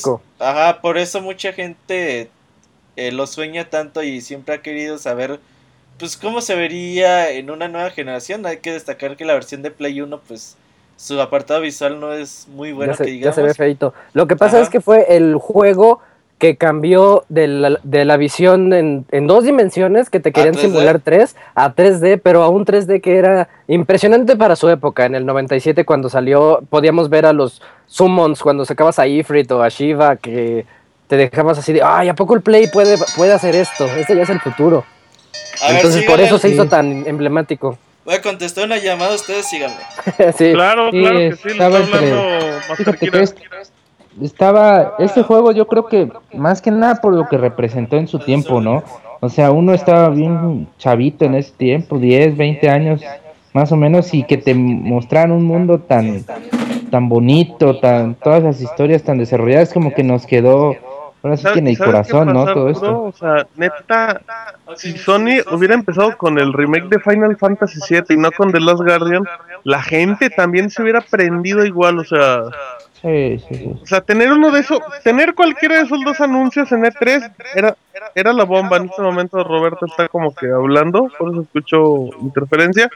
emblemático. 0.04 0.22
Ajá, 0.38 0.80
por 0.80 0.98
eso 0.98 1.20
mucha 1.20 1.52
gente 1.52 2.30
eh, 2.96 3.12
lo 3.12 3.26
sueña 3.26 3.68
tanto 3.70 4.02
y 4.04 4.20
siempre 4.20 4.54
ha 4.54 4.62
querido 4.62 4.98
saber, 4.98 5.40
pues, 5.98 6.16
cómo 6.16 6.40
se 6.40 6.54
vería 6.54 7.30
en 7.30 7.50
una 7.50 7.68
nueva 7.68 7.90
generación. 7.90 8.44
Hay 8.46 8.58
que 8.58 8.72
destacar 8.72 9.16
que 9.16 9.24
la 9.24 9.34
versión 9.34 9.62
de 9.62 9.70
Play 9.70 10.00
1, 10.00 10.20
pues, 10.26 10.56
su 10.96 11.20
apartado 11.20 11.60
visual 11.60 12.00
no 12.00 12.12
es 12.12 12.46
muy 12.48 12.72
bueno, 12.72 12.92
ya, 12.92 12.96
se, 12.96 13.04
que 13.04 13.10
ya 13.10 13.16
digamos. 13.16 13.34
se 13.34 13.42
ve 13.42 13.54
feito. 13.54 13.94
Lo 14.14 14.26
que 14.26 14.36
pasa 14.36 14.56
Ajá. 14.56 14.64
es 14.64 14.70
que 14.70 14.80
fue 14.80 15.16
el 15.16 15.36
juego 15.36 16.00
que 16.38 16.56
cambió 16.56 17.24
de 17.30 17.48
la, 17.48 17.78
de 17.82 18.04
la 18.04 18.18
visión 18.18 18.72
en, 18.74 19.06
en 19.10 19.26
dos 19.26 19.44
dimensiones, 19.44 20.10
que 20.10 20.20
te 20.20 20.32
querían 20.32 20.54
3D. 20.54 20.60
simular 20.60 21.00
3 21.00 21.34
a 21.54 21.74
3D, 21.74 22.20
pero 22.22 22.42
a 22.42 22.50
un 22.50 22.66
3D 22.66 23.00
que 23.00 23.16
era 23.16 23.48
impresionante 23.68 24.36
para 24.36 24.54
su 24.54 24.68
época. 24.68 25.06
En 25.06 25.14
el 25.14 25.24
97 25.24 25.86
cuando 25.86 26.10
salió, 26.10 26.62
podíamos 26.68 27.08
ver 27.08 27.24
a 27.24 27.32
los 27.32 27.62
summons 27.86 28.42
cuando 28.42 28.66
sacabas 28.66 28.98
a 28.98 29.06
Ifrit 29.06 29.50
o 29.50 29.62
a 29.62 29.68
Shiva, 29.70 30.16
que 30.16 30.66
te 31.08 31.16
dejabas 31.16 31.58
así 31.58 31.72
de, 31.72 31.82
ay, 31.82 32.08
¿a 32.08 32.14
poco 32.14 32.34
el 32.34 32.42
Play 32.42 32.66
puede, 32.66 32.96
puede 33.16 33.32
hacer 33.32 33.54
esto? 33.54 33.86
Este 33.86 34.14
ya 34.14 34.22
es 34.22 34.30
el 34.30 34.40
futuro. 34.40 34.84
A 35.62 35.66
ver, 35.68 35.76
Entonces 35.76 36.04
por 36.04 36.20
eso 36.20 36.38
se 36.38 36.50
hizo 36.50 36.64
Sí. 36.64 36.68
tan 36.68 37.06
emblemático. 37.06 37.78
Voy 38.04 38.14
a 38.14 38.22
contestar 38.22 38.64
una 38.66 38.76
llamada, 38.78 39.14
ustedes 39.14 39.46
síganme. 39.46 39.76
sí. 40.38 40.52
Claro, 40.52 40.90
Sí, 40.90 41.00
claro 41.00 41.18
que 41.18 41.32
sí, 41.36 41.48
estaba 41.48 41.78
entre- 41.78 42.00
Fíjate 42.76 43.06
Master 43.06 43.10
que 43.10 43.22
es- 43.22 43.34
estaba, 44.22 44.94
este 44.98 45.22
juego 45.22 45.52
yo 45.52 45.66
creo 45.66 45.86
que 45.86 46.08
más 46.34 46.62
que 46.62 46.70
nada 46.70 46.96
por 47.00 47.12
lo 47.14 47.28
que 47.28 47.36
representó 47.36 47.96
en 47.96 48.08
su 48.08 48.18
tiempo, 48.18 48.60
¿no? 48.60 48.82
O 49.20 49.28
sea, 49.28 49.50
uno 49.50 49.74
estaba 49.74 50.08
bien 50.10 50.68
chavito 50.78 51.24
en 51.24 51.34
ese 51.34 51.52
tiempo, 51.52 51.98
10, 51.98 52.36
20 52.36 52.68
años 52.70 53.00
más 53.52 53.72
o 53.72 53.76
menos, 53.76 54.12
y 54.12 54.22
que 54.22 54.36
te 54.36 54.52
mostraran 54.54 55.32
un 55.32 55.44
mundo 55.44 55.78
tan, 55.80 56.22
tan 56.90 57.08
bonito, 57.08 57.78
tan, 57.80 58.14
todas 58.14 58.42
las 58.42 58.60
historias 58.60 59.02
tan 59.02 59.16
desarrolladas, 59.18 59.72
como 59.72 59.94
que 59.94 60.02
nos 60.02 60.26
quedó, 60.26 60.76
ahora 61.26 61.36
sí 61.36 61.46
que 61.52 61.58
en 61.58 61.68
el 61.68 61.76
¿Sabes 61.76 62.06
qué 62.06 62.12
corazón, 62.12 62.32
¿no? 62.32 62.44
Todo 62.52 62.70
esto. 62.70 63.02
O 63.04 63.12
sea, 63.12 63.46
neta, 63.56 64.20
si 64.76 64.96
Sony 64.96 65.42
hubiera 65.50 65.74
empezado 65.74 66.16
con 66.16 66.38
el 66.38 66.52
remake 66.52 66.88
de 66.88 67.00
Final 67.00 67.36
Fantasy 67.36 67.80
VII 67.88 68.04
y 68.10 68.16
no 68.16 68.32
con 68.32 68.50
The 68.52 68.60
Last 68.60 68.82
Guardian, 68.82 69.24
la 69.64 69.82
gente 69.82 70.30
también 70.30 70.70
se 70.70 70.82
hubiera 70.82 71.00
prendido 71.00 71.64
igual, 71.64 71.98
o 71.98 72.04
sea, 72.04 72.42
Sí, 73.02 73.38
sí, 73.46 73.54
sí. 73.54 73.70
o 73.82 73.86
sea, 73.86 74.00
tener 74.00 74.32
uno 74.32 74.50
de 74.50 74.60
esos, 74.60 74.80
tener 75.04 75.34
cualquiera 75.34 75.76
de 75.76 75.82
esos 75.82 76.02
dos 76.02 76.20
anuncios 76.20 76.72
en 76.72 76.82
E3 76.84 77.30
era, 77.54 77.76
era 78.14 78.32
la 78.32 78.44
bomba. 78.44 78.78
En 78.78 78.86
este 78.86 79.02
momento 79.02 79.44
Roberto 79.44 79.86
está 79.86 80.08
como 80.08 80.34
que 80.34 80.46
hablando, 80.46 81.08
por 81.18 81.30
eso 81.30 81.42
escucho 81.42 82.06
interferencia. 82.22 82.88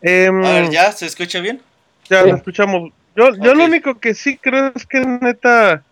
Em, 0.00 0.44
A 0.44 0.52
ver, 0.52 0.70
¿ya? 0.70 0.90
¿Se 0.92 1.06
escucha 1.06 1.40
bien? 1.40 1.60
Ya, 2.08 2.22
Sí. 2.22 2.30
lo 2.30 2.36
escuchamos. 2.36 2.90
Yo, 3.14 3.30
yo 3.40 3.54
lo 3.54 3.64
Ok. 3.64 3.68
único 3.70 3.98
que 4.00 4.14
sí 4.14 4.38
creo 4.38 4.72
es 4.74 4.86
que 4.86 5.00
neta, 5.00 5.82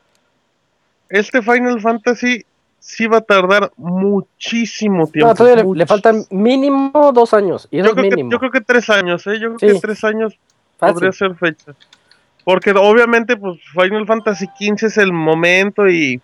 este 1.08 1.42
Final 1.42 1.80
Fantasy 1.80 2.44
sí 2.78 3.06
va 3.06 3.18
a 3.18 3.20
tardar 3.22 3.70
muchísimo 3.76 5.06
tiempo. 5.06 5.28
No, 5.28 5.34
todavía 5.34 5.64
le, 5.74 5.86
faltan 5.86 6.24
mínimo 6.30 7.12
dos 7.14 7.32
años. 7.32 7.66
Y 7.70 7.78
eso 7.78 7.86
Yo 7.86 7.90
es 7.92 7.94
creo, 7.96 8.10
que, 8.10 8.16
mínimo. 8.16 8.30
yo 8.30 8.38
creo 8.38 8.50
que 8.50 8.60
tres 8.60 8.90
años, 8.90 9.26
¿eh? 9.26 9.38
Yo 9.40 9.54
creo 9.54 9.70
Sí. 9.70 9.74
que 9.76 9.80
tres 9.86 10.04
años 10.04 10.38
Fácil. 10.78 10.94
podría 10.94 11.12
ser 11.12 11.34
fecha. 11.36 11.72
Porque 12.44 12.72
obviamente, 12.72 13.36
pues 13.38 13.58
Final 13.72 14.06
Fantasy 14.06 14.46
XV 14.46 14.86
es 14.86 14.98
el 14.98 15.12
momento 15.14 15.88
y, 15.88 16.20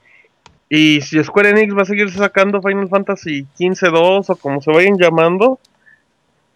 y 0.68 1.00
si 1.00 1.22
Square 1.24 1.50
Enix 1.50 1.74
va 1.74 1.82
a 1.82 1.86
seguir 1.86 2.10
sacando 2.10 2.60
Final 2.60 2.88
Fantasy 2.88 3.46
XV 3.58 3.90
2 3.90 4.28
o 4.30 4.36
como 4.36 4.60
se 4.60 4.70
vayan 4.70 4.98
llamando. 4.98 5.58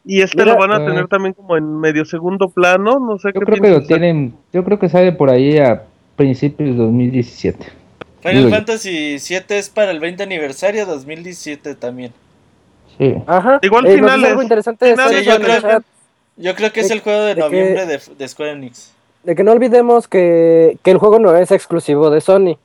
Y 0.05 0.21
este 0.21 0.43
Mira, 0.43 0.53
lo 0.53 0.59
van 0.61 0.73
a 0.73 0.85
eh, 0.85 0.87
tener 0.87 1.09
también 1.09 1.33
como 1.33 1.57
en 1.57 1.81
medio 1.81 2.05
segundo 2.05 2.51
plano, 2.51 2.99
no 2.99 3.19
sé 3.19 3.29
Yo 3.29 3.41
qué 3.41 3.47
creo 3.47 3.63
que 3.63 3.71
lo 3.71 3.83
tienen, 3.85 4.35
yo 4.53 4.63
creo 4.63 4.79
que 4.79 4.91
sale 4.91 5.13
por 5.13 5.31
ahí 5.31 5.57
a 5.57 5.85
principios 6.17 6.77
de 6.77 6.77
2017. 6.77 7.65
Final. 8.33 8.51
Fantasy 8.51 9.17
VII 9.19 9.45
es 9.59 9.69
para 9.71 9.91
el 9.91 10.01
20 10.01 10.23
aniversario 10.23 10.87
2017 10.87 11.75
también. 11.75 12.13
Sí. 12.99 13.15
Ajá. 13.27 13.59
Igual 13.63 13.87
Eh, 13.87 13.95
finales, 13.97 14.31
algo 14.31 14.43
interesante 14.43 14.87
de 14.87 14.93
finales 14.93 15.19
Sí, 15.19 15.25
yo 15.25 15.37
creo- 15.41 15.61
chat, 15.61 15.83
Yo 16.37 16.55
creo 16.55 16.73
que 16.73 16.81
es 16.81 16.91
el 16.91 17.01
juego 17.01 17.21
de 17.21 17.29
de 17.29 17.35
que- 17.35 17.41
noviembre 17.41 17.87
de, 17.87 18.01
de 18.19 18.29
Square 18.29 18.53
Enix. 18.53 18.93
de 19.23 19.35
que 19.37 19.43
no 19.45 19.53
olvidemos 19.53 20.09
que, 20.09 20.79
que 20.83 20.91
el 20.91 20.99
juego 20.99 21.19
no 21.19 21.35
es 21.37 21.51
exclusivo 21.51 22.11
de 22.11 22.21
Sony. 22.21 22.59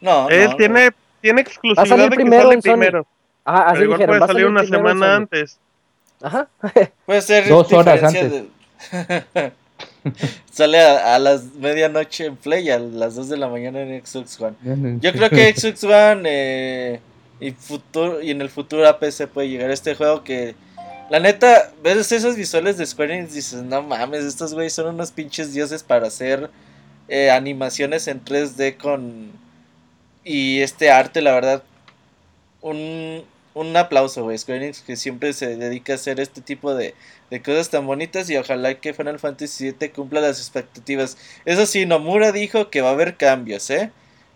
No, 0.00 0.28
Eh, 0.30 0.46
no, 0.48 0.56
tiene, 0.56 0.90
tiene 1.20 1.40
exclusividad 1.40 1.86
salir 1.88 2.04
de 2.04 2.10
que 2.10 2.16
primero 2.16 2.42
sale 2.42 2.54
en 2.54 2.62
Sony. 2.62 2.70
primero. 2.72 3.06
Ajá, 3.44 3.62
así 3.62 3.72
pero 3.72 3.84
igual 3.84 3.98
dijeron. 3.98 4.10
puede 4.12 4.20
va 4.20 4.26
salir 4.26 4.46
una 4.46 4.64
semana 4.64 5.16
antes. 5.16 5.58
Ajá. 6.22 6.48
Puede 7.06 7.22
ser 7.22 7.48
Dos 7.48 7.72
horas 7.72 8.00
diferencia 8.00 8.28
de- 8.28 9.52
Sale 10.52 10.80
a, 10.80 11.14
a 11.14 11.18
las 11.18 11.44
medianoche 11.54 12.26
en 12.26 12.36
Play, 12.36 12.70
a 12.70 12.78
las 12.78 13.14
2 13.14 13.28
de 13.28 13.36
la 13.36 13.48
mañana 13.48 13.80
en 13.80 14.04
Xbox 14.04 14.40
One. 14.40 14.56
Yo 15.00 15.12
creo 15.12 15.30
que 15.30 15.52
Xbox 15.54 15.84
One 15.84 16.22
eh, 16.24 17.00
y, 17.40 17.52
futuro, 17.52 18.20
y 18.22 18.30
en 18.30 18.40
el 18.40 18.50
futuro 18.50 18.88
a 18.88 18.98
PC 18.98 19.26
puede 19.28 19.48
llegar 19.48 19.70
este 19.70 19.94
juego 19.94 20.24
que... 20.24 20.54
La 21.10 21.20
neta, 21.20 21.72
ves 21.82 22.12
esos 22.12 22.36
visuales 22.36 22.76
de 22.76 22.84
Square 22.84 23.14
Enix 23.16 23.32
y 23.32 23.36
dices, 23.36 23.62
no 23.62 23.82
mames, 23.82 24.24
estos 24.24 24.52
güeyes 24.52 24.74
son 24.74 24.94
unos 24.94 25.10
pinches 25.10 25.54
dioses 25.54 25.82
para 25.82 26.08
hacer 26.08 26.50
eh, 27.08 27.30
animaciones 27.30 28.08
en 28.08 28.24
3D 28.24 28.76
con... 28.76 29.32
Y 30.24 30.60
este 30.60 30.90
arte, 30.90 31.22
la 31.22 31.32
verdad, 31.32 31.62
un, 32.60 33.24
un 33.54 33.76
aplauso, 33.76 34.24
güey. 34.24 34.36
Square 34.36 34.64
Enix 34.64 34.80
que 34.82 34.96
siempre 34.96 35.32
se 35.32 35.56
dedica 35.56 35.94
a 35.94 35.96
hacer 35.96 36.20
este 36.20 36.42
tipo 36.42 36.74
de, 36.74 36.94
de 37.30 37.42
cosas 37.42 37.70
tan 37.70 37.86
bonitas 37.86 38.28
y 38.30 38.36
ojalá 38.36 38.74
que 38.74 38.94
Final 38.94 39.18
Fantasy 39.18 39.72
VII 39.72 39.90
cumpla 39.90 40.20
las 40.20 40.38
expectativas. 40.38 41.16
Eso 41.44 41.66
sí, 41.66 41.84
Nomura 41.86 42.32
dijo 42.32 42.70
que 42.70 42.80
va 42.80 42.88
a 42.90 42.92
haber 42.92 43.16
cambios, 43.16 43.68
¿eh? 43.70 43.90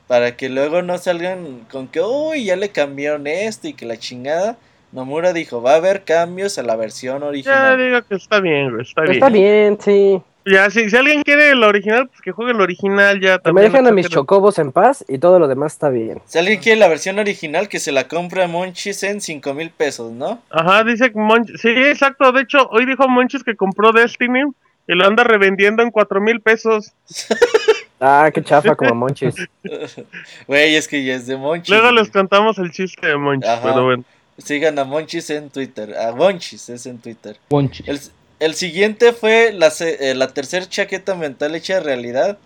Para 0.08 0.36
que 0.36 0.48
luego 0.48 0.82
no 0.82 0.98
salgan 0.98 1.66
con 1.70 1.88
que, 1.88 2.00
uy, 2.00 2.44
ya 2.44 2.56
le 2.56 2.70
cambiaron 2.70 3.26
esto 3.26 3.68
y 3.68 3.72
que 3.74 3.86
la 3.86 3.96
chingada. 3.96 4.56
Nomura 4.90 5.32
dijo, 5.32 5.62
va 5.62 5.72
a 5.72 5.76
haber 5.76 6.04
cambios 6.04 6.58
a 6.58 6.62
la 6.62 6.76
versión 6.76 7.20
Ya 7.20 7.26
original. 7.28 7.78
diga 7.78 8.02
que 8.02 8.14
está 8.16 8.40
bien, 8.40 8.70
güey, 8.70 8.82
está 8.82 9.02
bien. 9.02 9.14
Está 9.14 9.28
bien, 9.30 9.78
sí. 9.80 10.22
Ya, 10.44 10.70
si, 10.70 10.90
si 10.90 10.96
alguien 10.96 11.22
quiere 11.22 11.50
el 11.50 11.62
original, 11.62 12.08
pues 12.08 12.20
que 12.20 12.32
juegue 12.32 12.52
el 12.52 12.60
original 12.60 13.20
ya. 13.20 13.38
Que 13.38 13.52
me 13.52 13.62
dejen 13.62 13.86
a 13.86 13.92
mis 13.92 14.08
chocobos 14.08 14.58
en 14.58 14.72
paz 14.72 15.04
y 15.08 15.18
todo 15.18 15.38
lo 15.38 15.48
demás 15.48 15.74
está 15.74 15.88
bien. 15.88 16.20
Si 16.26 16.38
alguien 16.38 16.60
quiere 16.60 16.80
la 16.80 16.88
versión 16.88 17.18
original, 17.18 17.68
que 17.68 17.78
se 17.78 17.92
la 17.92 18.08
compre 18.08 18.42
a 18.42 18.48
Monchis 18.48 19.02
en 19.04 19.20
5 19.20 19.54
mil 19.54 19.70
pesos, 19.70 20.12
¿no? 20.12 20.42
Ajá, 20.50 20.84
dice 20.84 21.12
que 21.12 21.18
Monch... 21.18 21.48
Sí, 21.58 21.68
exacto. 21.68 22.32
De 22.32 22.42
hecho, 22.42 22.68
hoy 22.70 22.86
dijo 22.86 23.08
Monchis 23.08 23.44
que 23.44 23.54
compró 23.54 23.92
Destiny 23.92 24.42
y 24.88 24.94
lo 24.94 25.06
anda 25.06 25.24
revendiendo 25.24 25.82
en 25.82 25.90
cuatro 25.90 26.20
mil 26.20 26.40
pesos. 26.40 26.92
Ah, 28.04 28.32
qué 28.34 28.42
chafa 28.42 28.74
como 28.74 28.96
monchis. 28.96 29.32
Güey, 30.48 30.74
es 30.74 30.88
que 30.88 31.04
ya 31.04 31.14
es 31.14 31.28
de 31.28 31.36
Monchis. 31.36 31.68
Luego 31.68 31.92
güey. 31.92 32.02
les 32.02 32.10
contamos 32.10 32.58
el 32.58 32.72
chiste 32.72 33.06
de 33.06 33.16
Monchis, 33.16 33.48
Ajá. 33.48 33.62
pero 33.62 33.84
bueno. 33.84 34.04
Sigan 34.38 34.76
a 34.80 34.82
Monchis 34.82 35.30
en 35.30 35.50
Twitter. 35.50 35.96
A 35.96 36.10
Monchis 36.10 36.68
es 36.68 36.86
en 36.86 36.98
Twitter. 36.98 37.36
Ponche. 37.46 37.84
El, 37.86 38.00
el 38.44 38.54
siguiente 38.54 39.12
fue 39.12 39.52
la, 39.52 39.72
eh, 39.80 40.14
la 40.14 40.28
tercera 40.28 40.68
chaqueta 40.68 41.14
mental 41.14 41.54
hecha 41.54 41.80
realidad. 41.80 42.38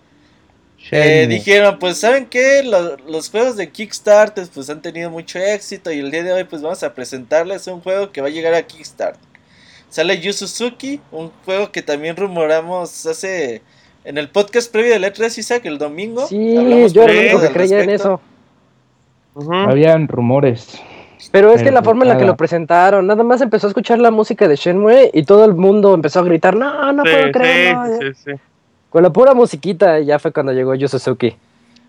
Eh, 0.92 1.26
dijeron, 1.26 1.78
pues 1.78 1.98
¿saben? 1.98 2.28
Lo- 2.64 2.96
los 3.08 3.30
juegos 3.30 3.56
de 3.56 3.70
Kickstarter 3.70 4.46
pues 4.54 4.70
han 4.70 4.82
tenido 4.82 5.10
mucho 5.10 5.38
éxito 5.38 5.90
y 5.90 5.98
el 5.98 6.10
día 6.10 6.22
de 6.22 6.32
hoy 6.32 6.44
pues 6.44 6.62
vamos 6.62 6.82
a 6.82 6.94
presentarles 6.94 7.66
un 7.66 7.80
juego 7.80 8.12
que 8.12 8.20
va 8.20 8.28
a 8.28 8.30
llegar 8.30 8.54
a 8.54 8.62
Kickstarter. 8.62 9.20
Sale 9.88 10.20
Yu 10.20 10.32
Suzuki, 10.32 11.00
un 11.10 11.30
juego 11.44 11.72
que 11.72 11.82
también 11.82 12.16
rumoramos 12.16 13.06
hace 13.06 13.62
en 14.04 14.18
el 14.18 14.28
podcast 14.28 14.70
previo 14.70 14.92
del 14.92 15.04
E3 15.04 15.38
Isaac 15.38 15.64
el 15.66 15.78
domingo. 15.78 16.26
Sí, 16.28 16.56
hablamos 16.56 16.92
yo 16.92 17.06
que 17.06 17.50
creía 17.52 17.80
en 17.82 17.90
eso. 17.90 18.20
Habían 19.50 20.08
rumores. 20.08 20.78
Pero 21.32 21.52
es 21.52 21.62
que 21.62 21.70
la 21.70 21.82
forma 21.82 22.04
en 22.04 22.08
la 22.10 22.18
que 22.18 22.24
lo 22.24 22.36
presentaron, 22.36 23.06
nada 23.06 23.22
más 23.24 23.40
empezó 23.40 23.66
a 23.66 23.70
escuchar 23.70 23.98
la 23.98 24.10
música 24.10 24.48
de 24.48 24.56
Shenmue 24.56 25.10
y 25.12 25.24
todo 25.24 25.44
el 25.44 25.54
mundo 25.54 25.94
empezó 25.94 26.20
a 26.20 26.22
gritar, 26.24 26.54
no, 26.56 26.92
no 26.92 27.02
Sí, 27.04 27.10
puedo 27.10 27.26
sí, 27.26 27.32
creerlo. 27.32 27.96
sí, 28.00 28.14
sí. 28.24 28.30
Con 28.90 29.02
la 29.02 29.10
pura 29.10 29.34
musiquita 29.34 29.98
ya 30.00 30.18
fue 30.18 30.32
cuando 30.32 30.52
llegó 30.52 30.74
Yu 30.74 30.88
Suzuki. 30.88 31.36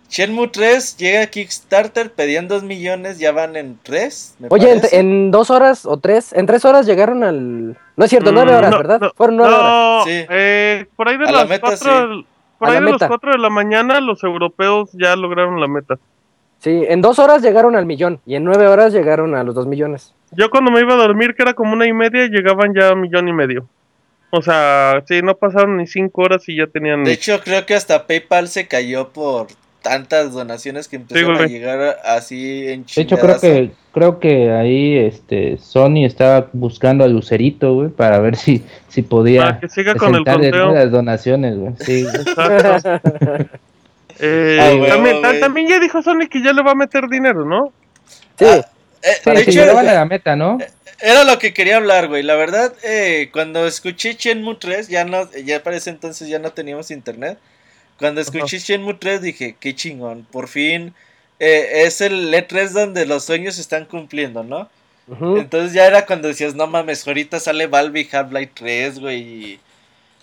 Shenmue 0.10 0.48
3 0.48 0.96
llega 0.98 1.24
a 1.24 1.28
Kickstarter, 1.28 2.12
pedían 2.14 2.48
2 2.48 2.64
millones, 2.64 3.20
ya 3.20 3.34
van 3.34 3.58
en 3.58 3.78
3. 3.84 4.36
Oye, 4.50 4.72
en, 4.72 4.82
en 4.94 5.32
dos 5.32 5.50
horas 5.52 5.86
o 5.86 5.98
tres, 5.98 6.32
en 6.32 6.46
tres 6.46 6.64
horas 6.64 6.86
llegaron 6.86 7.24
al... 7.26 7.78
No 7.98 8.06
es 8.06 8.10
cierto, 8.10 8.32
nueve 8.32 8.54
Mm, 8.54 8.56
horas, 8.56 8.72
no, 8.72 8.78
¿verdad? 8.78 9.00
no, 9.02 9.12
Fueron 9.16 9.36
nueve 9.38 9.54
horas. 9.54 9.70
No, 9.70 10.04
Sí. 10.06 10.26
eh, 10.30 10.86
por 10.96 11.10
ahí 11.10 11.18
de 11.18 11.26
A 11.26 11.32
la 11.32 11.40
las 11.40 11.50
meta, 11.50 11.68
cuatro, 11.68 12.24
por 12.58 12.70
A 12.70 12.72
ahí 12.72 12.76
la 12.76 12.80
de 12.80 12.86
las 12.86 12.94
meta. 12.94 13.08
cuatro 13.10 13.32
de 13.34 13.38
la 13.38 13.50
mañana 13.50 14.00
los 14.00 14.24
europeos 14.24 14.90
ya 14.94 15.16
lograron 15.18 15.60
la 15.60 15.68
meta. 15.68 15.98
Sí, 16.60 16.84
en 16.88 17.02
dos 17.02 17.20
horas 17.20 17.42
llegaron 17.42 17.76
al 17.76 17.86
millón 17.86 18.20
y 18.26 18.36
en 18.36 18.44
nueve 18.44 18.68
horas 18.68 18.94
llegaron 18.94 19.36
a 19.36 19.44
los 19.44 19.54
dos 19.56 19.68
millones. 19.68 20.14
Yo 20.32 20.50
cuando 20.50 20.72
me 20.72 20.82
iba 20.82 20.94
a 20.94 20.98
dormir, 20.98 21.36
que 21.36 21.44
era 21.44 21.54
como 21.54 21.74
una 21.74 21.88
y 21.88 21.94
media, 21.94 22.28
llegaban 22.28 22.74
ya 22.74 22.90
a 22.90 22.96
millón 22.96 23.28
y 23.28 23.34
medio. 23.34 23.68
O 24.32 24.42
sea, 24.42 25.04
sí, 25.08 25.22
no 25.22 25.36
pasaron 25.38 25.78
ni 25.78 25.88
cinco 25.88 26.24
horas 26.24 26.48
y 26.50 26.58
ya 26.58 26.68
tenían... 26.68 27.04
De 27.04 27.14
hecho, 27.14 27.40
creo 27.42 27.66
que 27.66 27.76
hasta 27.76 28.08
PayPal 28.08 28.50
se 28.50 28.68
cayó 28.68 29.10
por 29.10 29.48
tantas 29.82 30.34
donaciones 30.34 30.90
que 30.90 30.98
empezaron 30.98 31.38
a 31.38 31.46
llegar 31.46 31.98
así 32.04 32.68
en 32.68 32.86
De 32.94 33.02
hecho, 33.02 33.18
creo 33.18 33.40
que 33.40 33.72
creo 33.94 34.20
que 34.20 34.52
ahí 34.52 34.98
este 34.98 35.58
Sony 35.60 36.06
estaba 36.06 36.50
buscando 36.52 37.06
a 37.06 37.08
Lucerito, 37.08 37.74
güey, 37.74 37.90
para 37.90 38.20
ver 38.20 38.36
si 38.36 38.64
si 38.90 39.02
podía 39.02 39.44
Para 39.44 39.60
que 39.62 39.70
siga 39.70 39.96
con 39.96 40.16
el 40.16 40.26
conteo. 40.26 40.74
las 40.74 40.92
donaciones, 40.92 41.58
güey. 41.58 41.74
Sí, 41.80 42.04
güey. 42.04 42.16
Exacto. 42.16 43.00
Eh, 44.20 44.58
Ah, 44.60 44.88
también, 44.90 45.22
ta- 45.22 45.28
güey. 45.30 45.40
también 45.40 45.68
ya 45.68 45.80
dijo 45.80 46.02
Sony 46.02 46.28
que 46.30 46.42
ya 46.44 46.54
le 46.54 46.62
va 46.64 46.72
a 46.72 46.76
meter 46.76 47.08
dinero, 47.08 47.46
¿no? 47.46 47.72
Sí, 48.38 48.46
Ah, 48.46 48.66
eh, 49.04 49.12
Sí, 49.24 49.30
de 49.32 49.36
sí, 49.38 49.42
hecho, 49.52 49.60
llegaban 49.62 49.88
a 49.88 49.94
la 49.94 50.06
meta, 50.06 50.36
¿no? 50.36 50.58
era 51.00 51.24
lo 51.24 51.38
que 51.38 51.54
quería 51.54 51.78
hablar, 51.78 52.08
güey. 52.08 52.24
La 52.24 52.36
verdad, 52.36 52.74
eh, 52.84 53.30
cuando 53.32 53.68
escuché 53.68 54.16
Shenmue 54.16 54.56
3, 54.60 54.88
ya 54.88 55.06
no, 55.06 55.30
ya 55.44 55.62
para 55.62 55.78
ese 55.78 55.92
entonces 55.92 56.28
ya 56.28 56.40
no 56.40 56.52
teníamos 56.52 56.90
internet. 56.90 57.38
Cuando 58.00 58.20
escuché 58.22 58.58
Shenmue 58.60 58.96
3 58.96 59.22
dije, 59.22 59.56
qué 59.60 59.76
chingón, 59.76 60.26
por 60.32 60.48
fin 60.48 60.94
eh, 61.40 61.84
es 61.86 62.02
el 62.02 62.34
E3 62.34 62.70
donde 62.70 63.06
los 63.06 63.24
sueños 63.26 63.56
se 63.56 63.62
están 63.62 63.86
cumpliendo, 63.86 64.44
¿no? 64.44 64.70
Entonces 65.38 65.72
ya 65.74 65.86
era 65.86 66.06
cuando 66.06 66.28
decías, 66.28 66.54
no 66.56 66.66
mames, 66.68 67.08
ahorita 67.08 67.40
sale 67.40 67.68
Valve 67.68 68.02
y 68.02 68.10
Half-Life 68.12 68.52
3, 68.56 69.00
güey, 69.00 69.20
y, 69.22 69.60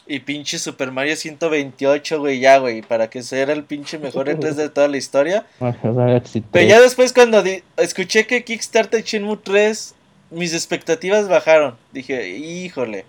y 0.06 0.20
pinche 0.20 0.58
Super 0.58 0.90
Mario 0.92 1.16
128, 1.16 2.18
güey, 2.20 2.38
ya, 2.40 2.58
güey, 2.58 2.82
para 2.82 3.08
que 3.08 3.22
sea 3.22 3.44
el 3.44 3.64
pinche 3.64 3.98
mejor 3.98 4.28
E3 4.28 4.54
de 4.54 4.68
toda 4.68 4.88
la 4.88 4.96
historia. 4.96 5.46
Pero 5.60 6.20
3. 6.50 6.68
ya 6.68 6.80
después 6.80 7.12
cuando 7.12 7.42
di- 7.42 7.62
escuché 7.76 8.26
que 8.26 8.44
Kickstarter 8.44 9.02
Shenmue 9.02 9.38
3, 9.42 9.94
mis 10.30 10.52
expectativas 10.52 11.28
bajaron. 11.28 11.76
Dije, 11.92 12.28
híjole. 12.28 13.04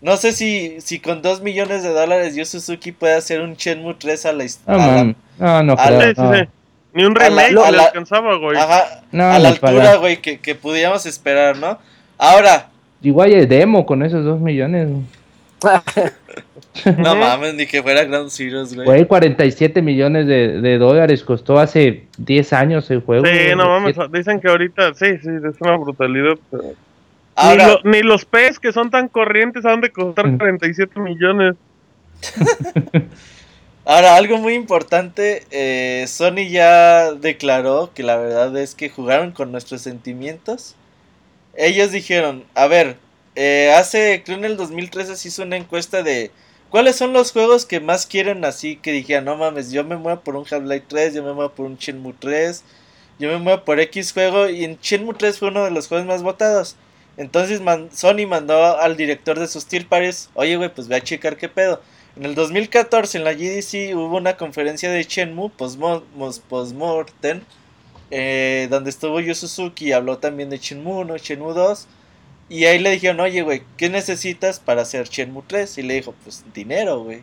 No 0.00 0.16
sé 0.18 0.32
si, 0.32 0.80
si 0.80 1.00
con 1.00 1.22
2 1.22 1.40
millones 1.40 1.82
de 1.82 1.88
dólares 1.88 2.36
Yu 2.36 2.44
Suzuki 2.44 2.92
puede 2.92 3.14
hacer 3.14 3.40
un 3.40 3.54
Shenmue 3.54 3.94
3 3.94 4.26
a 4.26 4.32
la 4.32 4.44
historia. 4.44 5.14
No, 5.38 5.62
no 5.62 5.74
no. 5.74 6.46
Ni 6.92 7.04
un 7.04 7.14
remake 7.14 7.52
le 7.52 7.60
alcanzaba, 7.82 8.36
güey. 8.36 8.56
Ajá, 8.56 9.02
No, 9.10 9.24
a 9.24 9.38
la 9.40 9.48
altura, 9.48 9.96
güey, 9.96 10.18
que, 10.20 10.38
que 10.38 10.54
pudiéramos 10.54 11.06
esperar, 11.06 11.56
¿no? 11.56 11.78
Ahora, 12.18 12.68
Igual 13.02 13.32
el 13.32 13.48
demo 13.48 13.84
con 13.84 14.02
esos 14.04 14.24
dos 14.24 14.40
millones, 14.40 14.88
güey. 14.88 15.02
no 16.98 17.14
mames, 17.16 17.54
ni 17.54 17.66
que 17.66 17.82
fuera 17.82 18.04
Ground 18.04 18.30
Zeroes, 18.30 18.74
güey. 18.74 18.84
Güey, 18.86 19.06
47 19.06 19.80
millones 19.82 20.26
de, 20.26 20.60
de 20.60 20.78
dólares 20.78 21.22
costó 21.22 21.58
hace 21.58 22.04
10 22.18 22.52
años 22.52 22.90
el 22.90 23.00
juego. 23.00 23.24
Sí, 23.26 23.32
güey. 23.32 23.56
no 23.56 23.68
mames, 23.68 23.96
dicen 24.12 24.40
que 24.40 24.48
ahorita, 24.48 24.94
sí, 24.94 25.06
sí, 25.22 25.28
es 25.28 25.60
una 25.60 25.76
brutalidad. 25.76 26.36
pero- 26.50 26.62
Ni, 26.64 26.74
Ahora, 27.36 27.68
lo- 27.68 27.80
ni 27.90 28.02
los 28.02 28.24
PES 28.24 28.58
que 28.60 28.72
son 28.72 28.90
tan 28.90 29.08
corrientes 29.08 29.64
han 29.64 29.80
de 29.80 29.90
costar 29.90 30.28
Mm. 30.28 30.38
47 30.38 31.00
millones. 31.00 31.56
Ahora, 33.86 34.16
algo 34.16 34.38
muy 34.38 34.54
importante, 34.54 35.42
eh, 35.50 36.06
Sony 36.08 36.48
ya 36.48 37.12
declaró 37.12 37.90
que 37.94 38.02
la 38.02 38.16
verdad 38.16 38.56
es 38.56 38.74
que 38.74 38.88
jugaron 38.88 39.32
con 39.32 39.52
nuestros 39.52 39.82
sentimientos. 39.82 40.74
Ellos 41.54 41.92
dijeron, 41.92 42.44
a 42.54 42.66
ver, 42.66 42.96
eh, 43.36 43.72
hace, 43.76 44.22
creo 44.24 44.38
en 44.38 44.44
el 44.44 44.56
2013 44.56 45.16
se 45.16 45.28
hizo 45.28 45.42
una 45.42 45.56
encuesta 45.56 46.02
de 46.02 46.30
cuáles 46.70 46.96
son 46.96 47.12
los 47.12 47.32
juegos 47.32 47.66
que 47.66 47.80
más 47.80 48.06
quieren 48.06 48.44
así, 48.44 48.76
que 48.76 48.92
dijeran, 48.92 49.24
no 49.24 49.36
mames, 49.36 49.70
yo 49.70 49.84
me 49.84 49.96
muevo 49.96 50.20
por 50.20 50.36
un 50.36 50.46
Half-Life 50.48 50.86
3, 50.88 51.14
yo 51.14 51.22
me 51.22 51.32
muevo 51.32 51.50
por 51.52 51.66
un 51.66 51.76
Shenmue 51.76 52.14
3, 52.18 52.62
yo 53.18 53.28
me 53.28 53.38
muevo 53.38 53.64
por 53.64 53.80
X 53.80 54.12
juego, 54.12 54.48
y 54.48 54.64
en 54.64 54.78
Shenmue 54.80 55.14
3 55.14 55.38
fue 55.38 55.48
uno 55.48 55.64
de 55.64 55.70
los 55.70 55.88
juegos 55.88 56.06
más 56.06 56.22
votados. 56.22 56.76
Entonces 57.16 57.60
Sony 57.92 58.26
mandó 58.26 58.78
al 58.80 58.96
director 58.96 59.38
de 59.38 59.46
sus 59.46 59.66
tier 59.66 59.86
oye 60.34 60.56
güey, 60.56 60.74
pues 60.74 60.88
ve 60.88 60.96
a 60.96 61.00
checar 61.00 61.36
qué 61.36 61.48
pedo. 61.48 61.80
En 62.16 62.24
el 62.24 62.34
2014 62.34 63.18
en 63.18 63.24
la 63.24 63.34
GDC 63.34 63.94
hubo 63.96 64.16
una 64.16 64.36
conferencia 64.36 64.90
de 64.90 65.02
Shenmue 65.04 65.50
postmortem 65.50 67.40
eh, 68.10 68.68
donde 68.70 68.90
estuvo 68.90 69.20
Yu 69.20 69.34
Suzuki 69.34 69.86
y 69.86 69.92
habló 69.92 70.18
también 70.18 70.50
de 70.50 70.58
Shenmue 70.58 71.02
1, 71.02 71.16
Shenmue 71.18 71.54
2 71.54 71.86
y 72.48 72.64
ahí 72.64 72.78
le 72.78 72.90
dijeron, 72.90 73.20
oye 73.20 73.42
güey, 73.42 73.62
¿qué 73.76 73.88
necesitas 73.88 74.60
para 74.60 74.82
hacer 74.82 75.08
Shenmue 75.08 75.42
3? 75.46 75.78
Y 75.78 75.82
le 75.82 75.94
dijo, 75.94 76.14
pues 76.22 76.44
dinero 76.54 77.00
güey. 77.02 77.20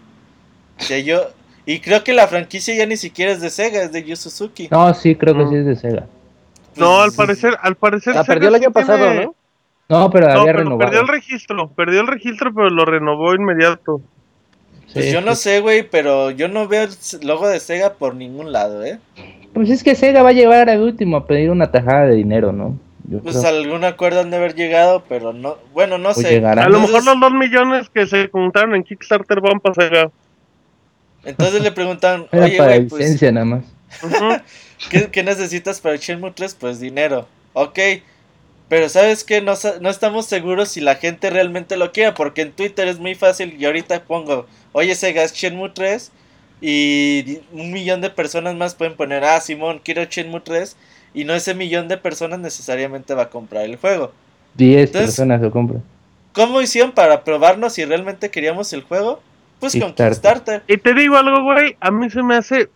O 0.80 0.84
sea, 0.84 1.00
yo, 1.00 1.30
y 1.66 1.80
creo 1.80 2.04
que 2.04 2.14
la 2.14 2.28
franquicia 2.28 2.74
ya 2.76 2.86
ni 2.86 2.98
siquiera 2.98 3.32
es 3.32 3.42
de 3.42 3.50
Sega, 3.50 3.84
es 3.84 3.92
de 3.92 4.04
Yu 4.04 4.16
Suzuki. 4.16 4.68
No, 4.72 4.94
sí, 4.94 5.16
creo 5.16 5.36
que 5.36 5.44
Mm. 5.46 5.50
sí 5.50 5.56
es 5.58 5.66
de 5.66 5.76
Sega. 5.76 6.08
No, 6.76 7.02
al 7.02 7.08
Pues, 7.10 7.18
parecer, 7.18 7.54
al 7.62 7.76
parecer. 7.76 8.16
La 8.16 8.24
Sega 8.24 8.34
perdió 8.34 8.50
el 8.50 8.56
año 8.56 8.72
pasado, 8.72 8.98
tiene- 9.10 9.26
¿no? 9.26 9.36
No, 9.90 10.10
pero 10.10 10.28
No, 10.28 10.32
había 10.34 10.46
pero 10.46 10.58
renovado. 10.60 10.80
perdió 10.80 11.02
el 11.02 11.08
registro, 11.10 11.70
perdió 11.76 12.02
el 12.02 12.08
registro, 12.08 12.54
pero 12.54 12.70
lo 12.70 12.86
renovó 12.86 13.36
inmediato. 13.36 14.02
Pues 14.94 15.06
Sí, 15.06 15.12
yo 15.12 15.22
no 15.22 15.36
sé, 15.36 15.60
güey, 15.62 15.84
pero 15.90 16.32
yo 16.32 16.48
no 16.48 16.68
veo 16.68 16.84
el 16.84 16.92
logo 17.28 17.48
de 17.48 17.60
Sega 17.60 17.94
por 17.94 18.16
ningún 18.16 18.52
lado, 18.54 18.84
¿eh? 18.86 19.00
Pues 19.54 19.70
es 19.70 19.84
que 19.84 19.96
Sega 19.96 20.24
va 20.24 20.30
a 20.30 20.34
llevar 20.34 20.70
al 20.70 20.82
último 20.82 21.18
a 21.18 21.28
pedir 21.28 21.50
una 21.52 21.70
tajada 21.72 22.06
de 22.06 22.16
dinero, 22.16 22.52
¿no? 22.54 22.78
Yo 23.08 23.20
Pues 23.22 23.38
creo. 23.38 23.48
algún 23.50 23.84
acuerdo 23.84 24.22
han 24.22 24.32
de 24.32 24.38
haber 24.38 24.56
llegado, 24.56 25.04
pero 25.08 25.34
no. 25.34 25.58
Bueno, 25.74 25.98
no 25.98 26.10
O 26.10 26.14
sé. 26.14 26.30
llegarán. 26.30 26.66
A 26.66 26.70
lo 26.70 26.80
mejor 26.82 27.04
los 27.04 27.20
2 27.20 27.32
millones 27.34 27.90
que 27.90 28.06
se 28.08 28.28
juntaron 28.30 28.76
en 28.76 28.84
Kickstarter 28.84 29.42
van 29.42 29.60
para 29.60 29.76
Sega. 29.76 30.12
Entonces 31.24 31.62
le 31.62 31.72
preguntan, 31.72 32.28
Era 32.32 32.46
oye, 32.46 32.58
para 32.58 32.76
güey, 32.78 32.88
pues, 32.88 33.22
nada 33.22 33.46
más. 33.46 33.64
¿qué, 34.90 35.10
qué 35.12 35.24
necesitas 35.24 35.80
para 35.82 35.96
Shenmue 35.98 36.32
3? 36.32 36.56
Pues 36.56 36.80
dinero. 36.80 37.28
Ok. 37.54 37.80
Pero 38.70 38.88
¿sabes 38.88 39.24
qué? 39.26 39.42
No, 39.42 39.56
sa- 39.58 39.76
no 39.82 39.90
estamos 39.90 40.26
seguros 40.28 40.70
si 40.70 40.80
la 40.82 40.96
gente 40.96 41.30
realmente 41.30 41.76
lo 41.76 41.92
quiere, 41.92 42.14
porque 42.14 42.42
en 42.42 42.54
Twitter 42.54 42.88
es 42.88 43.00
muy 43.00 43.16
fácil. 43.16 43.56
Y 43.60 43.66
ahorita 43.66 44.04
pongo, 44.06 44.48
oye, 44.72 44.96
Sega, 44.96 45.24
es 45.24 45.34
Shenmue 45.34 45.70
3. 45.72 46.12
Y 46.62 47.40
un 47.52 47.72
millón 47.74 48.02
de 48.02 48.10
personas 48.12 48.56
más 48.56 48.76
pueden 48.76 48.96
poner, 48.96 49.24
ah, 49.26 49.42
Simón, 49.42 49.82
quiero 49.84 50.04
Shenmue 50.06 50.42
3. 50.42 50.78
Y 51.14 51.26
no 51.26 51.34
ese 51.34 51.54
millón 51.54 51.88
de 51.88 51.98
personas 51.98 52.40
necesariamente 52.40 53.14
va 53.14 53.24
a 53.24 53.30
comprar 53.30 53.66
el 53.66 53.76
juego. 53.78 54.12
10 54.56 54.88
Entonces- 54.88 55.10
personas 55.16 55.42
lo 55.42 55.52
compran. 55.52 55.84
¿Cómo 56.34 56.62
hicieron 56.62 56.92
para 56.94 57.24
probarnos 57.24 57.74
si 57.74 57.84
realmente 57.84 58.30
queríamos 58.30 58.72
el 58.72 58.84
juego? 58.84 59.22
Pues 59.60 59.78
con 59.80 59.94
Kickstarter. 59.94 60.64
Y 60.68 60.78
te 60.78 60.94
digo 60.94 61.18
algo, 61.18 61.44
güey, 61.44 61.76
a 61.82 61.92
mí 61.92 62.10
se 62.10 62.24
me 62.24 62.36
hace 62.36 62.70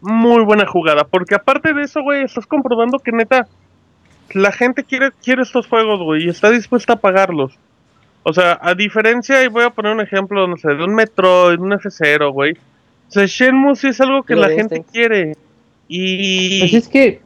muy 0.00 0.44
buena 0.44 0.66
jugada, 0.66 1.04
porque 1.04 1.34
aparte 1.34 1.72
de 1.72 1.82
eso, 1.82 2.02
güey, 2.02 2.22
estás 2.24 2.46
comprobando 2.46 2.98
que 2.98 3.10
neta 3.10 3.48
la 4.32 4.52
gente 4.52 4.84
quiere 4.84 5.10
quiere 5.24 5.42
estos 5.42 5.66
juegos, 5.66 6.00
güey, 6.00 6.26
y 6.26 6.28
está 6.28 6.50
dispuesta 6.50 6.92
a 6.92 6.96
pagarlos. 6.96 7.54
O 8.22 8.32
sea, 8.34 8.58
a 8.60 8.74
diferencia, 8.74 9.42
y 9.42 9.48
voy 9.48 9.64
a 9.64 9.70
poner 9.70 9.92
un 9.92 10.00
ejemplo, 10.02 10.46
no 10.46 10.56
sé, 10.58 10.68
de 10.74 10.84
un 10.84 10.94
Metroid, 10.94 11.58
un 11.58 11.72
F0, 11.72 12.30
güey. 12.32 12.52
O 12.52 13.10
sea, 13.10 13.24
Shenmue 13.26 13.74
sí 13.74 13.88
es 13.88 14.00
algo 14.02 14.22
que 14.22 14.34
Lo 14.34 14.42
la 14.42 14.48
gente 14.50 14.76
este. 14.76 14.92
quiere. 14.92 15.36
Y... 15.88 16.60
Pues 16.60 16.74
es 16.74 16.88
que 16.88 17.20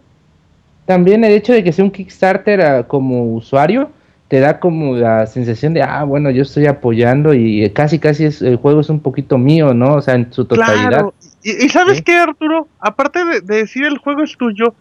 también 0.86 1.24
el 1.24 1.32
hecho 1.32 1.52
de 1.52 1.64
que 1.64 1.72
sea 1.72 1.84
un 1.84 1.90
Kickstarter 1.90 2.60
ah, 2.60 2.86
como 2.86 3.34
usuario 3.34 3.90
te 4.28 4.40
da 4.40 4.60
como 4.60 4.96
la 4.96 5.26
sensación 5.26 5.74
de, 5.74 5.82
ah, 5.82 6.04
bueno, 6.04 6.30
yo 6.30 6.42
estoy 6.42 6.66
apoyando 6.66 7.34
y 7.34 7.68
casi, 7.70 7.98
casi 7.98 8.24
es, 8.24 8.40
el 8.40 8.56
juego 8.56 8.80
es 8.80 8.88
un 8.88 9.00
poquito 9.00 9.36
mío, 9.36 9.74
¿no? 9.74 9.96
O 9.96 10.00
sea, 10.00 10.14
en 10.14 10.32
su 10.32 10.46
totalidad. 10.46 10.88
Claro. 10.88 11.14
Y, 11.42 11.66
y 11.66 11.68
¿sabes 11.68 12.00
qué, 12.00 12.14
Arturo? 12.14 12.66
Aparte 12.80 13.24
de, 13.26 13.40
de 13.42 13.56
decir 13.56 13.84
el 13.84 13.98
juego 13.98 14.22
es 14.22 14.34
tuyo, 14.38 14.74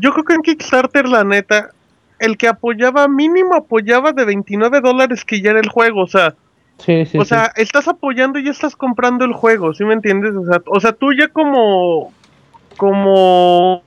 yo 0.00 0.12
creo 0.12 0.24
que 0.24 0.34
en 0.34 0.40
Kickstarter, 0.40 1.06
la 1.06 1.22
neta, 1.22 1.70
el 2.18 2.38
que 2.38 2.48
apoyaba, 2.48 3.08
mínimo 3.08 3.56
apoyaba 3.56 4.12
de 4.12 4.24
29 4.24 4.80
dólares 4.80 5.22
que 5.22 5.42
ya 5.42 5.50
era 5.50 5.60
el 5.60 5.68
juego. 5.68 6.02
O 6.02 6.08
sea, 6.08 6.34
Sí, 6.78 7.04
sí, 7.06 7.18
o 7.18 7.24
sí. 7.24 7.30
sea, 7.30 7.52
estás 7.56 7.88
apoyando 7.88 8.38
y 8.38 8.44
ya 8.44 8.52
estás 8.52 8.76
comprando 8.76 9.24
el 9.24 9.32
juego, 9.32 9.74
¿sí 9.74 9.84
me 9.84 9.94
entiendes? 9.94 10.34
O 10.36 10.46
sea, 10.46 10.62
o 10.66 10.80
sea 10.80 10.92
tú 10.92 11.12
ya 11.12 11.28
como, 11.28 12.12
como, 12.78 13.82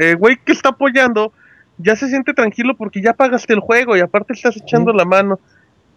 eh, 0.00 0.14
güey 0.14 0.36
que 0.44 0.52
está 0.52 0.70
apoyando, 0.70 1.32
ya 1.78 1.96
se 1.96 2.08
siente 2.08 2.32
tranquilo 2.34 2.74
porque 2.76 3.02
ya 3.02 3.12
pagaste 3.12 3.52
el 3.52 3.60
juego 3.60 3.96
y 3.96 4.00
aparte 4.00 4.32
estás 4.32 4.56
echando 4.56 4.92
la 4.92 5.04
mano. 5.04 5.38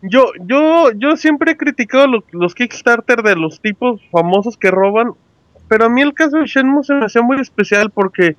Yo, 0.01 0.31
yo, 0.45 0.91
yo 0.95 1.15
siempre 1.17 1.53
he 1.53 1.57
criticado 1.57 2.07
lo- 2.07 2.23
los 2.31 2.53
Kickstarter 2.53 3.23
de 3.23 3.35
los 3.35 3.61
tipos 3.61 4.01
famosos 4.11 4.57
que 4.57 4.69
roban, 4.69 5.11
pero 5.67 5.85
a 5.85 5.89
mí 5.89 6.01
el 6.01 6.13
caso 6.13 6.37
de 6.37 6.45
Shenmue 6.45 6.83
se 6.83 6.93
me 6.93 7.05
hacía 7.05 7.21
muy 7.21 7.39
especial 7.39 7.89
porque 7.91 8.35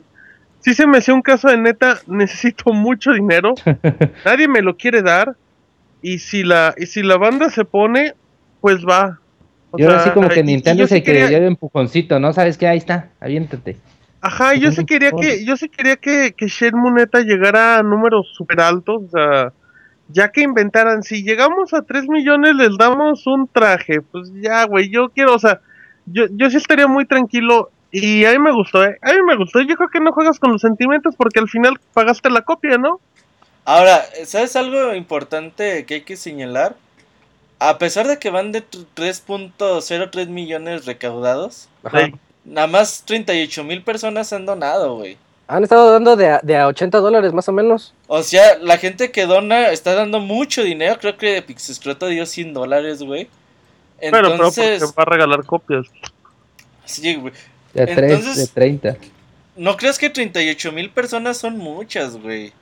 sí 0.61 0.75
se 0.75 0.87
me 0.87 0.99
hacía 0.99 1.15
un 1.15 1.23
caso 1.23 1.49
de 1.49 1.57
neta, 1.57 1.99
necesito 2.07 2.73
mucho 2.73 3.13
dinero, 3.13 3.55
nadie 4.25 4.47
me 4.49 4.63
lo 4.63 4.77
quiere 4.77 5.03
dar, 5.03 5.35
y 6.01 6.19
si 6.19 6.45
la, 6.45 6.75
y 6.77 6.87
si 6.87 7.03
la 7.03 7.17
banda 7.17 7.51
se 7.51 7.65
pone, 7.65 8.15
pues 8.61 8.85
va. 8.85 9.19
O 9.71 9.79
y 9.79 9.83
ahora 9.83 9.99
sea, 9.99 10.05
sí 10.05 10.11
como 10.15 10.29
que 10.29 10.43
Nintendo 10.43 10.87
se 10.87 11.03
que 11.03 11.13
quería- 11.13 11.29
dio 11.29 11.41
de 11.41 11.47
empujoncito, 11.47 12.19
¿no? 12.19 12.33
¿Sabes 12.33 12.57
qué? 12.57 12.67
Ahí 12.69 12.79
está, 12.79 13.11
aviéntate. 13.21 13.77
Ajá, 14.21 14.55
yo 14.55 14.73
sí 14.73 14.85
quería 14.85 15.13
que, 15.13 15.45
yo 15.45 15.57
sí 15.57 15.69
quería 15.69 15.97
que, 15.97 16.35
que 16.37 16.49
Shenmue 16.49 16.91
neta 16.91 17.21
llegara 17.21 17.79
a 17.79 17.83
números 17.83 18.27
super 18.35 18.61
altos, 18.61 19.03
o 19.07 19.11
sea, 19.11 19.53
ya 20.09 20.31
que 20.33 20.41
inventaran, 20.41 21.03
si 21.05 21.23
llegamos 21.23 21.73
a 21.73 21.83
3 21.83 22.09
millones 22.09 22.55
les 22.57 22.77
damos 22.77 23.27
un 23.29 23.47
traje, 23.47 24.01
pues 24.01 24.33
ya, 24.41 24.65
güey, 24.65 24.91
yo 24.91 25.11
quiero, 25.11 25.35
o 25.35 25.39
sea, 25.39 25.61
yo, 26.07 26.25
yo 26.31 26.51
sí 26.51 26.57
estaría 26.57 26.89
muy 26.89 27.07
tranquilo 27.07 27.71
y 27.93 28.25
a 28.25 28.33
mí 28.33 28.39
me 28.41 28.51
gustó, 28.53 28.85
¿eh? 28.85 28.99
A 29.03 29.13
mí 29.13 29.19
me 29.25 29.37
gustó, 29.37 29.61
yo 29.61 29.77
creo 29.77 29.89
que 29.89 30.01
no 30.01 30.13
juegas 30.13 30.41
con 30.41 30.51
los 30.51 30.63
sentimientos 30.63 31.15
porque 31.17 31.39
al 31.39 31.49
final 31.49 31.79
pagaste 31.93 32.29
la 32.31 32.43
copia, 32.43 32.77
¿no? 32.77 33.01
Ahora, 33.65 34.03
¿sabes 34.25 34.57
algo 34.57 34.95
importante 34.95 35.85
que 35.85 35.95
hay 35.95 36.01
que 36.01 36.17
señalar? 36.17 36.75
A 37.61 37.79
pesar 37.79 38.07
de 38.07 38.19
que 38.19 38.31
van 38.31 38.53
de 38.53 38.63
tr- 38.63 38.85
3.03 38.95 40.29
millones 40.29 40.87
recaudados, 40.87 41.69
Ajá. 41.83 42.11
Nada 42.45 42.67
más 42.67 43.03
38 43.05 43.63
mil 43.65 43.83
personas 43.83 44.33
han 44.33 44.47
donado, 44.47 44.97
güey. 44.97 45.19
Han 45.49 45.65
estado 45.65 45.91
dando 45.93 46.17
de 46.17 46.29
a, 46.31 46.41
de 46.43 46.57
a 46.57 46.67
80 46.67 46.99
dólares 46.99 47.33
más 47.33 47.49
o 47.49 47.53
menos. 47.53 47.93
O 48.07 48.23
sea, 48.23 48.57
la 48.59 48.79
gente 48.79 49.11
que 49.11 49.27
dona 49.27 49.69
está 49.71 49.95
dando 49.95 50.21
mucho 50.21 50.63
dinero. 50.63 50.97
Creo 51.01 51.17
que 51.17 51.43
Pixescroto 51.43 52.07
dio 52.07 52.25
100 52.27 52.55
dólares, 52.55 53.03
güey. 53.03 53.29
Pero, 54.01 54.13
pero 54.13 54.31
Entonces, 54.33 54.81
porque 54.81 54.95
va 54.97 55.03
a 55.03 55.07
regalar 55.07 55.45
copias. 55.45 55.87
sí, 56.85 57.17
güey. 57.17 57.33
De 57.75 57.83
a 57.83 57.87
3, 57.87 57.99
Entonces- 58.13 58.37
de 58.37 58.47
30. 58.47 58.97
¿No 59.57 59.77
crees 59.77 59.99
que 59.99 60.09
38 60.09 60.71
mil 60.73 60.91
personas 60.91 61.37
son 61.37 61.59
muchas, 61.59 62.17
güey? 62.17 62.53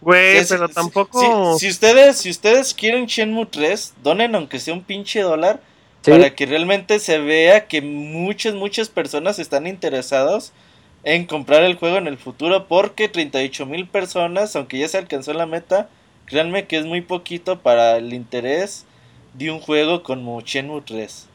Güey, 0.00 0.44
pero 0.48 0.68
tampoco... 0.68 1.58
Si, 1.58 1.66
si 1.66 1.68
ustedes, 1.70 2.16
si 2.18 2.30
ustedes 2.30 2.72
quieren 2.74 3.06
Shenmue 3.06 3.46
3, 3.46 3.94
donen 4.02 4.34
aunque 4.34 4.58
sea 4.58 4.74
un 4.74 4.82
pinche 4.82 5.20
dólar 5.20 5.60
Sí. 6.02 6.12
para 6.12 6.34
que 6.34 6.46
realmente 6.46 6.98
se 6.98 7.18
vea 7.18 7.66
que 7.66 7.82
muchas, 7.82 8.54
muchas 8.54 8.88
personas 8.88 9.38
están 9.38 9.66
interesadas 9.66 10.54
en 11.04 11.26
comprar 11.26 11.62
el 11.62 11.74
juego 11.76 11.98
en 11.98 12.06
el 12.06 12.16
futuro 12.16 12.66
porque 12.68 13.10
38 13.10 13.66
mil 13.66 13.86
personas, 13.86 14.56
aunque 14.56 14.78
ya 14.78 14.88
se 14.88 14.96
alcanzó 14.96 15.34
la 15.34 15.44
meta, 15.44 15.90
créanme 16.24 16.66
que 16.66 16.78
es 16.78 16.86
muy 16.86 17.02
poquito 17.02 17.58
para 17.58 17.98
el 17.98 18.14
interés 18.14 18.86
de 19.34 19.50
un 19.50 19.60
juego 19.60 20.02
como 20.02 20.40
Shenmue 20.40 20.80
3. 20.80 21.26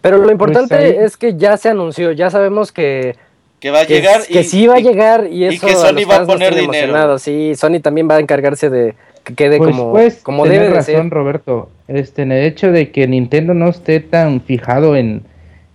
Pero 0.00 0.18
lo 0.18 0.32
importante 0.32 0.74
ahí- 0.74 0.96
es 0.98 1.16
que 1.16 1.36
ya 1.36 1.56
se 1.56 1.68
anunció, 1.68 2.10
ya 2.10 2.28
sabemos 2.30 2.72
que, 2.72 3.14
Que 3.60 3.70
va 3.70 3.80
a 3.80 3.86
que, 3.86 3.94
llegar 3.94 4.20
que 4.26 4.40
y, 4.40 4.44
sí 4.44 4.66
va 4.66 4.74
a 4.76 4.80
y- 4.80 4.84
llegar 4.84 5.26
y 5.30 5.44
eso 5.44 5.66
que 5.66 5.72
a 5.72 5.76
Sony 5.76 6.04
va 6.08 6.16
a 6.16 6.26
poner 6.26 6.54
dinero. 6.54 7.18
Sí, 7.18 7.54
Sony 7.56 7.80
también 7.82 8.08
va 8.08 8.16
a 8.16 8.20
encargarse 8.20 8.70
de 8.70 8.94
que 9.24 9.34
quede 9.34 9.58
Pues, 9.58 9.70
como, 9.70 9.90
pues, 9.92 10.22
como 10.22 10.46
debe 10.46 10.66
de 10.68 10.74
razón, 10.74 10.94
ser. 10.94 11.10
Roberto. 11.10 11.70
Este, 11.88 12.22
en 12.22 12.32
el 12.32 12.44
hecho 12.44 12.70
de 12.70 12.90
que 12.92 13.06
Nintendo 13.08 13.54
no 13.54 13.68
esté 13.68 14.00
tan 14.00 14.40
fijado 14.40 14.94
en, 14.96 15.22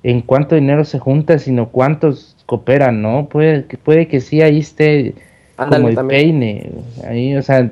en 0.03 0.21
cuánto 0.21 0.55
dinero 0.55 0.85
se 0.85 0.97
junta, 0.99 1.37
sino 1.39 1.69
cuántos 1.69 2.35
cooperan, 2.45 3.01
¿no? 3.01 3.27
Puede, 3.29 3.65
que- 3.65 3.77
puede 3.77 4.07
que 4.07 4.21
sí 4.21 4.41
ahí 4.41 4.59
esté 4.59 5.13
como 5.55 5.65
Ándale 5.75 5.89
el 5.89 5.95
también. 5.95 6.21
peine. 6.21 6.69
Ahí, 7.07 7.35
o 7.35 7.41
sea, 7.43 7.69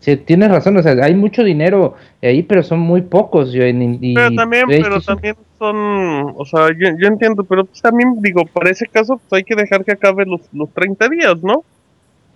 sí, 0.00 0.16
tienes 0.16 0.48
razón, 0.50 0.76
o 0.76 0.82
sea, 0.82 0.92
hay 1.02 1.14
mucho 1.14 1.42
dinero 1.44 1.94
ahí, 2.22 2.42
pero 2.42 2.62
son 2.62 2.78
muy 2.80 3.02
pocos. 3.02 3.52
yo, 3.52 3.62
en- 3.64 3.98
y 4.00 4.14
Pero 4.14 4.34
también, 4.34 4.64
pero 4.68 5.00
también 5.00 5.34
son, 5.64 6.34
o 6.36 6.44
sea, 6.44 6.68
yo, 6.68 6.88
yo 6.98 7.08
entiendo, 7.08 7.44
pero 7.44 7.64
pues 7.64 7.80
también 7.80 8.20
digo, 8.20 8.44
para 8.46 8.70
ese 8.70 8.86
caso, 8.86 9.16
pues 9.16 9.40
hay 9.40 9.44
que 9.44 9.54
dejar 9.54 9.84
que 9.84 9.92
acabe 9.92 10.24
los, 10.26 10.40
los 10.52 10.70
30 10.72 11.08
días, 11.08 11.42
¿no? 11.42 11.64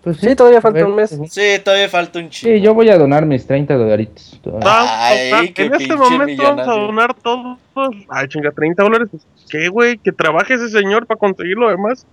pues 0.03 0.19
Sí, 0.19 0.35
todavía 0.35 0.61
falta 0.61 0.79
ver, 0.79 0.87
un 0.87 0.95
mes. 0.97 1.19
Sí, 1.29 1.43
todavía 1.63 1.89
falta 1.89 2.19
un 2.19 2.31
chingo. 2.31 2.55
Sí, 2.55 2.61
yo 2.61 2.73
voy 2.73 2.89
a 2.89 2.97
donar 2.97 3.27
mis 3.27 3.47
30 3.47 3.75
dolaritos. 3.75 4.41
Ah, 4.63 5.09
Ay, 5.09 5.33
o 5.33 5.37
sea, 5.37 5.55
qué 5.55 5.65
en 5.65 5.75
este 5.75 5.97
momento 5.97 6.43
vamos 6.43 6.69
a 6.69 6.73
donar 6.73 7.15
todos, 7.15 7.59
ay, 8.09 8.29
chinga, 8.29 8.51
30 8.53 8.83
dólares, 8.83 9.09
pues, 9.11 9.27
¿qué, 9.51 9.69
güey? 9.69 9.99
Que 9.99 10.13
trabaje 10.13 10.55
ese 10.55 10.69
señor 10.71 11.07
para 11.07 11.19
conseguir 11.19 11.57
lo 11.57 11.69
demás. 11.69 12.07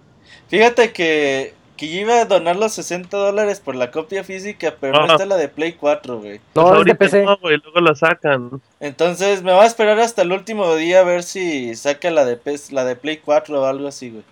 Fíjate 0.48 0.92
que, 0.92 1.54
que 1.76 1.90
yo 1.90 2.02
iba 2.02 2.22
a 2.22 2.26
donar 2.26 2.56
los 2.56 2.74
60 2.74 3.16
dólares 3.18 3.60
por 3.60 3.76
la 3.76 3.92
copia 3.92 4.24
física, 4.24 4.76
pero 4.80 5.06
no 5.06 5.14
está 5.14 5.26
la 5.26 5.38
de 5.38 5.50
Play 5.50 5.74
4, 5.74 6.20
güey. 6.20 6.40
Pues 6.54 6.56
No, 6.56 6.64
es 6.64 6.72
de 6.72 6.78
ahorita 6.78 6.98
PC. 6.98 7.24
no, 7.26 7.38
güey, 7.38 7.58
luego 7.58 7.82
la 7.82 7.96
sacan. 7.96 8.62
Entonces 8.80 9.44
me 9.44 9.54
voy 9.54 9.64
a 9.64 9.68
esperar 9.68 10.00
hasta 10.00 10.22
el 10.22 10.32
último 10.32 10.76
día 10.76 11.02
a 11.02 11.04
ver 11.04 11.24
si 11.24 11.76
saca 11.76 12.10
la 12.12 12.26
de, 12.26 12.38
PS 12.38 12.72
la 12.72 12.86
de 12.86 12.96
Play 12.96 13.18
4 13.18 13.62
o 13.62 13.66
algo 13.66 13.88
así, 13.88 14.10
güey. 14.10 14.24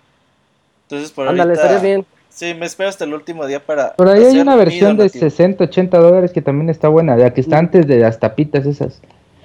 Entonces 0.84 1.12
por 1.12 1.28
Ándale, 1.28 1.52
ahorita... 1.52 1.62
estaría 1.62 1.94
bien. 1.94 2.06
Sí, 2.30 2.52
me 2.54 2.66
espero 2.66 2.88
hasta 2.88 3.04
el 3.04 3.14
último 3.14 3.46
día 3.46 3.64
para... 3.64 3.94
Por 3.94 4.08
ahí 4.08 4.24
hay 4.24 4.40
una 4.40 4.56
versión 4.56 4.96
de 4.96 5.04
donativo. 5.04 5.30
60, 5.30 5.64
80 5.64 5.98
dólares 5.98 6.32
que 6.32 6.42
también 6.42 6.68
está 6.68 6.88
buena, 6.88 7.16
la 7.16 7.32
que 7.32 7.40
está 7.40 7.58
antes 7.58 7.86
de 7.86 7.98
las 7.98 8.18
tapitas 8.18 8.66
esas. 8.66 9.00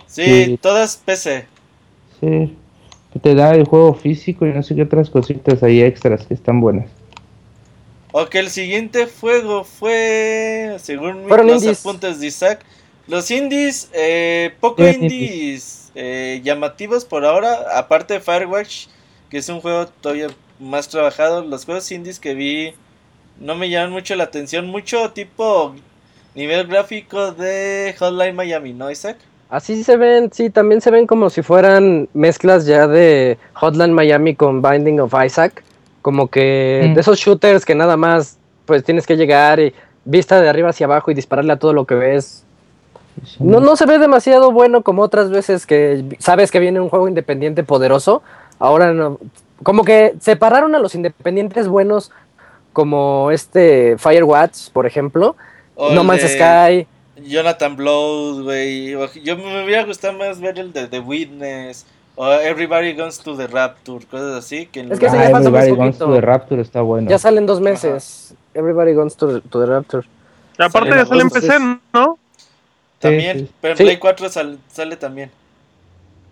Sí, 0.07 0.57
todas 0.59 0.97
PC. 0.97 1.45
Sí, 2.19 2.57
que 3.13 3.19
te 3.19 3.35
da 3.35 3.51
el 3.51 3.65
juego 3.65 3.93
físico 3.93 4.47
y 4.47 4.53
no 4.53 4.63
sé 4.63 4.73
qué 4.73 4.81
otras 4.81 5.11
cositas 5.11 5.61
ahí 5.61 5.81
extras 5.81 6.25
que 6.25 6.33
están 6.33 6.61
buenas. 6.61 6.89
Ok, 8.11 8.35
el 8.35 8.49
siguiente 8.49 9.07
juego 9.07 9.63
fue, 9.63 10.77
según 10.79 11.27
Fueron 11.27 11.47
los 11.47 11.61
indies. 11.61 11.79
apuntes 11.79 12.19
de 12.19 12.27
Isaac, 12.27 12.65
los 13.07 13.29
indies, 13.29 13.89
eh, 13.93 14.51
poco 14.59 14.87
indies 14.87 15.91
eh, 15.93 16.41
llamativos 16.43 17.05
por 17.05 17.23
ahora, 17.23 17.77
aparte 17.77 18.15
de 18.15 18.19
Firewatch, 18.19 18.87
que 19.29 19.37
es 19.37 19.49
un 19.49 19.61
juego 19.61 19.87
todavía 19.87 20.27
más 20.59 20.87
trabajado, 20.87 21.43
los 21.43 21.65
juegos 21.65 21.91
indies 21.91 22.19
que 22.19 22.33
vi 22.33 22.73
no 23.39 23.55
me 23.55 23.69
llaman 23.69 23.91
mucho 23.91 24.15
la 24.15 24.25
atención, 24.25 24.67
mucho 24.67 25.11
tipo 25.11 25.75
nivel 26.35 26.67
gráfico 26.67 27.31
de 27.31 27.95
Hotline 27.99 28.35
Miami, 28.35 28.73
¿no, 28.73 28.89
Isaac? 28.89 29.17
Así 29.49 29.83
se 29.83 29.97
ven, 29.97 30.31
sí, 30.31 30.49
también 30.49 30.81
se 30.81 30.91
ven 30.91 31.07
como 31.07 31.29
si 31.29 31.41
fueran 31.41 32.09
mezclas 32.13 32.65
ya 32.65 32.87
de 32.87 33.37
Hotline 33.53 33.93
Miami 33.93 34.35
con 34.35 34.61
Binding 34.61 34.99
of 34.99 35.13
Isaac. 35.25 35.63
Como 36.01 36.27
que 36.27 36.87
Mm. 36.89 36.93
de 36.95 37.01
esos 37.01 37.17
shooters 37.19 37.65
que 37.65 37.75
nada 37.75 37.97
más 37.97 38.37
pues 38.65 38.83
tienes 38.83 39.05
que 39.07 39.17
llegar 39.17 39.59
y 39.59 39.73
vista 40.05 40.39
de 40.39 40.47
arriba 40.47 40.69
hacia 40.69 40.85
abajo 40.85 41.11
y 41.11 41.13
dispararle 41.13 41.53
a 41.53 41.57
todo 41.59 41.73
lo 41.73 41.85
que 41.85 41.95
ves. 41.95 42.43
No, 43.39 43.59
no 43.59 43.75
se 43.75 43.85
ve 43.85 43.99
demasiado 43.99 44.51
bueno 44.51 44.81
como 44.83 45.01
otras 45.01 45.29
veces 45.29 45.65
que 45.65 46.05
sabes 46.19 46.51
que 46.51 46.59
viene 46.59 46.79
un 46.79 46.89
juego 46.89 47.07
independiente 47.07 47.63
poderoso. 47.63 48.21
Ahora 48.59 48.93
no. 48.93 49.19
Como 49.63 49.83
que 49.83 50.13
separaron 50.21 50.73
a 50.75 50.79
los 50.79 50.95
independientes 50.95 51.67
buenos 51.67 52.11
como 52.71 53.31
este 53.31 53.97
Firewatch, 53.97 54.69
por 54.71 54.85
ejemplo. 54.85 55.35
No 55.77 56.03
Man's 56.03 56.21
Sky. 56.23 56.87
Jonathan 57.25 57.75
Blows, 57.75 58.43
güey. 58.43 58.91
Yo 59.23 59.35
me 59.37 59.65
hubiera 59.65 59.83
gustado 59.83 60.17
más 60.17 60.39
ver 60.39 60.57
el 60.59 60.71
de 60.71 60.87
The 60.87 60.99
Witness. 60.99 61.85
O 62.21 62.29
Everybody 62.33 62.91
Goes 62.95 63.17
to 63.19 63.37
the 63.37 63.47
Rapture, 63.47 64.05
cosas 64.05 64.43
así. 64.43 64.65
Que 64.65 64.81
en 64.81 64.91
Es 64.91 64.99
que 64.99 65.07
Ah, 65.07 65.13
ya 65.13 65.29
Everybody 65.29 65.69
poquito. 65.73 66.05
to 66.05 66.13
the 66.13 66.19
Rapture 66.19 66.61
está 66.61 66.81
bueno. 66.81 67.09
Ya 67.09 67.17
salen 67.17 67.45
dos 67.45 67.61
meses. 67.61 68.33
Everybody 68.53 68.91
Goes 68.91 69.15
to, 69.15 69.39
to 69.39 69.59
the 69.61 69.65
Rapture. 69.65 70.05
Y 70.57 70.63
aparte 70.63 70.89
Sale 70.89 71.01
ya 71.01 71.05
sale 71.05 71.21
en 71.21 71.29
PC, 71.29 71.59
¿no? 71.93 72.17
También, 72.99 73.37
Sí, 73.39 73.45
sí. 73.45 73.51
pero 73.61 73.71
en 73.71 73.77
Sí. 73.77 73.83
Play 73.85 73.97
4 73.97 74.27
sal- 74.27 74.59
sale 74.67 74.97
también. 74.97 75.31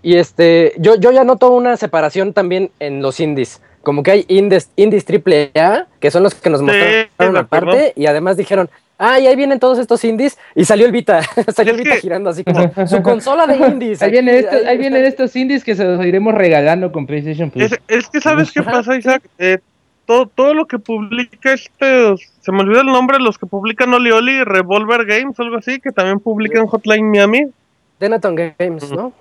Y 0.04 0.18
este, 0.18 0.74
yo, 0.78 0.96
yo 0.96 1.12
ya 1.12 1.24
noto 1.24 1.52
una 1.52 1.78
separación 1.78 2.34
también 2.34 2.70
en 2.82 3.02
los 3.02 3.22
indies. 3.22 3.62
Como 3.82 4.04
que 4.04 4.12
hay 4.12 4.26
indies, 4.28 4.70
indies 4.76 5.06
AAA, 5.06 5.88
que 6.02 6.12
son 6.12 6.24
los 6.24 6.36
que 6.36 6.50
nos 6.50 6.60
Sí, 6.60 6.66
mostraron 6.66 7.38
aparte, 7.38 7.94
y 7.96 8.08
además 8.08 8.36
dijeron, 8.36 8.70
ah, 8.98 9.20
y 9.20 9.28
ahí 9.28 9.36
vienen 9.36 9.60
todos 9.60 9.80
estos 9.80 10.04
indies, 10.04 10.38
y 10.56 10.66
salió 10.66 10.86
el 10.86 10.92
Vita, 10.92 11.22
salió 11.56 11.74
el 11.74 11.80
Vita 11.84 11.96
girando 11.98 12.30
así 12.30 12.44
como 12.44 12.72
su 12.88 13.02
consola 13.02 13.48
de 13.48 13.58
indies. 13.58 14.02
Ahí, 14.02 14.12
vienen 14.12 14.36
estos, 14.36 14.66
ahí 14.66 14.78
vienen 14.78 15.06
estos 15.06 15.36
indies 15.36 15.64
que 15.64 15.76
se 15.76 15.84
los 15.84 16.06
iremos 16.06 16.34
regalando 16.34 16.92
con 16.92 17.06
PlayStation 17.06 17.50
Plus. 17.52 17.72
Es, 17.72 17.80
es 17.88 18.10
que 18.10 18.22
sabes 18.22 18.52
qué 18.52 18.64
pasa. 18.64 18.96
Isaac. 18.98 19.24
Eh, 19.38 19.60
todo, 20.08 20.26
todo 20.26 20.54
lo 20.54 20.66
que 20.66 20.80
publica 20.80 21.54
este, 21.54 22.16
se 22.18 22.52
me 22.52 22.62
olvidó 22.62 22.80
el 22.80 22.88
nombre, 22.88 23.20
los 23.20 23.38
que 23.38 23.46
publican 23.46 23.94
Oli 23.94 24.12
Oli, 24.12 24.44
Revolver 24.44 25.06
Games, 25.06 25.38
algo 25.40 25.58
así, 25.58 25.82
que 25.82 25.92
también 25.92 26.22
publican 26.22 26.66
Hotline 26.66 27.12
Miami. 27.12 27.52
Denaton 28.00 28.36
Games, 28.36 28.90
¿no? 28.92 29.12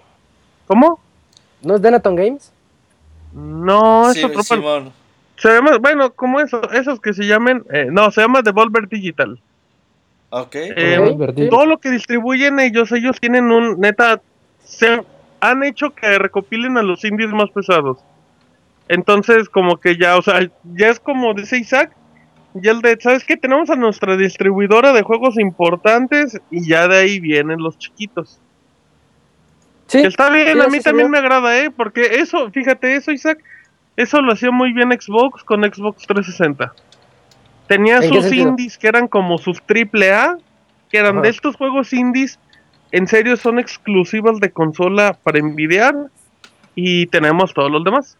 ¿Cómo? 0.68 1.00
¿No 1.62 1.74
es 1.74 1.82
Denaton 1.82 2.14
Games? 2.14 2.52
No, 3.32 4.10
es 4.10 4.14
Sí, 4.14 4.24
otro. 4.24 4.92
Se 5.36 5.48
llama, 5.48 5.76
bueno, 5.78 6.12
como 6.12 6.40
eso, 6.40 6.62
esos 6.70 7.00
que 7.00 7.12
se 7.12 7.26
llamen, 7.26 7.64
eh, 7.70 7.88
no, 7.90 8.10
se 8.10 8.22
llama 8.22 8.42
Devolver 8.42 8.88
Digital. 8.88 9.38
Ok. 10.30 10.54
Eh, 10.54 10.98
Ok, 10.98 11.18
Verde. 11.18 11.44
sí. 11.44 11.50
Todo 11.50 11.66
lo 11.66 11.78
que 11.78 11.90
distribuyen 11.90 12.58
ellos, 12.60 12.90
ellos 12.92 13.18
tienen 13.20 13.50
un, 13.50 13.80
neta, 13.80 14.20
se 14.64 15.02
han 15.40 15.62
hecho 15.62 15.94
que 15.94 16.18
recopilen 16.18 16.76
a 16.78 16.82
los 16.82 17.04
indies 17.04 17.30
más 17.30 17.50
pesados. 17.50 17.98
Entonces, 18.88 19.48
como 19.48 19.78
que 19.78 19.96
ya, 19.96 20.16
o 20.16 20.22
sea, 20.22 20.48
ya 20.74 20.88
es 20.88 21.00
como 21.00 21.34
dice 21.34 21.58
Isaac, 21.58 21.92
ya 22.54 22.72
el 22.72 22.80
de, 22.80 22.96
¿sabes 23.00 23.24
qué? 23.24 23.36
Tenemos 23.36 23.68
a 23.70 23.76
nuestra 23.76 24.16
distribuidora 24.16 24.92
de 24.92 25.02
juegos 25.02 25.38
importantes 25.38 26.40
y 26.50 26.66
ya 26.68 26.88
de 26.88 26.96
ahí 26.98 27.20
vienen 27.20 27.58
los 27.58 27.78
chiquitos. 27.78 28.40
Sí. 29.88 30.02
Que 30.02 30.08
está 30.08 30.30
bien, 30.30 30.54
sí, 30.54 30.60
a 30.60 30.68
mí 30.68 30.80
también 30.80 31.10
me 31.10 31.18
agrada, 31.18 31.58
¿eh? 31.58 31.70
Porque 31.70 32.02
eso, 32.20 32.50
fíjate, 32.50 32.96
eso, 32.96 33.12
Isaac, 33.12 33.38
eso 33.96 34.20
lo 34.20 34.32
hacía 34.32 34.50
muy 34.50 34.72
bien 34.72 34.90
Xbox 34.90 35.44
con 35.44 35.62
Xbox 35.62 36.06
360. 36.06 36.72
Tenía 37.68 37.96
¿En 37.98 38.10
qué 38.10 38.22
sus 38.22 38.32
indies 38.32 38.78
que 38.78 38.88
eran 38.88 39.08
como 39.08 39.38
sus 39.38 39.60
triple 39.62 40.12
A, 40.12 40.38
que 40.90 40.98
eran 40.98 41.16
Ajá. 41.16 41.22
de 41.22 41.28
estos 41.30 41.56
juegos 41.56 41.92
indies, 41.92 42.38
en 42.92 43.06
serio 43.08 43.36
son 43.36 43.58
exclusivas 43.58 44.38
de 44.40 44.50
consola 44.52 45.18
para 45.22 45.38
envidiar, 45.38 45.94
y 46.74 47.06
tenemos 47.06 47.52
todos 47.54 47.70
los 47.70 47.82
demás, 47.82 48.16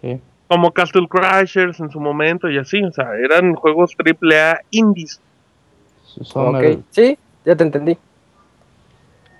Sí. 0.00 0.20
como 0.48 0.72
Castle 0.72 1.06
Crashers 1.08 1.78
en 1.80 1.90
su 1.90 2.00
momento 2.00 2.50
y 2.50 2.58
así, 2.58 2.82
o 2.82 2.90
sea, 2.92 3.10
eran 3.22 3.54
juegos 3.54 3.94
triple 3.96 4.40
A 4.40 4.60
indies. 4.70 5.20
Son 6.22 6.56
Ok, 6.56 6.62
el- 6.62 6.84
sí, 6.90 7.18
ya 7.44 7.54
te 7.56 7.64
entendí. 7.64 7.96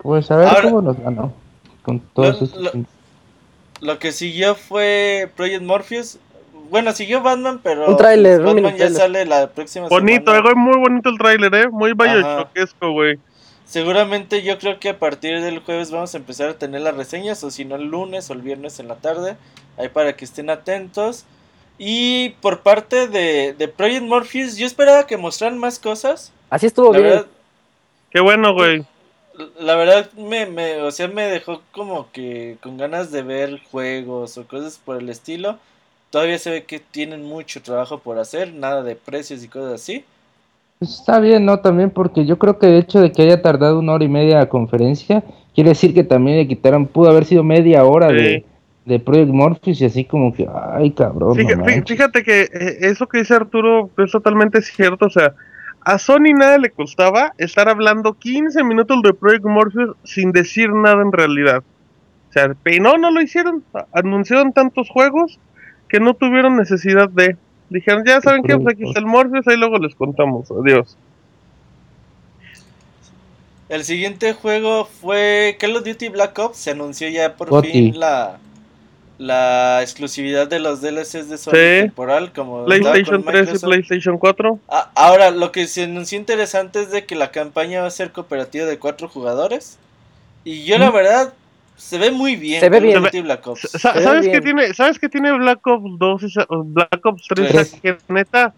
Pues 0.02 0.30
a 0.30 0.36
ver 0.36 0.48
Ahora- 0.48 0.62
cómo 0.62 0.82
nos 0.82 0.98
ganó. 1.00 1.32
Con 1.82 2.00
todos 2.00 2.54
Lo-. 2.56 2.72
Lo 3.80 3.98
que 3.98 4.12
siguió 4.12 4.54
fue 4.54 5.30
Project 5.36 5.62
Morpheus. 5.62 6.18
Bueno, 6.70 6.92
siguió 6.92 7.22
Batman, 7.22 7.60
pero 7.62 7.88
Un 7.88 7.96
tráiler, 7.96 8.44
un 8.44 8.46
Batman 8.46 8.64
mini 8.64 8.78
ya 8.78 8.90
sale 8.90 9.24
la 9.26 9.48
próxima 9.50 9.88
Bonito, 9.88 10.32
semana. 10.32 10.42
güey, 10.42 10.54
muy 10.54 10.78
bonito 10.78 11.08
el 11.10 11.18
tráiler, 11.18 11.54
eh, 11.54 11.68
muy 11.70 11.90
Ajá. 11.90 11.94
bayochoquesco, 11.96 12.92
güey. 12.92 13.18
Seguramente 13.64 14.42
yo 14.42 14.58
creo 14.58 14.78
que 14.78 14.90
a 14.90 14.98
partir 14.98 15.40
del 15.40 15.60
jueves 15.60 15.90
vamos 15.90 16.14
a 16.14 16.18
empezar 16.18 16.50
a 16.50 16.58
tener 16.58 16.82
las 16.82 16.96
reseñas, 16.96 17.42
o 17.44 17.50
si 17.50 17.64
no 17.64 17.76
el 17.76 17.84
lunes 17.84 18.28
o 18.30 18.34
el 18.34 18.42
viernes 18.42 18.78
en 18.78 18.88
la 18.88 18.96
tarde, 18.96 19.36
ahí 19.78 19.88
para 19.88 20.14
que 20.16 20.24
estén 20.24 20.50
atentos. 20.50 21.24
Y 21.78 22.30
por 22.40 22.60
parte 22.60 23.08
de, 23.08 23.54
de 23.56 23.68
Project 23.68 24.02
Morpheus, 24.04 24.56
yo 24.56 24.66
esperaba 24.66 25.06
que 25.06 25.16
mostraran 25.16 25.58
más 25.58 25.78
cosas. 25.78 26.32
Así 26.50 26.66
estuvo 26.66 26.92
La 26.92 26.98
bien. 26.98 27.10
verdad, 27.10 27.26
Qué 28.10 28.20
bueno, 28.20 28.52
güey. 28.54 28.84
la 29.58 29.74
verdad 29.74 30.10
me, 30.12 30.46
me, 30.46 30.82
o 30.82 30.90
sea, 30.92 31.08
me 31.08 31.24
dejó 31.24 31.62
como 31.72 32.12
que 32.12 32.58
con 32.62 32.76
ganas 32.76 33.10
de 33.10 33.22
ver 33.22 33.60
juegos 33.72 34.38
o 34.38 34.46
cosas 34.46 34.78
por 34.84 34.98
el 35.00 35.08
estilo. 35.08 35.58
Todavía 36.14 36.38
se 36.38 36.48
ve 36.48 36.62
que 36.62 36.78
tienen 36.78 37.24
mucho 37.24 37.60
trabajo 37.60 37.98
por 37.98 38.20
hacer, 38.20 38.54
nada 38.54 38.84
de 38.84 38.94
precios 38.94 39.42
y 39.42 39.48
cosas 39.48 39.72
así. 39.72 40.04
Está 40.80 41.18
bien, 41.18 41.44
¿no? 41.44 41.58
También 41.58 41.90
porque 41.90 42.24
yo 42.24 42.38
creo 42.38 42.56
que 42.56 42.68
el 42.68 42.76
hecho 42.76 43.00
de 43.00 43.10
que 43.10 43.22
haya 43.22 43.42
tardado 43.42 43.80
una 43.80 43.94
hora 43.94 44.04
y 44.04 44.08
media 44.08 44.38
la 44.38 44.48
conferencia, 44.48 45.24
quiere 45.56 45.70
decir 45.70 45.92
que 45.92 46.04
también 46.04 46.36
le 46.36 46.46
quitaron, 46.46 46.86
pudo 46.86 47.10
haber 47.10 47.24
sido 47.24 47.42
media 47.42 47.84
hora 47.84 48.10
Sí. 48.10 48.14
de, 48.14 48.44
de 48.84 49.00
Project 49.00 49.32
Morpheus 49.32 49.80
y 49.80 49.86
así 49.86 50.04
como 50.04 50.32
que, 50.32 50.48
ay 50.76 50.92
cabrón, 50.92 51.34
Fíjate, 51.34 51.56
no 51.56 52.24
que 52.24 52.42
eh, 52.42 52.76
eso 52.82 53.08
que 53.08 53.18
dice 53.18 53.34
Arturo 53.34 53.90
es 53.98 54.12
totalmente 54.12 54.62
cierto. 54.62 55.06
O 55.06 55.10
sea, 55.10 55.34
a 55.80 55.98
Sony 55.98 56.32
nada 56.32 56.58
le 56.58 56.70
costaba 56.70 57.32
estar 57.38 57.68
hablando 57.68 58.14
15 58.14 58.62
minutos 58.62 59.02
de 59.02 59.14
Project 59.14 59.46
Morpheus 59.46 59.96
sin 60.04 60.30
decir 60.30 60.72
nada 60.72 61.02
en 61.02 61.10
realidad. 61.10 61.64
O 62.30 62.32
sea, 62.32 62.54
pero 62.62 62.84
no, 62.84 62.98
no 62.98 63.10
lo 63.10 63.20
hicieron. 63.20 63.64
Anunciaron 63.92 64.52
tantos 64.52 64.88
juegos 64.88 65.40
que 65.88 66.00
no 66.00 66.14
tuvieron 66.14 66.56
necesidad 66.56 67.08
de. 67.08 67.36
Dijeron, 67.70 68.04
ya 68.04 68.20
saben 68.20 68.42
qué, 68.42 68.56
pues 68.56 68.74
aquí 68.74 68.84
está 68.86 69.00
el 69.00 69.06
Morpheus, 69.06 69.46
ahí 69.48 69.56
luego 69.56 69.78
les 69.78 69.94
contamos. 69.94 70.50
Adiós. 70.50 70.96
El 73.68 73.84
siguiente 73.84 74.34
juego 74.34 74.84
fue 74.84 75.56
Call 75.58 75.76
of 75.76 75.84
Duty 75.84 76.08
Black 76.10 76.38
Ops. 76.38 76.58
Se 76.58 76.70
anunció 76.72 77.08
ya 77.08 77.34
por 77.34 77.62
fin 77.64 77.98
la, 77.98 78.38
la 79.18 79.80
exclusividad 79.82 80.46
de 80.46 80.60
los 80.60 80.80
DLCs 80.82 81.28
de 81.30 81.38
Sony 81.38 81.52
Sí. 81.52 81.80
temporal. 81.80 82.32
Como 82.32 82.64
PlayStation 82.66 83.22
con 83.22 83.32
3 83.32 83.54
y. 83.54 83.58
PlayStation 83.66 84.18
4. 84.18 84.58
Ah, 84.68 84.90
ahora, 84.94 85.30
lo 85.30 85.50
que 85.50 85.66
se 85.66 85.84
anunció 85.84 86.18
interesante 86.18 86.82
es 86.82 86.90
de 86.90 87.06
que 87.06 87.14
la 87.16 87.30
campaña 87.30 87.80
va 87.80 87.86
a 87.86 87.90
ser 87.90 88.12
cooperativa 88.12 88.66
de 88.66 88.78
cuatro 88.78 89.08
jugadores. 89.08 89.78
Y 90.44 90.64
yo, 90.64 90.76
la 90.78 90.90
verdad, 90.90 91.32
se 91.76 91.98
ve 91.98 92.10
muy 92.10 92.36
bien. 92.36 92.60
Se 92.60 92.68
ve 92.68 92.80
bien. 92.80 93.02
Black 93.24 93.46
Ops. 93.46 93.60
Sa- 93.70 93.92
Se 93.92 93.98
ve 93.98 94.04
¿Sabes 94.04 94.24
qué 94.26 94.40
bien. 94.40 94.42
tiene? 94.42 94.74
¿Sabes 94.74 94.98
qué 94.98 95.08
tiene 95.08 95.32
Black 95.32 95.66
Ops 95.66 95.98
2 95.98 96.22
y 96.22 96.34
Black 96.66 97.00
Ops 97.06 97.26
3? 97.28 97.48
Tres. 97.52 97.78
Que 97.82 97.96
neta, 98.08 98.52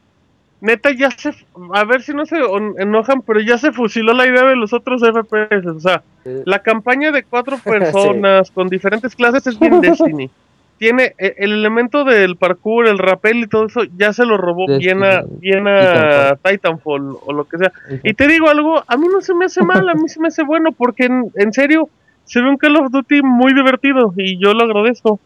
neta 0.61 0.91
ya 0.93 1.11
se, 1.11 1.33
a 1.75 1.85
ver 1.85 2.03
si 2.03 2.13
no 2.13 2.27
se 2.27 2.37
enojan, 2.79 3.23
pero 3.23 3.41
ya 3.41 3.59
se 3.59 3.73
fusiló 3.73 4.13
la 4.13 4.27
idea 4.27 4.45
de 4.45 4.57
los 4.57 4.73
otros 4.73 5.03
FPS. 5.03 5.67
O 5.69 5.81
sea, 5.81 6.03
Eh, 6.25 6.43
la 6.45 6.59
campaña 6.61 7.13
de 7.13 7.23
cuatro 7.23 7.57
personas 7.65 8.51
con 8.51 8.69
diferentes 8.69 9.15
clases 9.15 9.47
es 9.47 9.59
bien 9.59 9.81
Destiny. 9.81 10.29
Tiene 10.79 11.15
e- 11.17 11.37
el 11.39 11.53
elemento 11.53 12.05
del 12.05 12.37
parkour, 12.37 12.87
el 12.87 12.99
rappel 12.99 13.39
y 13.39 13.47
todo 13.47 13.65
eso, 13.67 13.81
ya 13.97 14.13
se 14.13 14.27
lo 14.27 14.37
robó 14.37 14.67
bien 14.79 15.03
a, 15.05 15.23
Destiny. 15.23 15.39
bien 15.41 15.69
a 15.69 16.37
Titanfall 16.43 17.17
o 17.25 17.33
lo 17.33 17.45
que 17.49 17.57
sea. 17.57 17.73
Y 18.03 18.13
te 18.13 18.29
digo 18.29 18.51
algo, 18.51 18.85
a 18.87 18.97
mí 18.99 19.07
no 19.11 19.23
se 19.23 19.33
me 19.35 19.47
hace 19.47 19.63
mal, 19.63 19.89
a 19.89 19.95
mí 19.95 20.07
se 20.09 20.21
me 20.21 20.29
hace 20.29 20.43
bueno, 20.43 20.73
porque 20.73 21.05
en, 21.07 21.31
en 21.37 21.53
serio, 21.55 21.89
se 22.27 22.41
ve 22.41 22.49
un 22.51 22.57
Call 22.57 22.77
of 22.77 22.91
Duty 22.91 23.23
muy 23.23 23.55
divertido 23.55 24.13
y 24.17 24.39
yo 24.39 24.53
lo 24.53 24.65
agradezco. 24.65 25.19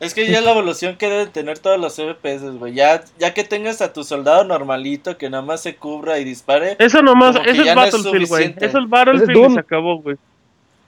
Es 0.00 0.12
que 0.14 0.28
ya 0.30 0.38
es 0.38 0.44
la 0.44 0.50
evolución 0.52 0.96
que 0.96 1.08
deben 1.08 1.30
tener 1.32 1.58
todos 1.58 1.78
los 1.80 1.94
FPS, 1.94 2.58
güey. 2.58 2.74
Ya, 2.74 3.02
ya 3.18 3.32
que 3.32 3.42
tengas 3.44 3.80
a 3.80 3.92
tu 3.92 4.04
soldado 4.04 4.44
normalito 4.44 5.16
que 5.16 5.30
nada 5.30 5.42
más 5.42 5.62
se 5.62 5.76
cubra 5.76 6.18
y 6.18 6.24
dispare. 6.24 6.76
Eso 6.78 7.02
nomás, 7.02 7.36
eso 7.36 7.50
es 7.50 7.56
no 7.58 7.64
es 7.64 7.74
Battlefield, 7.74 8.12
güey. 8.12 8.26
suficiente. 8.26 8.66
Eso 8.66 8.78
es 8.78 8.88
Battlefield 8.88 9.30
es 9.44 9.50
y 9.50 9.54
se 9.54 9.60
acabó, 9.60 9.98
güey. 10.00 10.16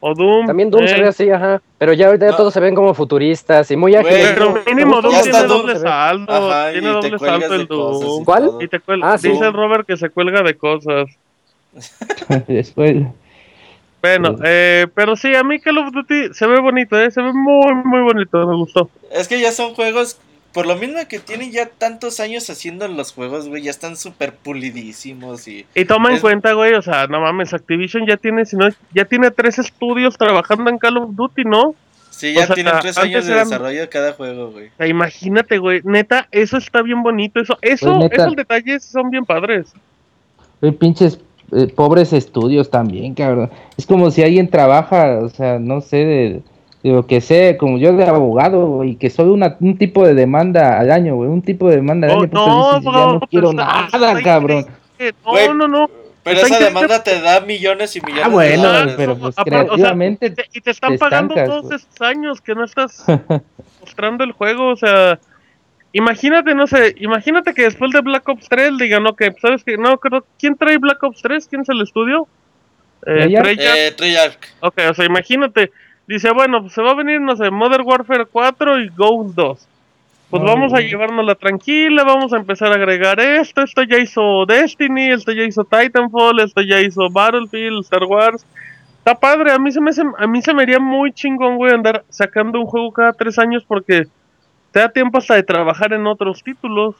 O 0.00 0.12
Doom. 0.14 0.46
También 0.46 0.70
Doom 0.70 0.84
eh. 0.84 0.88
se 0.88 1.00
ve 1.00 1.08
así, 1.08 1.30
ajá. 1.30 1.62
Pero 1.78 1.94
ya 1.94 2.06
ahorita 2.06 2.26
ya 2.26 2.30
No. 2.32 2.36
todos 2.36 2.52
se 2.52 2.60
ven 2.60 2.74
como 2.74 2.92
futuristas 2.94 3.70
y 3.70 3.76
muy 3.76 3.94
ágiles. 3.94 4.32
Pero 4.34 4.62
mínimo 4.66 5.00
Doom 5.00 5.14
tiene 5.22 5.38
Doom, 5.38 5.48
doble 5.48 5.78
salto. 5.78 6.32
Ajá, 6.32 6.72
tiene 6.72 6.88
doble 6.88 7.18
salto 7.18 7.54
el. 7.54 7.66
Doom. 7.66 8.24
¿Cuál? 8.24 8.50
Y 8.60 8.68
te 8.68 8.80
Ah, 9.02 9.16
sí. 9.16 9.30
Dice 9.30 9.46
el 9.46 9.52
Robert 9.54 9.86
que 9.86 9.96
se 9.96 10.10
cuelga 10.10 10.42
de 10.42 10.54
cosas. 10.56 11.08
Después, 12.46 12.96
Bueno, 14.02 14.36
Sí. 14.36 14.42
eh, 14.44 14.86
pero 14.94 15.16
sí, 15.16 15.34
a 15.34 15.42
mí 15.42 15.58
Call 15.60 15.78
of 15.78 15.92
Duty 15.92 16.32
se 16.34 16.46
ve 16.46 16.60
bonito, 16.60 16.98
eh, 17.00 17.10
se 17.10 17.20
ve 17.22 17.32
muy, 17.32 17.74
muy 17.84 18.00
bonito, 18.02 18.46
me 18.46 18.54
gustó. 18.56 18.88
Es 19.12 19.26
que 19.26 19.40
ya 19.40 19.50
son 19.52 19.74
juegos, 19.74 20.18
por 20.52 20.66
lo 20.66 20.76
mismo 20.76 20.98
que 21.08 21.18
tienen 21.18 21.50
ya 21.50 21.66
tantos 21.66 22.20
años 22.20 22.48
haciendo 22.48 22.86
los 22.88 23.12
juegos, 23.12 23.48
güey, 23.48 23.62
ya 23.62 23.70
están 23.70 23.96
súper 23.96 24.32
pulidísimos 24.34 25.48
y... 25.48 25.66
Y 25.74 25.84
toma 25.86 26.12
en 26.12 26.20
cuenta, 26.20 26.52
güey, 26.52 26.74
o 26.74 26.82
sea, 26.82 27.06
no 27.08 27.20
mames, 27.20 27.52
Activision 27.52 28.06
ya 28.06 28.16
tiene, 28.16 28.44
si 28.46 28.56
no, 28.56 28.68
ya 28.94 29.04
tiene 29.06 29.30
tres 29.30 29.58
estudios 29.58 30.16
trabajando 30.16 30.70
en 30.70 30.78
Call 30.78 30.98
of 30.98 31.10
Duty, 31.14 31.44
¿no? 31.44 31.74
Sí, 32.10 32.32
ya 32.32 32.44
O 32.44 32.46
sea, 32.46 32.54
tienen 32.54 32.74
tres 32.80 32.96
años 32.96 33.26
de 33.26 33.32
eran- 33.32 33.44
desarrollo 33.48 33.80
de 33.80 33.88
cada 33.90 34.12
juego, 34.12 34.50
güey. 34.50 34.68
O 34.68 34.76
sea, 34.78 34.86
imagínate, 34.86 35.58
güey, 35.58 35.80
neta, 35.84 36.28
eso 36.30 36.56
está 36.56 36.80
bien 36.80 37.02
bonito, 37.02 37.40
eso, 37.40 37.58
eso, 37.60 37.98
Pues, 37.98 38.12
esos 38.12 38.36
detalles 38.36 38.84
son 38.84 39.10
bien 39.10 39.26
padres. 39.26 39.72
Güey, 40.62 40.72
pinches 40.72 41.18
eh, 41.52 41.66
pobres 41.74 42.12
estudios 42.12 42.70
también, 42.70 43.14
cabrón. 43.14 43.50
Es 43.76 43.86
como 43.86 44.10
si 44.10 44.22
alguien 44.22 44.48
trabaja, 44.48 45.18
o 45.22 45.28
sea, 45.28 45.58
no 45.58 45.80
sé, 45.80 45.96
de, 45.98 46.42
de 46.82 46.90
lo 46.92 47.06
que 47.06 47.20
sé, 47.20 47.56
como 47.58 47.78
yo 47.78 47.92
de 47.92 48.04
abogado, 48.04 48.84
y 48.84 48.96
que 48.96 49.10
solo 49.10 49.32
una, 49.34 49.56
un 49.60 49.76
tipo 49.78 50.06
de 50.06 50.14
demanda 50.14 50.78
al 50.78 50.90
año, 50.90 51.16
güey, 51.16 51.28
un 51.30 51.42
tipo 51.42 51.68
de 51.68 51.76
demanda 51.76 52.06
al 52.08 52.12
Oh, 52.12 52.20
año. 52.22 52.30
porque 52.30 52.34
no, 52.34 52.68
dices, 52.78 52.84
ya 52.84 52.90
bro, 52.90 53.12
no 53.12 53.18
pero 53.20 53.28
quiero 53.30 53.50
está- 53.50 53.64
nada, 53.64 53.86
está 54.12 54.22
cabrón. 54.22 54.66
No, 55.24 55.54
no, 55.54 55.68
no. 55.68 55.90
Pero 56.24 56.40
esa 56.40 56.58
demanda 56.58 57.04
te 57.04 57.20
da 57.20 57.40
millones 57.40 57.94
y 57.94 58.00
millones 58.00 58.24
Ah, 58.24 58.28
bueno, 58.28 58.62
de 58.62 58.66
dólares. 58.66 58.94
pero 58.96 59.16
pues 59.16 59.34
Aparte, 59.38 59.50
o 59.54 59.58
sea, 59.58 59.64
creativamente 59.66 60.30
te- 60.30 60.44
y 60.52 60.60
te 60.60 60.70
están 60.72 60.92
te 60.94 60.98
pagando 60.98 61.34
estancas, 61.34 61.48
todos 61.48 61.62
güey. 61.66 61.76
esos 61.76 62.00
años 62.02 62.40
que 62.40 62.54
no 62.56 62.64
estás 62.64 63.04
mostrando 63.80 64.24
el 64.24 64.32
juego, 64.32 64.70
o 64.72 64.76
sea, 64.76 65.20
imagínate, 65.96 66.54
no 66.54 66.66
sé, 66.66 66.94
imagínate 66.98 67.54
que 67.54 67.62
después 67.62 67.90
de 67.92 68.00
Black 68.00 68.28
Ops 68.28 68.48
3 68.48 68.78
digan, 68.78 69.06
ok, 69.06 69.22
¿sabes 69.40 69.64
qué? 69.64 69.76
No, 69.76 69.98
creo, 69.98 70.24
¿quién 70.38 70.56
trae 70.56 70.78
Black 70.78 71.02
Ops 71.02 71.22
3? 71.22 71.46
¿Quién 71.48 71.62
es 71.62 71.68
el 71.68 71.80
estudio? 71.82 72.26
Eh, 73.06 73.34
Treyarch. 73.40 73.76
Eh, 73.78 73.92
Treyarch. 73.96 74.38
Ok, 74.60 74.78
o 74.90 74.94
sea, 74.94 75.04
imagínate, 75.04 75.70
dice, 76.06 76.30
bueno, 76.32 76.60
pues 76.62 76.72
se 76.72 76.82
va 76.82 76.90
a 76.92 76.94
venir, 76.94 77.20
no 77.20 77.36
sé, 77.36 77.50
Modern 77.50 77.84
Warfare 77.86 78.26
4 78.26 78.80
y 78.80 78.88
Ghost 78.88 79.34
2. 79.34 79.68
Pues 80.28 80.42
No, 80.42 80.48
vamos 80.48 80.74
a 80.74 80.80
llevárnosla 80.80 81.36
tranquila, 81.36 82.02
vamos 82.02 82.32
a 82.32 82.36
empezar 82.38 82.72
a 82.72 82.74
agregar 82.74 83.20
esto, 83.20 83.62
esto 83.62 83.84
ya 83.84 83.98
hizo 83.98 84.44
Destiny, 84.44 85.12
esto 85.12 85.30
ya 85.30 85.44
hizo 85.44 85.62
Titanfall, 85.64 86.40
esto 86.40 86.62
ya 86.62 86.80
hizo 86.80 87.08
Battlefield, 87.10 87.84
Star 87.84 88.02
Wars. 88.04 88.44
Está 88.98 89.14
padre, 89.14 89.52
a 89.52 89.58
mí 89.60 89.70
se 89.70 89.80
me 89.80 89.90
hace- 89.90 90.02
a 90.18 90.26
mí 90.26 90.42
se 90.42 90.52
me 90.52 90.62
haría 90.62 90.80
muy 90.80 91.12
chingón, 91.12 91.56
güey, 91.58 91.72
andar 91.72 92.02
sacando 92.08 92.58
un 92.58 92.66
juego 92.66 92.90
cada 92.92 93.12
tres 93.12 93.38
años 93.38 93.64
porque 93.68 94.06
te 94.76 94.80
da 94.80 94.90
tiempo 94.90 95.16
hasta 95.16 95.36
de 95.36 95.42
trabajar 95.42 95.94
en 95.94 96.06
otros 96.06 96.42
títulos. 96.42 96.96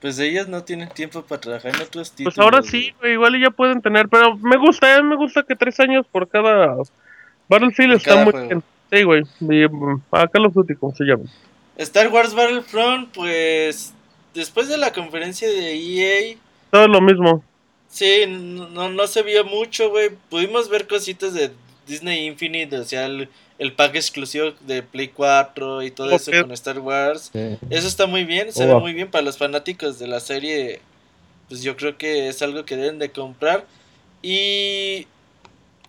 Pues 0.00 0.18
ellos 0.18 0.48
no 0.48 0.64
tienen 0.64 0.88
tiempo 0.88 1.20
para 1.20 1.38
trabajar 1.38 1.74
en 1.74 1.82
otros 1.82 2.12
títulos. 2.12 2.34
Pues 2.34 2.42
ahora 2.42 2.62
sí, 2.62 2.94
güey, 2.98 3.12
igual 3.12 3.38
ya 3.38 3.50
pueden 3.50 3.82
tener, 3.82 4.08
pero 4.08 4.34
me 4.38 4.56
gusta, 4.56 4.96
eh, 4.96 5.02
me 5.02 5.16
gusta 5.16 5.42
que 5.42 5.54
tres 5.54 5.78
años 5.80 6.06
por 6.10 6.26
cada 6.26 6.76
Battlefield 7.46 7.90
Por 7.90 7.96
está 7.98 8.10
cada 8.10 8.24
muy 8.24 8.32
juego. 8.32 8.48
bien. 8.48 8.62
Sí, 8.90 9.02
güey, 9.02 9.22
mm, 9.68 10.00
a 10.12 10.26
Call 10.28 10.46
of 10.46 10.54
Duty, 10.54 10.76
como 10.76 10.94
se 10.94 11.04
llama. 11.04 11.24
Star 11.76 12.08
Wars 12.08 12.32
Battlefront, 12.34 13.10
pues 13.12 13.92
después 14.32 14.68
de 14.68 14.78
la 14.78 14.94
conferencia 14.94 15.46
de 15.46 15.74
EA, 15.74 16.38
Todo 16.70 16.88
lo 16.88 17.02
mismo. 17.02 17.44
sí, 17.90 18.24
no, 18.26 18.70
no, 18.70 18.88
no 18.88 19.06
se 19.08 19.22
vio 19.22 19.44
mucho, 19.44 19.90
güey. 19.90 20.08
Pudimos 20.30 20.70
ver 20.70 20.86
cositas 20.86 21.34
de 21.34 21.50
Disney 21.86 22.24
Infinite, 22.26 22.78
o 22.78 22.84
sea, 22.84 23.04
el, 23.04 23.28
el 23.58 23.72
pack 23.72 23.94
exclusivo 23.94 24.52
de 24.60 24.82
Play 24.82 25.08
4 25.08 25.82
y 25.82 25.90
todo 25.90 26.10
eso 26.10 26.30
con 26.42 26.52
Star 26.52 26.78
Wars. 26.80 27.30
Sí. 27.32 27.58
Eso 27.70 27.86
está 27.88 28.06
muy 28.06 28.24
bien, 28.24 28.52
se 28.52 28.64
Oh. 28.64 28.74
ve 28.74 28.80
muy 28.80 28.92
bien 28.94 29.10
para 29.10 29.22
los 29.24 29.38
fanáticos 29.38 29.98
de 29.98 30.08
la 30.08 30.20
serie. 30.20 30.80
Pues 31.48 31.62
yo 31.62 31.76
creo 31.76 31.96
que 31.96 32.28
es 32.28 32.42
algo 32.42 32.64
que 32.64 32.76
deben 32.76 32.98
de 32.98 33.10
comprar. 33.10 33.64
Y 34.22 35.06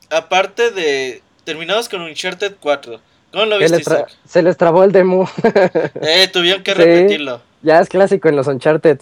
aparte 0.09 0.72
de 0.72 1.22
terminados 1.43 1.89
con 1.89 2.01
Uncharted 2.01 2.55
4. 2.59 2.99
¿Cómo 3.32 3.45
lo 3.45 3.55
Se 3.57 3.63
viste, 3.63 3.78
les, 3.78 3.88
tra- 3.88 3.93
Isaac? 4.05 4.11
se 4.28 4.43
les 4.43 4.57
trabó 4.57 4.84
el 4.84 4.91
demo. 4.91 5.30
Eh, 6.01 6.28
tuvieron 6.32 6.63
que 6.63 6.72
Sí. 6.74 6.78
repetirlo. 6.78 7.41
ya 7.61 7.80
es 7.80 7.89
clásico 7.89 8.30
en 8.30 8.36
los 8.36 8.47
Uncharted. 8.47 8.99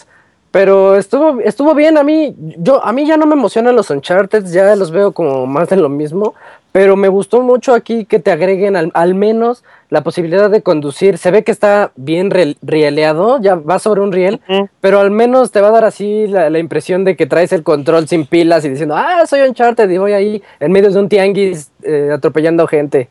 Pero 0.51 0.95
estuvo, 0.97 1.39
estuvo 1.41 1.74
bien, 1.74 1.97
a 1.97 2.03
mí, 2.03 2.36
yo, 2.38 2.84
a 2.86 2.93
mí 2.93 3.07
ya 3.07 3.18
no 3.18 3.26
me 3.26 3.34
emocionan 3.34 3.76
los 3.76 3.89
Uncharted, 3.89 4.45
ya 4.45 4.76
los 4.76 4.91
veo 4.91 5.11
como 5.11 5.47
más 5.47 5.68
de 5.70 5.78
lo 5.78 5.89
mismo, 5.89 6.36
pero 6.74 6.97
me 6.97 7.07
gustó 7.07 7.41
mucho 7.41 7.74
aquí 7.74 8.03
que 8.03 8.19
te 8.19 8.32
agreguen 8.32 8.76
al, 8.76 8.91
al 8.95 9.13
menos 9.15 9.63
la 9.89 10.01
posibilidad 10.03 10.49
de 10.49 10.61
conducir. 10.63 11.17
Se 11.19 11.30
ve 11.32 11.43
que 11.43 11.51
está 11.51 11.91
bien 11.95 12.32
re- 12.32 12.57
rieleado, 12.63 13.39
ya 13.39 13.55
va 13.55 13.78
sobre 13.80 14.01
un 14.01 14.11
riel, 14.11 14.41
pero 14.82 14.99
al 14.99 15.11
menos 15.11 15.51
te 15.51 15.61
va 15.61 15.67
a 15.69 15.71
dar 15.71 15.86
así 15.86 16.26
la, 16.28 16.49
la 16.49 16.57
impresión 16.59 17.05
de 17.05 17.15
que 17.15 17.28
traes 17.28 17.53
el 17.53 17.63
control 17.63 18.07
sin 18.07 18.26
pilas 18.26 18.65
y 18.65 18.69
diciendo, 18.69 18.95
ah, 18.97 19.24
soy 19.28 19.41
Uncharted 19.41 19.89
y 19.89 19.97
voy 19.99 20.13
ahí 20.13 20.43
en 20.59 20.71
medio 20.71 20.89
de 20.91 20.99
un 20.99 21.07
tianguis 21.09 21.69
eh, 21.84 22.09
atropellando 22.11 22.67
gente. 22.67 23.07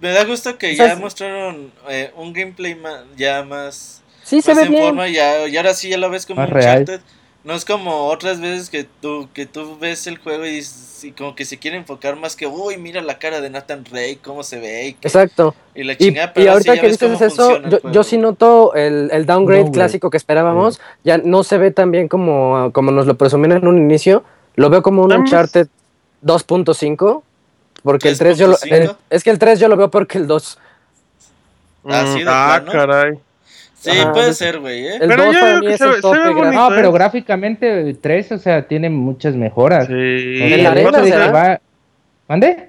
Me 0.00 0.10
da 0.10 0.24
gusto 0.24 0.58
que 0.58 0.72
O 0.72 0.74
sea, 0.74 0.88
ya 0.88 0.96
mostraron 0.96 1.70
eh, 1.88 2.10
un 2.16 2.32
gameplay 2.32 2.76
ya 3.16 3.44
más, 3.44 4.02
Sí, 4.24 4.42
se 4.42 4.52
ve 4.54 4.62
en 4.62 4.70
bien. 4.70 4.82
forma. 4.84 5.08
Ya, 5.08 5.46
y 5.46 5.56
ahora 5.56 5.74
sí 5.74 5.88
ya 5.90 5.96
lo 5.96 6.10
ves 6.10 6.26
como 6.26 6.40
Más 6.40 6.50
real. 6.50 6.84
No 7.44 7.54
es 7.54 7.64
como 7.64 8.06
otras 8.06 8.40
veces 8.40 8.70
que 8.70 8.84
tú, 9.00 9.28
que 9.34 9.46
tú 9.46 9.76
ves 9.80 10.06
el 10.06 10.18
juego 10.18 10.46
y, 10.46 10.62
y 11.02 11.10
como 11.10 11.34
que 11.34 11.44
se 11.44 11.58
quiere 11.58 11.76
enfocar 11.76 12.14
más 12.14 12.36
que, 12.36 12.46
uy, 12.46 12.76
mira 12.76 13.02
la 13.02 13.18
cara 13.18 13.40
de 13.40 13.50
Nathan 13.50 13.82
Drake, 13.82 14.20
cómo 14.22 14.44
se 14.44 14.60
ve. 14.60 14.86
Y, 14.88 14.92
que- 14.94 15.08
Exacto. 15.08 15.52
y 15.74 15.82
la 15.82 15.94
Y, 15.94 15.96
chingada, 15.96 16.32
y 16.36 16.42
sí 16.42 16.46
ahorita 16.46 16.80
que 16.80 16.88
dices 16.88 17.20
eso, 17.20 17.60
yo, 17.62 17.78
yo 17.90 18.04
sí 18.04 18.16
noto 18.16 18.74
el, 18.74 19.10
el 19.12 19.26
downgrade 19.26 19.72
clásico 19.72 20.08
que 20.08 20.18
esperábamos. 20.18 20.80
Ya 21.02 21.18
no 21.18 21.42
se 21.42 21.58
ve 21.58 21.72
tan 21.72 21.90
bien 21.90 22.06
como, 22.06 22.70
como 22.72 22.92
nos 22.92 23.06
lo 23.06 23.16
presumían 23.16 23.52
en 23.58 23.66
un 23.66 23.76
inicio. 23.78 24.22
Lo 24.54 24.70
veo 24.70 24.82
como 24.82 25.02
un 25.02 25.10
Además- 25.10 25.30
Uncharted 25.32 25.66
2.5. 26.24 27.22
Porque 27.82 28.08
el 28.10 28.18
3 28.18 28.38
yo 28.38 28.46
lo, 28.46 28.54
3.5. 28.56 28.74
el- 28.76 28.96
es 29.10 29.24
que 29.24 29.30
el 29.30 29.40
3 29.40 29.58
yo 29.58 29.66
lo 29.66 29.76
veo 29.76 29.90
porque 29.90 30.18
el 30.18 30.28
2. 30.28 30.58
Así 31.86 32.18
de 32.20 32.24
Mm, 32.24 32.28
ah, 32.28 32.60
plano. 32.64 32.72
caray. 32.72 33.18
Sí, 33.82 33.90
Ajá, 33.90 34.12
puede 34.12 34.32
ser, 34.32 34.60
güey, 34.60 34.86
¿eh? 34.86 34.94
El 35.00 35.08
Pero 35.08 35.24
2 35.24 35.34
yo 35.34 35.40
para 35.40 35.60
mí 35.60 35.66
que 35.66 35.72
es 35.72 35.78
se 35.78 35.88
ve- 35.88 35.94
se 36.00 36.06
bonito. 36.06 36.52
No, 36.52 36.68
pero 36.68 36.88
¿eh? 36.88 36.92
gráficamente 36.92 37.80
el 37.80 37.98
3, 37.98 38.30
o 38.32 38.38
sea, 38.38 38.62
tiene 38.68 38.88
muchas 38.90 39.34
mejoras. 39.34 39.86
Sí. 39.88 39.92
En 39.94 40.50
la 40.50 40.54
el 40.54 40.66
arena, 40.66 41.04
¿será? 41.04 41.30
va- 41.32 41.60
¿Mande? 42.28 42.68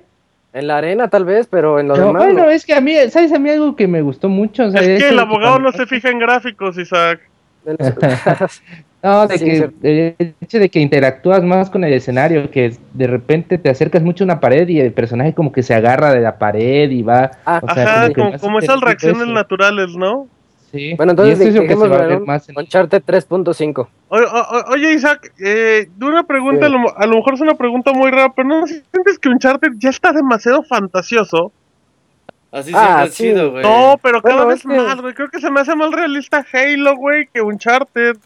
En 0.53 0.68
la 0.68 0.78
arena 0.78 1.07
tal 1.09 1.26
vez, 1.26 1.45
pero 1.49 1.80
en 1.80 1.88
lo 1.88 1.95
No, 1.95 2.07
demás. 2.07 2.24
bueno, 2.26 2.43
no. 2.45 2.49
es 2.49 2.66
que 2.66 2.74
a 2.74 2.82
mí, 2.82 2.95
¿sabes? 3.11 3.32
A 3.32 3.38
mí 3.38 3.49
algo 3.51 3.76
que 3.76 3.88
me 3.88 4.01
gustó 4.01 4.28
mucho. 4.28 4.66
O 4.66 4.72
sea, 4.72 4.82
Es 4.82 5.03
que 5.03 5.09
el 5.09 5.20
abogado 5.20 5.59
no 5.59 5.72
se 5.72 5.86
fija 5.86 6.09
en 6.09 6.18
gráficos, 6.18 6.78
Isaac. 6.80 7.20
No, 9.03 9.28
de 9.28 9.38
Sí, 9.38 9.43
que 9.45 9.55
cierto. 9.57 9.76
el 9.84 10.16
hecho 10.39 10.59
de 10.59 10.70
que 10.70 10.80
interactúas 10.80 11.43
más 11.43 11.70
con 11.70 11.84
el 11.84 11.91
escenario, 11.91 12.49
que 12.49 12.74
de 12.93 13.05
repente 13.07 13.57
te 13.57 13.70
acercas 13.70 14.01
mucho 14.01 14.24
a 14.24 14.26
una 14.26 14.39
pared 14.39 14.66
y 14.70 14.80
el 14.80 14.93
personaje 14.93 15.34
como 15.34 15.51
que 15.51 15.61
se 15.61 15.74
agarra 15.74 16.14
de 16.14 16.22
la 16.22 16.38
pared 16.38 16.89
y 16.89 17.01
va. 17.03 17.32
Ah, 17.45 17.59
o 17.61 17.74
sea, 17.74 17.84
Ajá, 18.05 18.14
como, 18.14 18.32
como 18.39 18.59
esas 18.59 18.76
interactivo 18.76 18.86
reacciones 18.86 19.24
eso. 19.24 19.34
naturales, 19.34 19.95
¿no? 19.97 20.30
Sí. 20.74 20.95
Bueno, 20.95 21.11
y 21.11 21.13
entonces 21.13 21.39
eso 21.39 21.49
es 21.49 21.55
lo 21.55 21.61
que 21.61 21.67
se 21.67 21.74
dejémoslo 21.76 21.89
va 21.95 22.03
a 22.03 22.07
ver 22.07 22.17
en 22.17 22.26
más 22.26 22.49
en- 22.49 22.57
Uncharted 22.57 23.03
3.5. 23.05 23.89
O- 24.09 24.17
o- 24.17 24.19
o- 24.19 24.71
oye, 24.74 24.93
Isaac, 24.93 25.32
eh, 25.39 25.88
de 25.95 26.05
una 26.05 26.24
pregunta, 26.24 26.67
Sí. 26.67 26.74
a, 26.74 26.78
lo, 26.78 26.97
a 26.97 27.05
lo 27.05 27.15
mejor 27.17 27.36
es 27.36 27.41
una 27.41 27.53
pregunta 27.53 27.93
muy 27.93 28.09
rara, 28.09 28.34
pero 28.36 28.47
¿no 28.47 28.65
sientes 28.65 29.19
que 29.21 29.30
Uncharted 29.30 29.74
ya 29.78 29.89
está 29.91 30.11
demasiado 30.11 30.63
fantasioso? 30.63 31.51
Así 32.51 32.71
Ah, 32.76 32.80
siempre 32.80 33.03
ha 33.03 33.07
sí. 33.07 33.24
sido, 33.24 33.51
güey. 33.51 33.63
No, 33.63 33.99
pero 34.01 34.21
cada 34.21 34.36
Bueno, 34.36 34.47
vez 34.49 34.57
es 34.59 34.61
que- 34.63 34.76
más, 34.78 34.99
güey. 35.01 35.13
Creo 35.13 35.30
que 35.30 35.39
se 35.39 35.49
me 35.51 35.61
hace 35.61 35.76
más 35.76 35.91
realista 35.91 36.43
Halo, 36.51 36.95
güey, 36.95 37.28
que 37.34 37.41
Uncharted. 37.41 38.17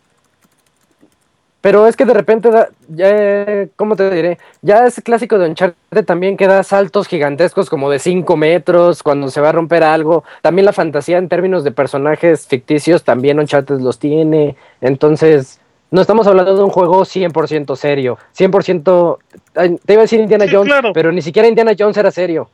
Pero 1.68 1.86
es 1.86 1.98
que 1.98 2.06
de 2.06 2.14
repente, 2.14 2.50
da, 2.50 2.70
ya, 2.88 3.68
¿cómo 3.76 3.98
te 3.98 4.10
diré? 4.10 4.38
Ya 4.62 4.86
es 4.86 5.02
clásico 5.04 5.38
de 5.38 5.50
Uncharted 5.50 6.06
también 6.06 6.38
que 6.38 6.48
da 6.48 6.64
saltos 6.64 7.10
gigantescos 7.10 7.70
como 7.70 7.90
de 7.90 8.00
5 8.00 8.38
metros 8.38 9.04
cuando 9.04 9.30
se 9.30 9.42
va 9.42 9.50
a 9.50 9.52
romper 9.52 9.84
algo. 9.84 10.24
También 10.42 10.66
la 10.66 10.72
fantasía 10.72 11.18
en 11.18 11.28
términos 11.28 11.66
de 11.66 11.72
personajes 11.74 12.48
ficticios 12.48 13.04
también 13.04 13.38
Uncharted 13.38 13.82
los 13.82 14.00
tiene. 14.00 14.56
Entonces, 14.80 15.60
no 15.92 16.00
estamos 16.00 16.26
hablando 16.26 16.56
de 16.56 16.64
un 16.64 16.70
juego 16.70 17.02
100% 17.04 17.76
serio. 17.76 18.18
100%, 18.34 19.18
ay, 19.56 19.78
te 19.86 19.92
iba 19.92 20.04
a 20.04 20.06
decir 20.06 20.22
Indiana 20.22 20.46
Sí, 20.46 20.56
Jones, 20.56 20.72
claro. 20.72 20.94
pero 20.94 21.12
ni 21.12 21.22
siquiera 21.22 21.50
Indiana 21.50 21.74
Jones 21.78 21.98
era 21.98 22.12
serio. 22.12 22.50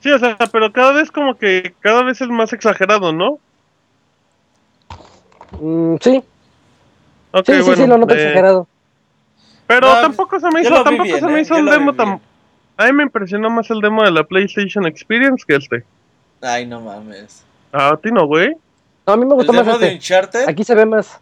Sí, 0.00 0.10
o 0.10 0.18
sea, 0.18 0.38
pero 0.50 0.72
cada 0.72 0.92
vez 0.92 1.10
como 1.10 1.36
que, 1.36 1.74
cada 1.80 2.02
vez 2.04 2.22
es 2.22 2.28
más 2.28 2.54
exagerado, 2.54 3.12
¿no? 3.12 3.38
Mm, 5.60 5.96
sí, 6.00 6.24
Sí, 7.44 7.52
sí, 7.54 7.60
bueno, 7.62 7.82
sí, 7.82 7.86
lo 7.86 7.98
noto 7.98 8.14
eh, 8.14 8.22
exagerado. 8.22 8.66
Pero 9.66 9.86
No, 9.88 10.00
tampoco 10.00 10.38
se 10.38 10.50
me 10.50 10.60
hizo, 10.62 10.82
tampoco 10.82 11.02
bien, 11.04 11.20
se 11.20 11.26
me 11.26 11.38
eh, 11.38 11.42
hizo 11.42 11.54
un 11.54 11.66
demo 11.66 11.92
tan... 11.94 12.20
A 12.76 12.86
mí 12.86 12.92
me 12.92 13.02
impresionó 13.04 13.48
más 13.50 13.70
el 13.70 13.80
demo 13.80 14.02
de 14.02 14.10
la 14.10 14.24
PlayStation 14.24 14.86
Experience 14.86 15.44
que 15.46 15.56
este. 15.56 15.84
Ay, 16.40 16.66
no 16.66 16.80
mames. 16.80 17.44
A 17.72 17.96
ti 17.96 18.10
no, 18.10 18.26
güey. 18.26 18.54
No, 19.06 19.12
a 19.12 19.16
mí 19.16 19.24
me 19.24 19.30
El 19.30 19.36
gustó 19.36 19.52
más 19.52 19.66
demo 19.66 19.78
de 19.78 19.86
este. 19.86 19.96
Uncharted. 19.96 20.48
Aquí 20.48 20.64
se 20.64 20.74
ve 20.74 20.84
más. 20.84 21.20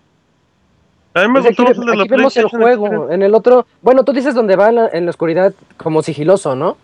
A 1.14 1.22
mí 1.22 1.28
me 1.28 1.40
Pues 1.40 1.56
gustó 1.56 1.62
aquí 1.62 1.70
más 1.70 1.78
el 1.78 1.86
de 1.86 1.96
la 1.96 2.02
aquí 2.04 2.10
vemos 2.10 2.36
el 2.36 2.48
juego. 2.48 2.86
Experience. 2.86 3.14
En 3.14 3.22
el 3.22 3.34
otro, 3.34 3.66
bueno, 3.82 4.04
tú 4.04 4.12
dices 4.12 4.34
donde 4.34 4.56
va 4.56 4.68
en 4.68 4.74
la, 4.76 4.88
en 4.92 5.04
la 5.04 5.10
oscuridad 5.10 5.52
como 5.76 6.02
sigiloso, 6.02 6.54
¿no? 6.54 6.76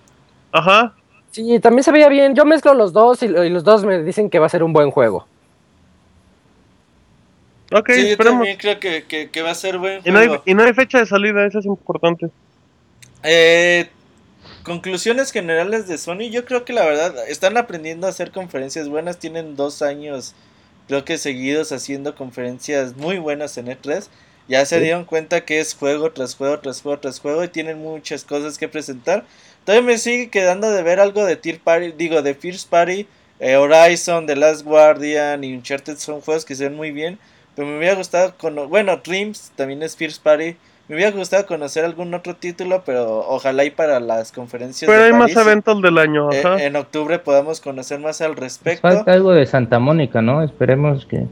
Ajá. 0.53 0.93
Sí, 1.31 1.59
también 1.61 1.85
se 1.85 1.93
veía 1.93 2.09
bien. 2.09 2.35
Yo 2.35 2.45
mezclo 2.45 2.75
los 2.75 2.93
dos 2.93 3.23
y, 3.23 3.27
y 3.27 3.51
los 3.51 3.65
dos 3.65 3.85
me 3.85 4.03
dicen 4.03 4.31
que 4.31 4.39
va 4.39 4.47
a 4.47 4.51
ser 4.51 4.63
un 4.63 4.73
buen 4.73 4.91
juego. 4.91 5.27
Ok, 7.73 7.91
sí, 7.93 8.03
yo 8.03 8.07
esperemos. 8.13 8.39
también 8.39 8.57
creo 8.59 8.79
que, 8.81 9.05
que, 9.05 9.31
que 9.31 9.43
va 9.43 9.51
a 9.51 9.55
ser 9.55 9.79
buen 9.79 10.01
Y 10.05 10.11
no, 10.11 10.19
hay, 10.19 10.29
y 10.45 10.55
no 10.55 10.63
hay 10.63 10.73
fecha 10.75 10.99
de 10.99 11.07
salida, 11.07 11.45
eso 11.47 11.59
es 11.59 11.67
importante. 11.67 12.31
Eh, 13.23 13.89
conclusiones 14.63 15.33
generales 15.33 15.89
de 15.89 15.99
Sony. 15.99 16.31
Yo 16.31 16.45
creo 16.45 16.65
que 16.65 16.73
la 16.73 16.85
verdad 16.85 17.15
están 17.29 17.57
aprendiendo 17.57 18.07
a 18.07 18.11
hacer 18.11 18.31
conferencias 18.31 18.89
buenas. 18.89 19.19
Tienen 19.19 19.57
dos 19.57 19.83
años, 19.83 20.35
creo 20.89 21.05
que 21.05 21.19
seguidos 21.19 21.73
haciendo 21.73 22.15
conferencias 22.15 22.97
muy 22.97 23.19
buenas 23.19 23.57
en 23.59 23.67
E3. 23.67 24.09
Ya 24.49 24.65
se 24.65 24.77
Sí. 24.79 24.85
dieron 24.85 25.05
cuenta 25.05 25.45
que 25.45 25.59
es 25.59 25.75
juego 25.75 26.13
tras 26.13 26.37
juego, 26.37 26.61
tras 26.61 26.81
juego, 26.83 27.01
tras 27.01 27.19
juego. 27.21 27.43
Y 27.43 27.49
tienen 27.49 27.79
muchas 27.79 28.25
cosas 28.25 28.59
que 28.59 28.69
presentar. 28.69 29.25
Todavía 29.65 29.85
me 29.87 29.99
sigue 29.99 30.31
quedando 30.31 30.71
de 30.71 30.83
ver 30.85 31.01
algo 31.01 31.25
de 31.25 31.35
Tier 31.37 31.59
Party, 31.59 31.93
digo, 31.93 32.23
de 32.23 32.35
First 32.35 32.69
Party. 32.71 33.07
eh, 33.39 33.57
Horizon, 33.57 34.27
The 34.27 34.35
Last 34.37 34.63
Guardian 34.63 35.45
y 35.45 35.53
Uncharted 35.55 35.99
son 35.99 36.23
juegos 36.23 36.45
que 36.47 36.55
se 36.55 36.65
ven 36.65 36.75
muy 36.77 36.91
bien. 36.91 37.19
Pero 37.57 37.69
me 37.69 37.79
hubiera 37.79 37.97
gustado, 37.97 38.35
cono 38.37 38.69
bueno, 38.69 39.01
Dreams 39.03 39.53
también 39.57 39.83
es 39.83 39.97
First 39.97 40.23
Party. 40.23 40.57
Me 40.89 40.95
hubiera 40.95 41.11
gustado 41.11 41.47
conocer 41.47 41.85
algún 41.85 42.15
otro 42.15 42.37
título, 42.37 42.83
pero 42.87 43.27
ojalá 43.27 43.65
y 43.65 43.71
para 43.71 43.99
las 43.99 44.31
conferencias. 44.31 44.89
Pero 44.89 45.05
hay 45.05 45.13
más 45.13 45.35
eventos 45.35 45.83
del 45.83 45.99
año. 45.99 46.31
Eh, 46.31 46.45
en 46.59 46.77
octubre 46.77 47.19
podamos 47.19 47.61
conocer 47.61 47.99
más 47.99 48.21
al 48.21 48.37
respecto. 48.37 48.83
falta 48.83 49.13
algo 49.13 49.33
de 49.33 49.47
Santa 49.47 49.81
Mónica, 49.81 50.23
¿no? 50.23 50.45
Esperemos 50.45 51.07
que. 51.07 51.27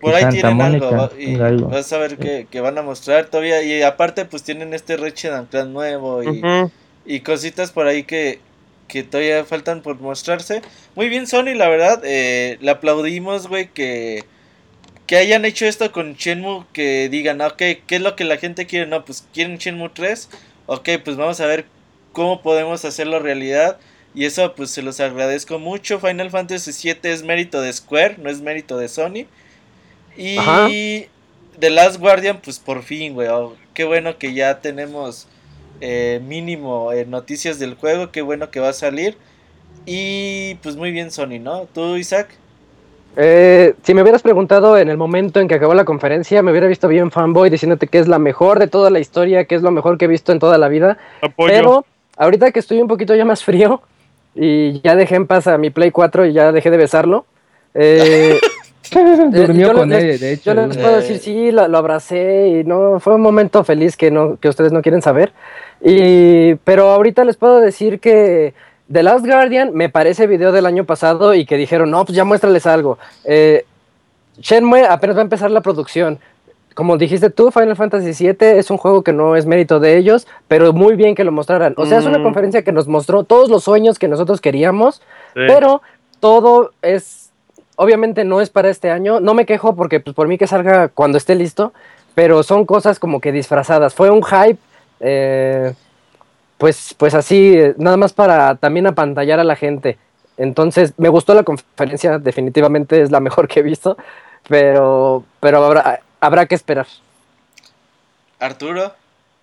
Por 0.00 0.14
ahí 0.14 0.28
tienen 0.28 0.60
algo, 0.60 1.10
y 1.18 1.34
vas 1.36 1.90
a 1.94 1.98
ver 1.98 2.18
que, 2.18 2.60
van 2.60 2.76
a 2.76 2.82
mostrar 2.82 3.24
todavía. 3.24 3.62
Y 3.62 3.82
aparte, 3.82 4.26
pues 4.26 4.42
tienen 4.42 4.74
este 4.74 4.98
Ratchet 4.98 5.48
Clank 5.48 5.68
nuevo 5.68 6.22
y, 6.22 6.42
y 7.06 7.20
cositas 7.20 7.72
por 7.72 7.86
ahí 7.86 8.02
que, 8.02 8.38
que 8.86 9.02
todavía 9.02 9.44
faltan 9.44 9.80
por 9.80 9.98
mostrarse. 9.98 10.60
Muy 10.94 11.08
bien, 11.08 11.26
Sony, 11.26 11.54
la 11.56 11.70
verdad. 11.70 12.02
Eh, 12.04 12.58
le 12.60 12.70
aplaudimos, 12.70 13.48
güey, 13.48 13.68
que, 13.68 14.24
que 15.06 15.16
hayan 15.16 15.44
hecho 15.44 15.66
esto 15.66 15.92
con 15.92 16.14
Shenmue. 16.14 16.64
Que 16.72 17.08
digan, 17.08 17.40
ok, 17.40 17.56
¿qué 17.56 17.84
es 17.88 18.00
lo 18.00 18.16
que 18.16 18.24
la 18.24 18.38
gente 18.38 18.66
quiere? 18.66 18.86
No, 18.86 19.04
pues 19.04 19.26
quieren 19.32 19.58
Shenmue 19.58 19.90
3. 19.90 20.28
Ok, 20.66 20.88
pues 21.04 21.16
vamos 21.16 21.40
a 21.40 21.46
ver 21.46 21.66
cómo 22.12 22.42
podemos 22.42 22.84
hacerlo 22.84 23.18
realidad. 23.18 23.78
Y 24.14 24.24
eso, 24.26 24.54
pues 24.54 24.70
se 24.70 24.82
los 24.82 25.00
agradezco 25.00 25.58
mucho. 25.58 25.98
Final 25.98 26.30
Fantasy 26.30 26.70
VII 26.72 27.10
es 27.10 27.22
mérito 27.22 27.60
de 27.60 27.72
Square, 27.72 28.16
no 28.18 28.30
es 28.30 28.40
mérito 28.40 28.78
de 28.78 28.88
Sony. 28.88 29.26
Y 30.16 31.06
The 31.58 31.70
Last 31.70 31.98
Guardian, 31.98 32.40
pues 32.40 32.58
por 32.58 32.82
fin, 32.82 33.14
güey. 33.14 33.28
Oh, 33.28 33.56
qué 33.74 33.84
bueno 33.84 34.18
que 34.18 34.32
ya 34.32 34.60
tenemos 34.60 35.26
eh, 35.80 36.20
mínimo 36.24 36.92
eh, 36.92 37.04
noticias 37.04 37.58
del 37.58 37.74
juego. 37.74 38.12
Qué 38.12 38.22
bueno 38.22 38.50
que 38.50 38.60
va 38.60 38.68
a 38.68 38.72
salir. 38.72 39.16
Y 39.86 40.54
pues 40.56 40.76
muy 40.76 40.92
bien, 40.92 41.10
Sony, 41.10 41.40
¿no? 41.40 41.66
¿Tú, 41.72 41.96
Isaac? 41.96 42.28
Eh, 43.16 43.74
si 43.82 43.94
me 43.94 44.02
hubieras 44.02 44.22
preguntado 44.22 44.76
en 44.76 44.88
el 44.88 44.96
momento 44.96 45.40
en 45.40 45.46
que 45.46 45.54
acabó 45.54 45.74
la 45.74 45.84
conferencia, 45.84 46.42
me 46.42 46.50
hubiera 46.50 46.66
visto 46.66 46.88
bien 46.88 47.10
fanboy 47.10 47.48
diciéndote 47.48 47.86
que 47.86 47.98
es 47.98 48.08
la 48.08 48.18
mejor 48.18 48.58
de 48.58 48.66
toda 48.66 48.90
la 48.90 48.98
historia, 48.98 49.44
que 49.44 49.54
es 49.54 49.62
lo 49.62 49.70
mejor 49.70 49.98
que 49.98 50.06
he 50.06 50.08
visto 50.08 50.32
en 50.32 50.38
toda 50.38 50.58
la 50.58 50.68
vida. 50.68 50.98
Pero 51.36 51.84
ahorita 52.16 52.50
que 52.50 52.58
estoy 52.58 52.80
un 52.80 52.88
poquito 52.88 53.14
ya 53.14 53.24
más 53.24 53.44
frío 53.44 53.82
y 54.34 54.80
ya 54.80 54.96
dejé 54.96 55.14
en 55.14 55.26
paz 55.26 55.46
a 55.46 55.58
mi 55.58 55.70
Play 55.70 55.90
4 55.90 56.26
y 56.26 56.32
ya 56.32 56.50
dejé 56.50 56.70
de 56.70 56.76
besarlo. 56.76 57.26
Eh, 57.74 58.38
Durmió 59.30 59.72
con 59.72 59.92
él, 59.92 60.18
de 60.18 60.32
hecho. 60.32 60.52
Yo 60.54 60.66
les 60.66 60.76
puedo 60.76 60.96
decir, 60.96 61.18
sí, 61.18 61.50
lo, 61.50 61.62
abracé 61.62 62.48
y 62.48 62.64
no, 62.64 63.00
fue 63.00 63.14
un 63.14 63.22
momento 63.22 63.64
feliz 63.64 63.96
que, 63.96 64.10
no, 64.10 64.38
que 64.38 64.48
ustedes 64.48 64.72
no 64.72 64.82
quieren 64.82 65.02
saber. 65.02 65.32
Y, 65.80 66.54
pero 66.56 66.90
ahorita 66.90 67.24
les 67.24 67.36
puedo 67.36 67.60
decir 67.60 68.00
que 68.00 68.54
The 68.92 69.02
Last 69.02 69.26
Guardian 69.26 69.72
me 69.74 69.88
parece 69.88 70.26
video 70.26 70.52
del 70.52 70.66
año 70.66 70.84
pasado 70.84 71.34
y 71.34 71.46
que 71.46 71.56
dijeron, 71.56 71.90
no, 71.90 72.04
pues 72.04 72.16
ya 72.16 72.24
muéstrales 72.24 72.66
algo. 72.66 72.98
Eh, 73.24 73.64
Shenmue 74.38 74.84
apenas 74.86 75.16
va 75.16 75.20
a 75.20 75.24
empezar 75.24 75.50
la 75.50 75.60
producción. 75.60 76.18
Como 76.74 76.98
dijiste 76.98 77.30
tú, 77.30 77.50
Final 77.52 77.76
Fantasy 77.76 78.26
VII 78.26 78.58
es 78.58 78.70
un 78.70 78.78
juego 78.78 79.02
que 79.02 79.12
no 79.12 79.36
es 79.36 79.46
mérito 79.46 79.78
de 79.78 79.96
ellos, 79.96 80.26
pero 80.48 80.72
muy 80.72 80.96
bien 80.96 81.14
que 81.14 81.22
lo 81.22 81.30
mostraran. 81.30 81.74
O 81.76 81.86
sea, 81.86 81.98
es 81.98 82.04
una 82.04 82.18
mm. 82.18 82.24
conferencia 82.24 82.62
que 82.64 82.72
nos 82.72 82.88
mostró 82.88 83.22
todos 83.22 83.48
los 83.48 83.62
sueños 83.62 83.98
que 83.98 84.08
nosotros 84.08 84.40
queríamos, 84.40 85.00
pero 85.34 85.82
todo 86.18 86.72
es 86.82 87.24
obviamente 87.76 88.24
no 88.24 88.40
es 88.40 88.50
para 88.50 88.70
este 88.70 88.90
año. 88.90 89.20
No 89.20 89.34
me 89.34 89.46
quejo 89.46 89.76
porque 89.76 90.00
pues, 90.00 90.14
por 90.14 90.28
mí 90.28 90.36
que 90.36 90.46
salga 90.46 90.88
cuando 90.88 91.18
esté 91.18 91.34
listo, 91.34 91.72
pero 92.14 92.42
son 92.42 92.64
cosas 92.64 92.98
como 92.98 93.20
que 93.20 93.32
disfrazadas. 93.32 93.94
Fue 93.94 94.10
un 94.10 94.22
hype, 94.22 94.58
eh, 95.00 95.74
pues, 96.64 96.94
pues 96.96 97.12
así, 97.12 97.58
nada 97.76 97.98
más 97.98 98.14
para 98.14 98.54
también 98.54 98.86
apantallar 98.86 99.38
a 99.38 99.44
la 99.44 99.54
gente. 99.54 99.98
Entonces, 100.38 100.94
me 100.96 101.10
gustó 101.10 101.34
la 101.34 101.42
conferencia, 101.42 102.18
definitivamente 102.18 103.02
es 103.02 103.10
la 103.10 103.20
mejor 103.20 103.48
que 103.48 103.60
he 103.60 103.62
visto, 103.62 103.98
pero, 104.48 105.24
pero 105.40 105.62
habrá, 105.62 106.00
habrá 106.20 106.46
que 106.46 106.54
esperar. 106.54 106.86
Arturo. 108.40 108.92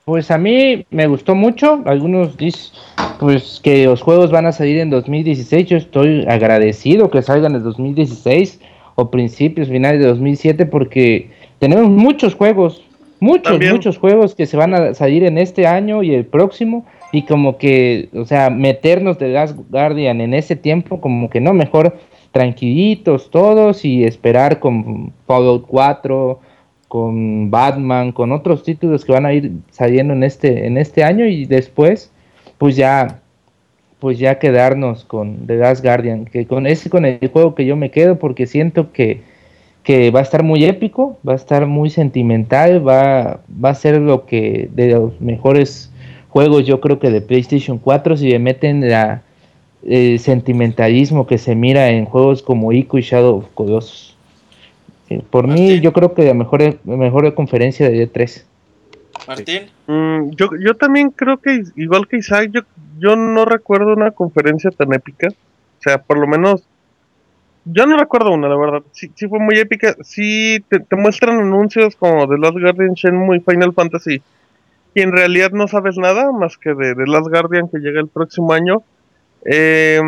Pues 0.04 0.32
a 0.32 0.40
mí 0.40 0.88
me 0.90 1.06
gustó 1.06 1.36
mucho. 1.36 1.84
Algunos 1.86 2.38
dicen 2.38 2.72
pues 3.20 3.62
que 3.64 3.86
los 3.86 4.02
juegos 4.02 4.32
van 4.32 4.48
a 4.48 4.52
salir 4.52 4.80
en 4.80 4.90
2016. 4.90 5.68
Yo 5.68 5.78
estoy 5.78 6.26
agradecido 6.28 7.12
que 7.12 7.22
salgan 7.22 7.54
en 7.54 7.62
2016 7.62 8.60
o 8.96 9.12
principios, 9.12 9.68
finales 9.70 10.02
de 10.02 10.08
2007 10.08 10.66
porque 10.66 11.30
tenemos 11.60 11.88
muchos 11.88 12.34
juegos, 12.34 12.82
muchos, 13.20 13.60
muchos 13.60 14.00
juegos 14.00 14.34
que 14.34 14.48
se 14.48 14.58
van 14.58 14.74
a 14.74 14.96
salir 14.96 15.24
en 15.24 15.38
este 15.38 15.68
año 15.68 16.02
y 16.02 16.16
el 16.16 16.26
próximo 16.26 16.84
y 17.12 17.24
como 17.24 17.58
que, 17.58 18.10
o 18.14 18.26
sea, 18.26 18.50
meternos 18.50 19.20
de 19.20 19.30
Last 19.30 19.58
Guardian 19.70 20.22
en 20.22 20.34
ese 20.34 20.56
tiempo 20.56 21.02
como 21.02 21.30
que 21.30 21.42
no, 21.42 21.54
mejor 21.54 21.98
tranquilitos 22.32 23.30
todos 23.30 23.84
y 23.84 24.04
esperar 24.04 24.60
con 24.60 25.12
Fallout 25.28 25.66
4 25.68 26.40
con 26.92 27.50
Batman, 27.50 28.12
con 28.12 28.34
otros 28.34 28.64
títulos 28.64 29.06
que 29.06 29.14
van 29.14 29.26
a 29.26 29.32
ir 29.32 29.54
saliendo 29.72 30.14
en 30.14 30.24
este, 30.24 30.68
en 30.68 30.78
este 30.78 31.06
año 31.06 31.26
y 31.26 31.46
después, 31.46 32.12
pues 32.58 32.76
ya, 32.76 33.22
pues 34.00 34.20
ya 34.20 34.40
quedarnos 34.40 35.06
con 35.06 35.48
The 35.48 35.56
Last 35.56 35.86
Guardian, 35.86 36.26
que 36.26 36.46
con 36.46 36.68
ese 36.68 36.90
con 36.90 37.06
el 37.06 37.30
juego 37.30 37.56
que 37.56 37.66
yo 37.66 37.78
me 37.78 37.92
quedo 37.92 38.20
porque 38.20 38.46
siento 38.46 38.92
que, 38.92 39.22
que 39.84 40.12
va 40.12 40.20
a 40.20 40.24
estar 40.24 40.44
muy 40.44 40.66
épico, 40.66 41.18
va 41.26 41.32
a 41.32 41.38
estar 41.38 41.66
muy 41.66 41.90
sentimental, 41.90 42.86
va, 42.86 43.40
va 43.64 43.70
a 43.70 43.76
ser 43.76 44.02
lo 44.02 44.26
que 44.26 44.70
de 44.74 44.90
los 44.90 45.22
mejores 45.22 45.91
juegos 46.32 46.66
yo 46.66 46.80
creo 46.80 46.98
que 46.98 47.12
de 47.12 47.22
PlayStation 47.22 47.78
4 47.78 48.18
si 48.18 48.30
le 48.30 48.40
meten 48.40 48.90
la, 48.90 49.22
el 49.86 50.20
sentimentalismo 50.20 51.28
que 51.28 51.38
se 51.38 51.56
mira 51.56 51.90
en 51.90 52.06
juegos 52.06 52.42
como 52.42 52.72
Ico 52.72 52.98
y 52.98 53.02
Shadow 53.02 53.38
of 53.38 53.46
Colossus. 53.54 54.16
Por 55.30 55.46
mí, 55.46 55.82
yo 55.82 55.92
creo 55.92 56.14
que 56.14 56.24
la 56.24 56.34
mejor, 56.34 56.80
mejor 56.86 57.34
conferencia 57.34 57.90
de 57.90 58.10
E3. 58.10 58.44
Martín. 59.28 59.64
Mm, 59.86 60.30
yo, 60.32 60.50
yo 60.58 60.74
también 60.76 61.10
creo 61.10 61.38
que, 61.38 61.64
igual 61.76 62.08
que 62.08 62.18
Isaac, 62.18 62.50
yo, 62.54 62.62
yo 62.98 63.18
no 63.18 63.44
recuerdo 63.44 63.92
una 63.94 64.12
conferencia 64.12 64.72
tan 64.72 64.94
épica. 64.94 65.28
O 65.28 65.82
sea, 65.82 65.98
por 65.98 66.18
lo 66.18 66.28
menos, 66.28 66.64
yo 67.66 67.86
no 67.86 67.98
recuerdo 67.98 68.32
una, 68.32 68.48
la 68.48 68.58
verdad. 68.58 68.84
Sí, 68.94 69.12
sí 69.16 69.28
fue 69.28 69.40
muy 69.40 69.60
épica. 69.60 69.96
Sí, 70.02 70.64
te, 70.70 70.96
muestran 70.96 71.40
anuncios 71.40 71.96
como 71.98 72.28
The 72.28 72.38
Last 72.38 72.58
Guardian, 72.58 72.94
Shenmue 72.94 73.38
y 73.38 73.42
Final 73.42 73.74
Fantasy. 73.74 74.22
Y 74.94 75.02
en 75.02 75.12
realidad 75.12 75.52
no 75.52 75.68
sabes 75.68 75.98
nada 75.98 76.32
más 76.32 76.58
que 76.58 76.74
de 76.74 76.96
The 76.96 77.06
Last 77.06 77.30
Guardian 77.30 77.70
que 77.70 77.80
llega 77.80 78.02
el 78.02 78.10
próximo 78.10 78.52
año. 78.54 78.84
Eh, 79.46 80.02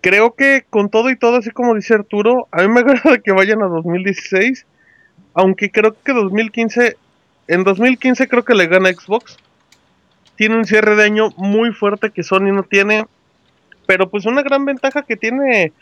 creo 0.00 0.34
que 0.34 0.64
con 0.68 0.90
todo 0.90 1.10
y 1.10 1.16
todo, 1.16 1.36
así 1.38 1.50
como 1.50 1.74
dice 1.74 1.94
Arturo, 1.94 2.46
a 2.50 2.62
mí 2.62 2.68
me 2.68 2.80
agrada 2.80 3.18
que 3.18 3.32
vayan 3.32 3.62
a 3.62 3.66
2016, 3.66 4.66
aunque 5.34 5.70
creo 5.70 5.96
que 6.02 6.12
2015, 6.12 6.96
en 7.48 7.64
2015 7.64 8.28
creo 8.28 8.44
que 8.44 8.54
le 8.54 8.66
gana 8.66 8.92
Xbox. 8.92 9.36
Tiene 10.36 10.56
un 10.56 10.64
cierre 10.64 10.96
de 10.96 11.04
año 11.04 11.30
muy 11.36 11.72
fuerte 11.72 12.10
que 12.10 12.24
Sony 12.24 12.52
no 12.52 12.64
tiene, 12.64 13.06
pero 13.86 14.10
pues 14.10 14.26
una 14.26 14.42
gran 14.42 14.64
ventaja 14.64 15.02
que 15.02 15.16
tiene 15.16 15.72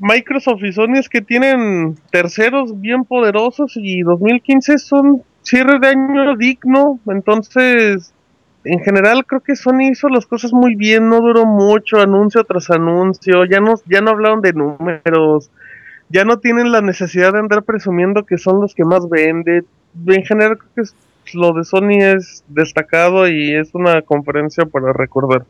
Microsoft 0.00 0.62
y 0.64 0.72
Sony 0.72 0.96
es 0.98 1.08
que 1.08 1.22
tienen 1.22 1.96
terceros 2.10 2.80
bien 2.80 3.04
poderosos 3.04 3.72
y 3.76 4.02
2015 4.02 4.78
son 4.78 5.22
cierre 5.46 5.78
de 5.78 5.88
año 5.88 6.36
digno, 6.36 6.98
entonces 7.06 8.12
en 8.64 8.80
general 8.80 9.24
creo 9.24 9.40
que 9.40 9.54
Sony 9.54 9.90
hizo 9.92 10.08
las 10.08 10.26
cosas 10.26 10.52
muy 10.52 10.74
bien, 10.74 11.08
no 11.08 11.20
duró 11.20 11.46
mucho, 11.46 12.00
anuncio 12.00 12.42
tras 12.42 12.68
anuncio, 12.70 13.44
ya 13.44 13.60
no, 13.60 13.74
ya 13.86 14.00
no 14.00 14.10
hablaron 14.10 14.40
de 14.40 14.52
números, 14.52 15.50
ya 16.08 16.24
no 16.24 16.40
tienen 16.40 16.72
la 16.72 16.80
necesidad 16.80 17.32
de 17.32 17.38
andar 17.38 17.62
presumiendo 17.62 18.26
que 18.26 18.38
son 18.38 18.60
los 18.60 18.74
que 18.74 18.84
más 18.84 19.08
venden. 19.08 19.64
En 20.06 20.24
general 20.24 20.58
creo 20.58 20.86
que 20.86 21.38
lo 21.38 21.52
de 21.52 21.64
Sony 21.64 21.98
es 22.00 22.42
destacado 22.48 23.28
y 23.28 23.54
es 23.54 23.72
una 23.72 24.02
conferencia 24.02 24.66
para 24.66 24.92
recordar. 24.92 25.44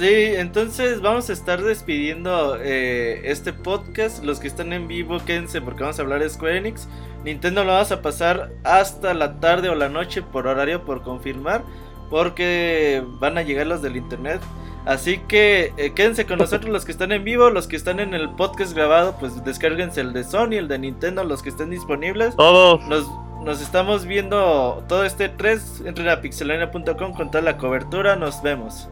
Sí, 0.00 0.32
entonces 0.36 1.02
vamos 1.02 1.28
a 1.28 1.34
estar 1.34 1.62
despidiendo 1.62 2.56
eh, 2.58 3.20
este 3.24 3.52
podcast. 3.52 4.24
Los 4.24 4.40
que 4.40 4.48
están 4.48 4.72
en 4.72 4.88
vivo, 4.88 5.18
quédense 5.26 5.60
porque 5.60 5.82
vamos 5.82 5.98
a 5.98 6.02
hablar 6.02 6.20
de 6.20 6.30
Square 6.30 6.56
Enix. 6.56 6.88
Nintendo 7.24 7.64
lo 7.64 7.72
vas 7.72 7.92
a 7.92 8.02
pasar 8.02 8.50
hasta 8.64 9.14
la 9.14 9.40
tarde 9.40 9.68
o 9.68 9.74
la 9.74 9.88
noche 9.88 10.22
por 10.22 10.46
horario 10.46 10.84
por 10.84 11.02
confirmar. 11.02 11.62
Porque 12.08 13.04
van 13.20 13.38
a 13.38 13.42
llegar 13.42 13.66
los 13.66 13.82
del 13.82 13.96
internet. 13.96 14.40
Así 14.86 15.18
que 15.28 15.72
eh, 15.76 15.92
quédense 15.94 16.26
con 16.26 16.38
nosotros 16.38 16.72
los 16.72 16.84
que 16.84 16.92
están 16.92 17.12
en 17.12 17.22
vivo, 17.22 17.50
los 17.50 17.68
que 17.68 17.76
están 17.76 18.00
en 18.00 18.14
el 18.14 18.30
podcast 18.30 18.74
grabado, 18.74 19.14
pues 19.20 19.44
descárguense 19.44 20.00
el 20.00 20.12
de 20.12 20.24
Sony, 20.24 20.54
el 20.54 20.68
de 20.68 20.78
Nintendo, 20.78 21.22
los 21.22 21.42
que 21.42 21.50
estén 21.50 21.70
disponibles. 21.70 22.34
Todos. 22.36 22.82
Nos, 22.88 23.06
nos 23.44 23.60
estamos 23.60 24.06
viendo 24.06 24.82
todo 24.88 25.04
este 25.04 25.28
3. 25.28 25.82
Entren 25.84 26.08
a 26.08 26.20
pixelania.com 26.20 27.12
con 27.12 27.30
toda 27.30 27.42
la 27.42 27.58
cobertura. 27.58 28.16
Nos 28.16 28.42
vemos. 28.42 28.88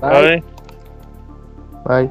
Bye. 0.00 0.42
Bye. 1.84 2.10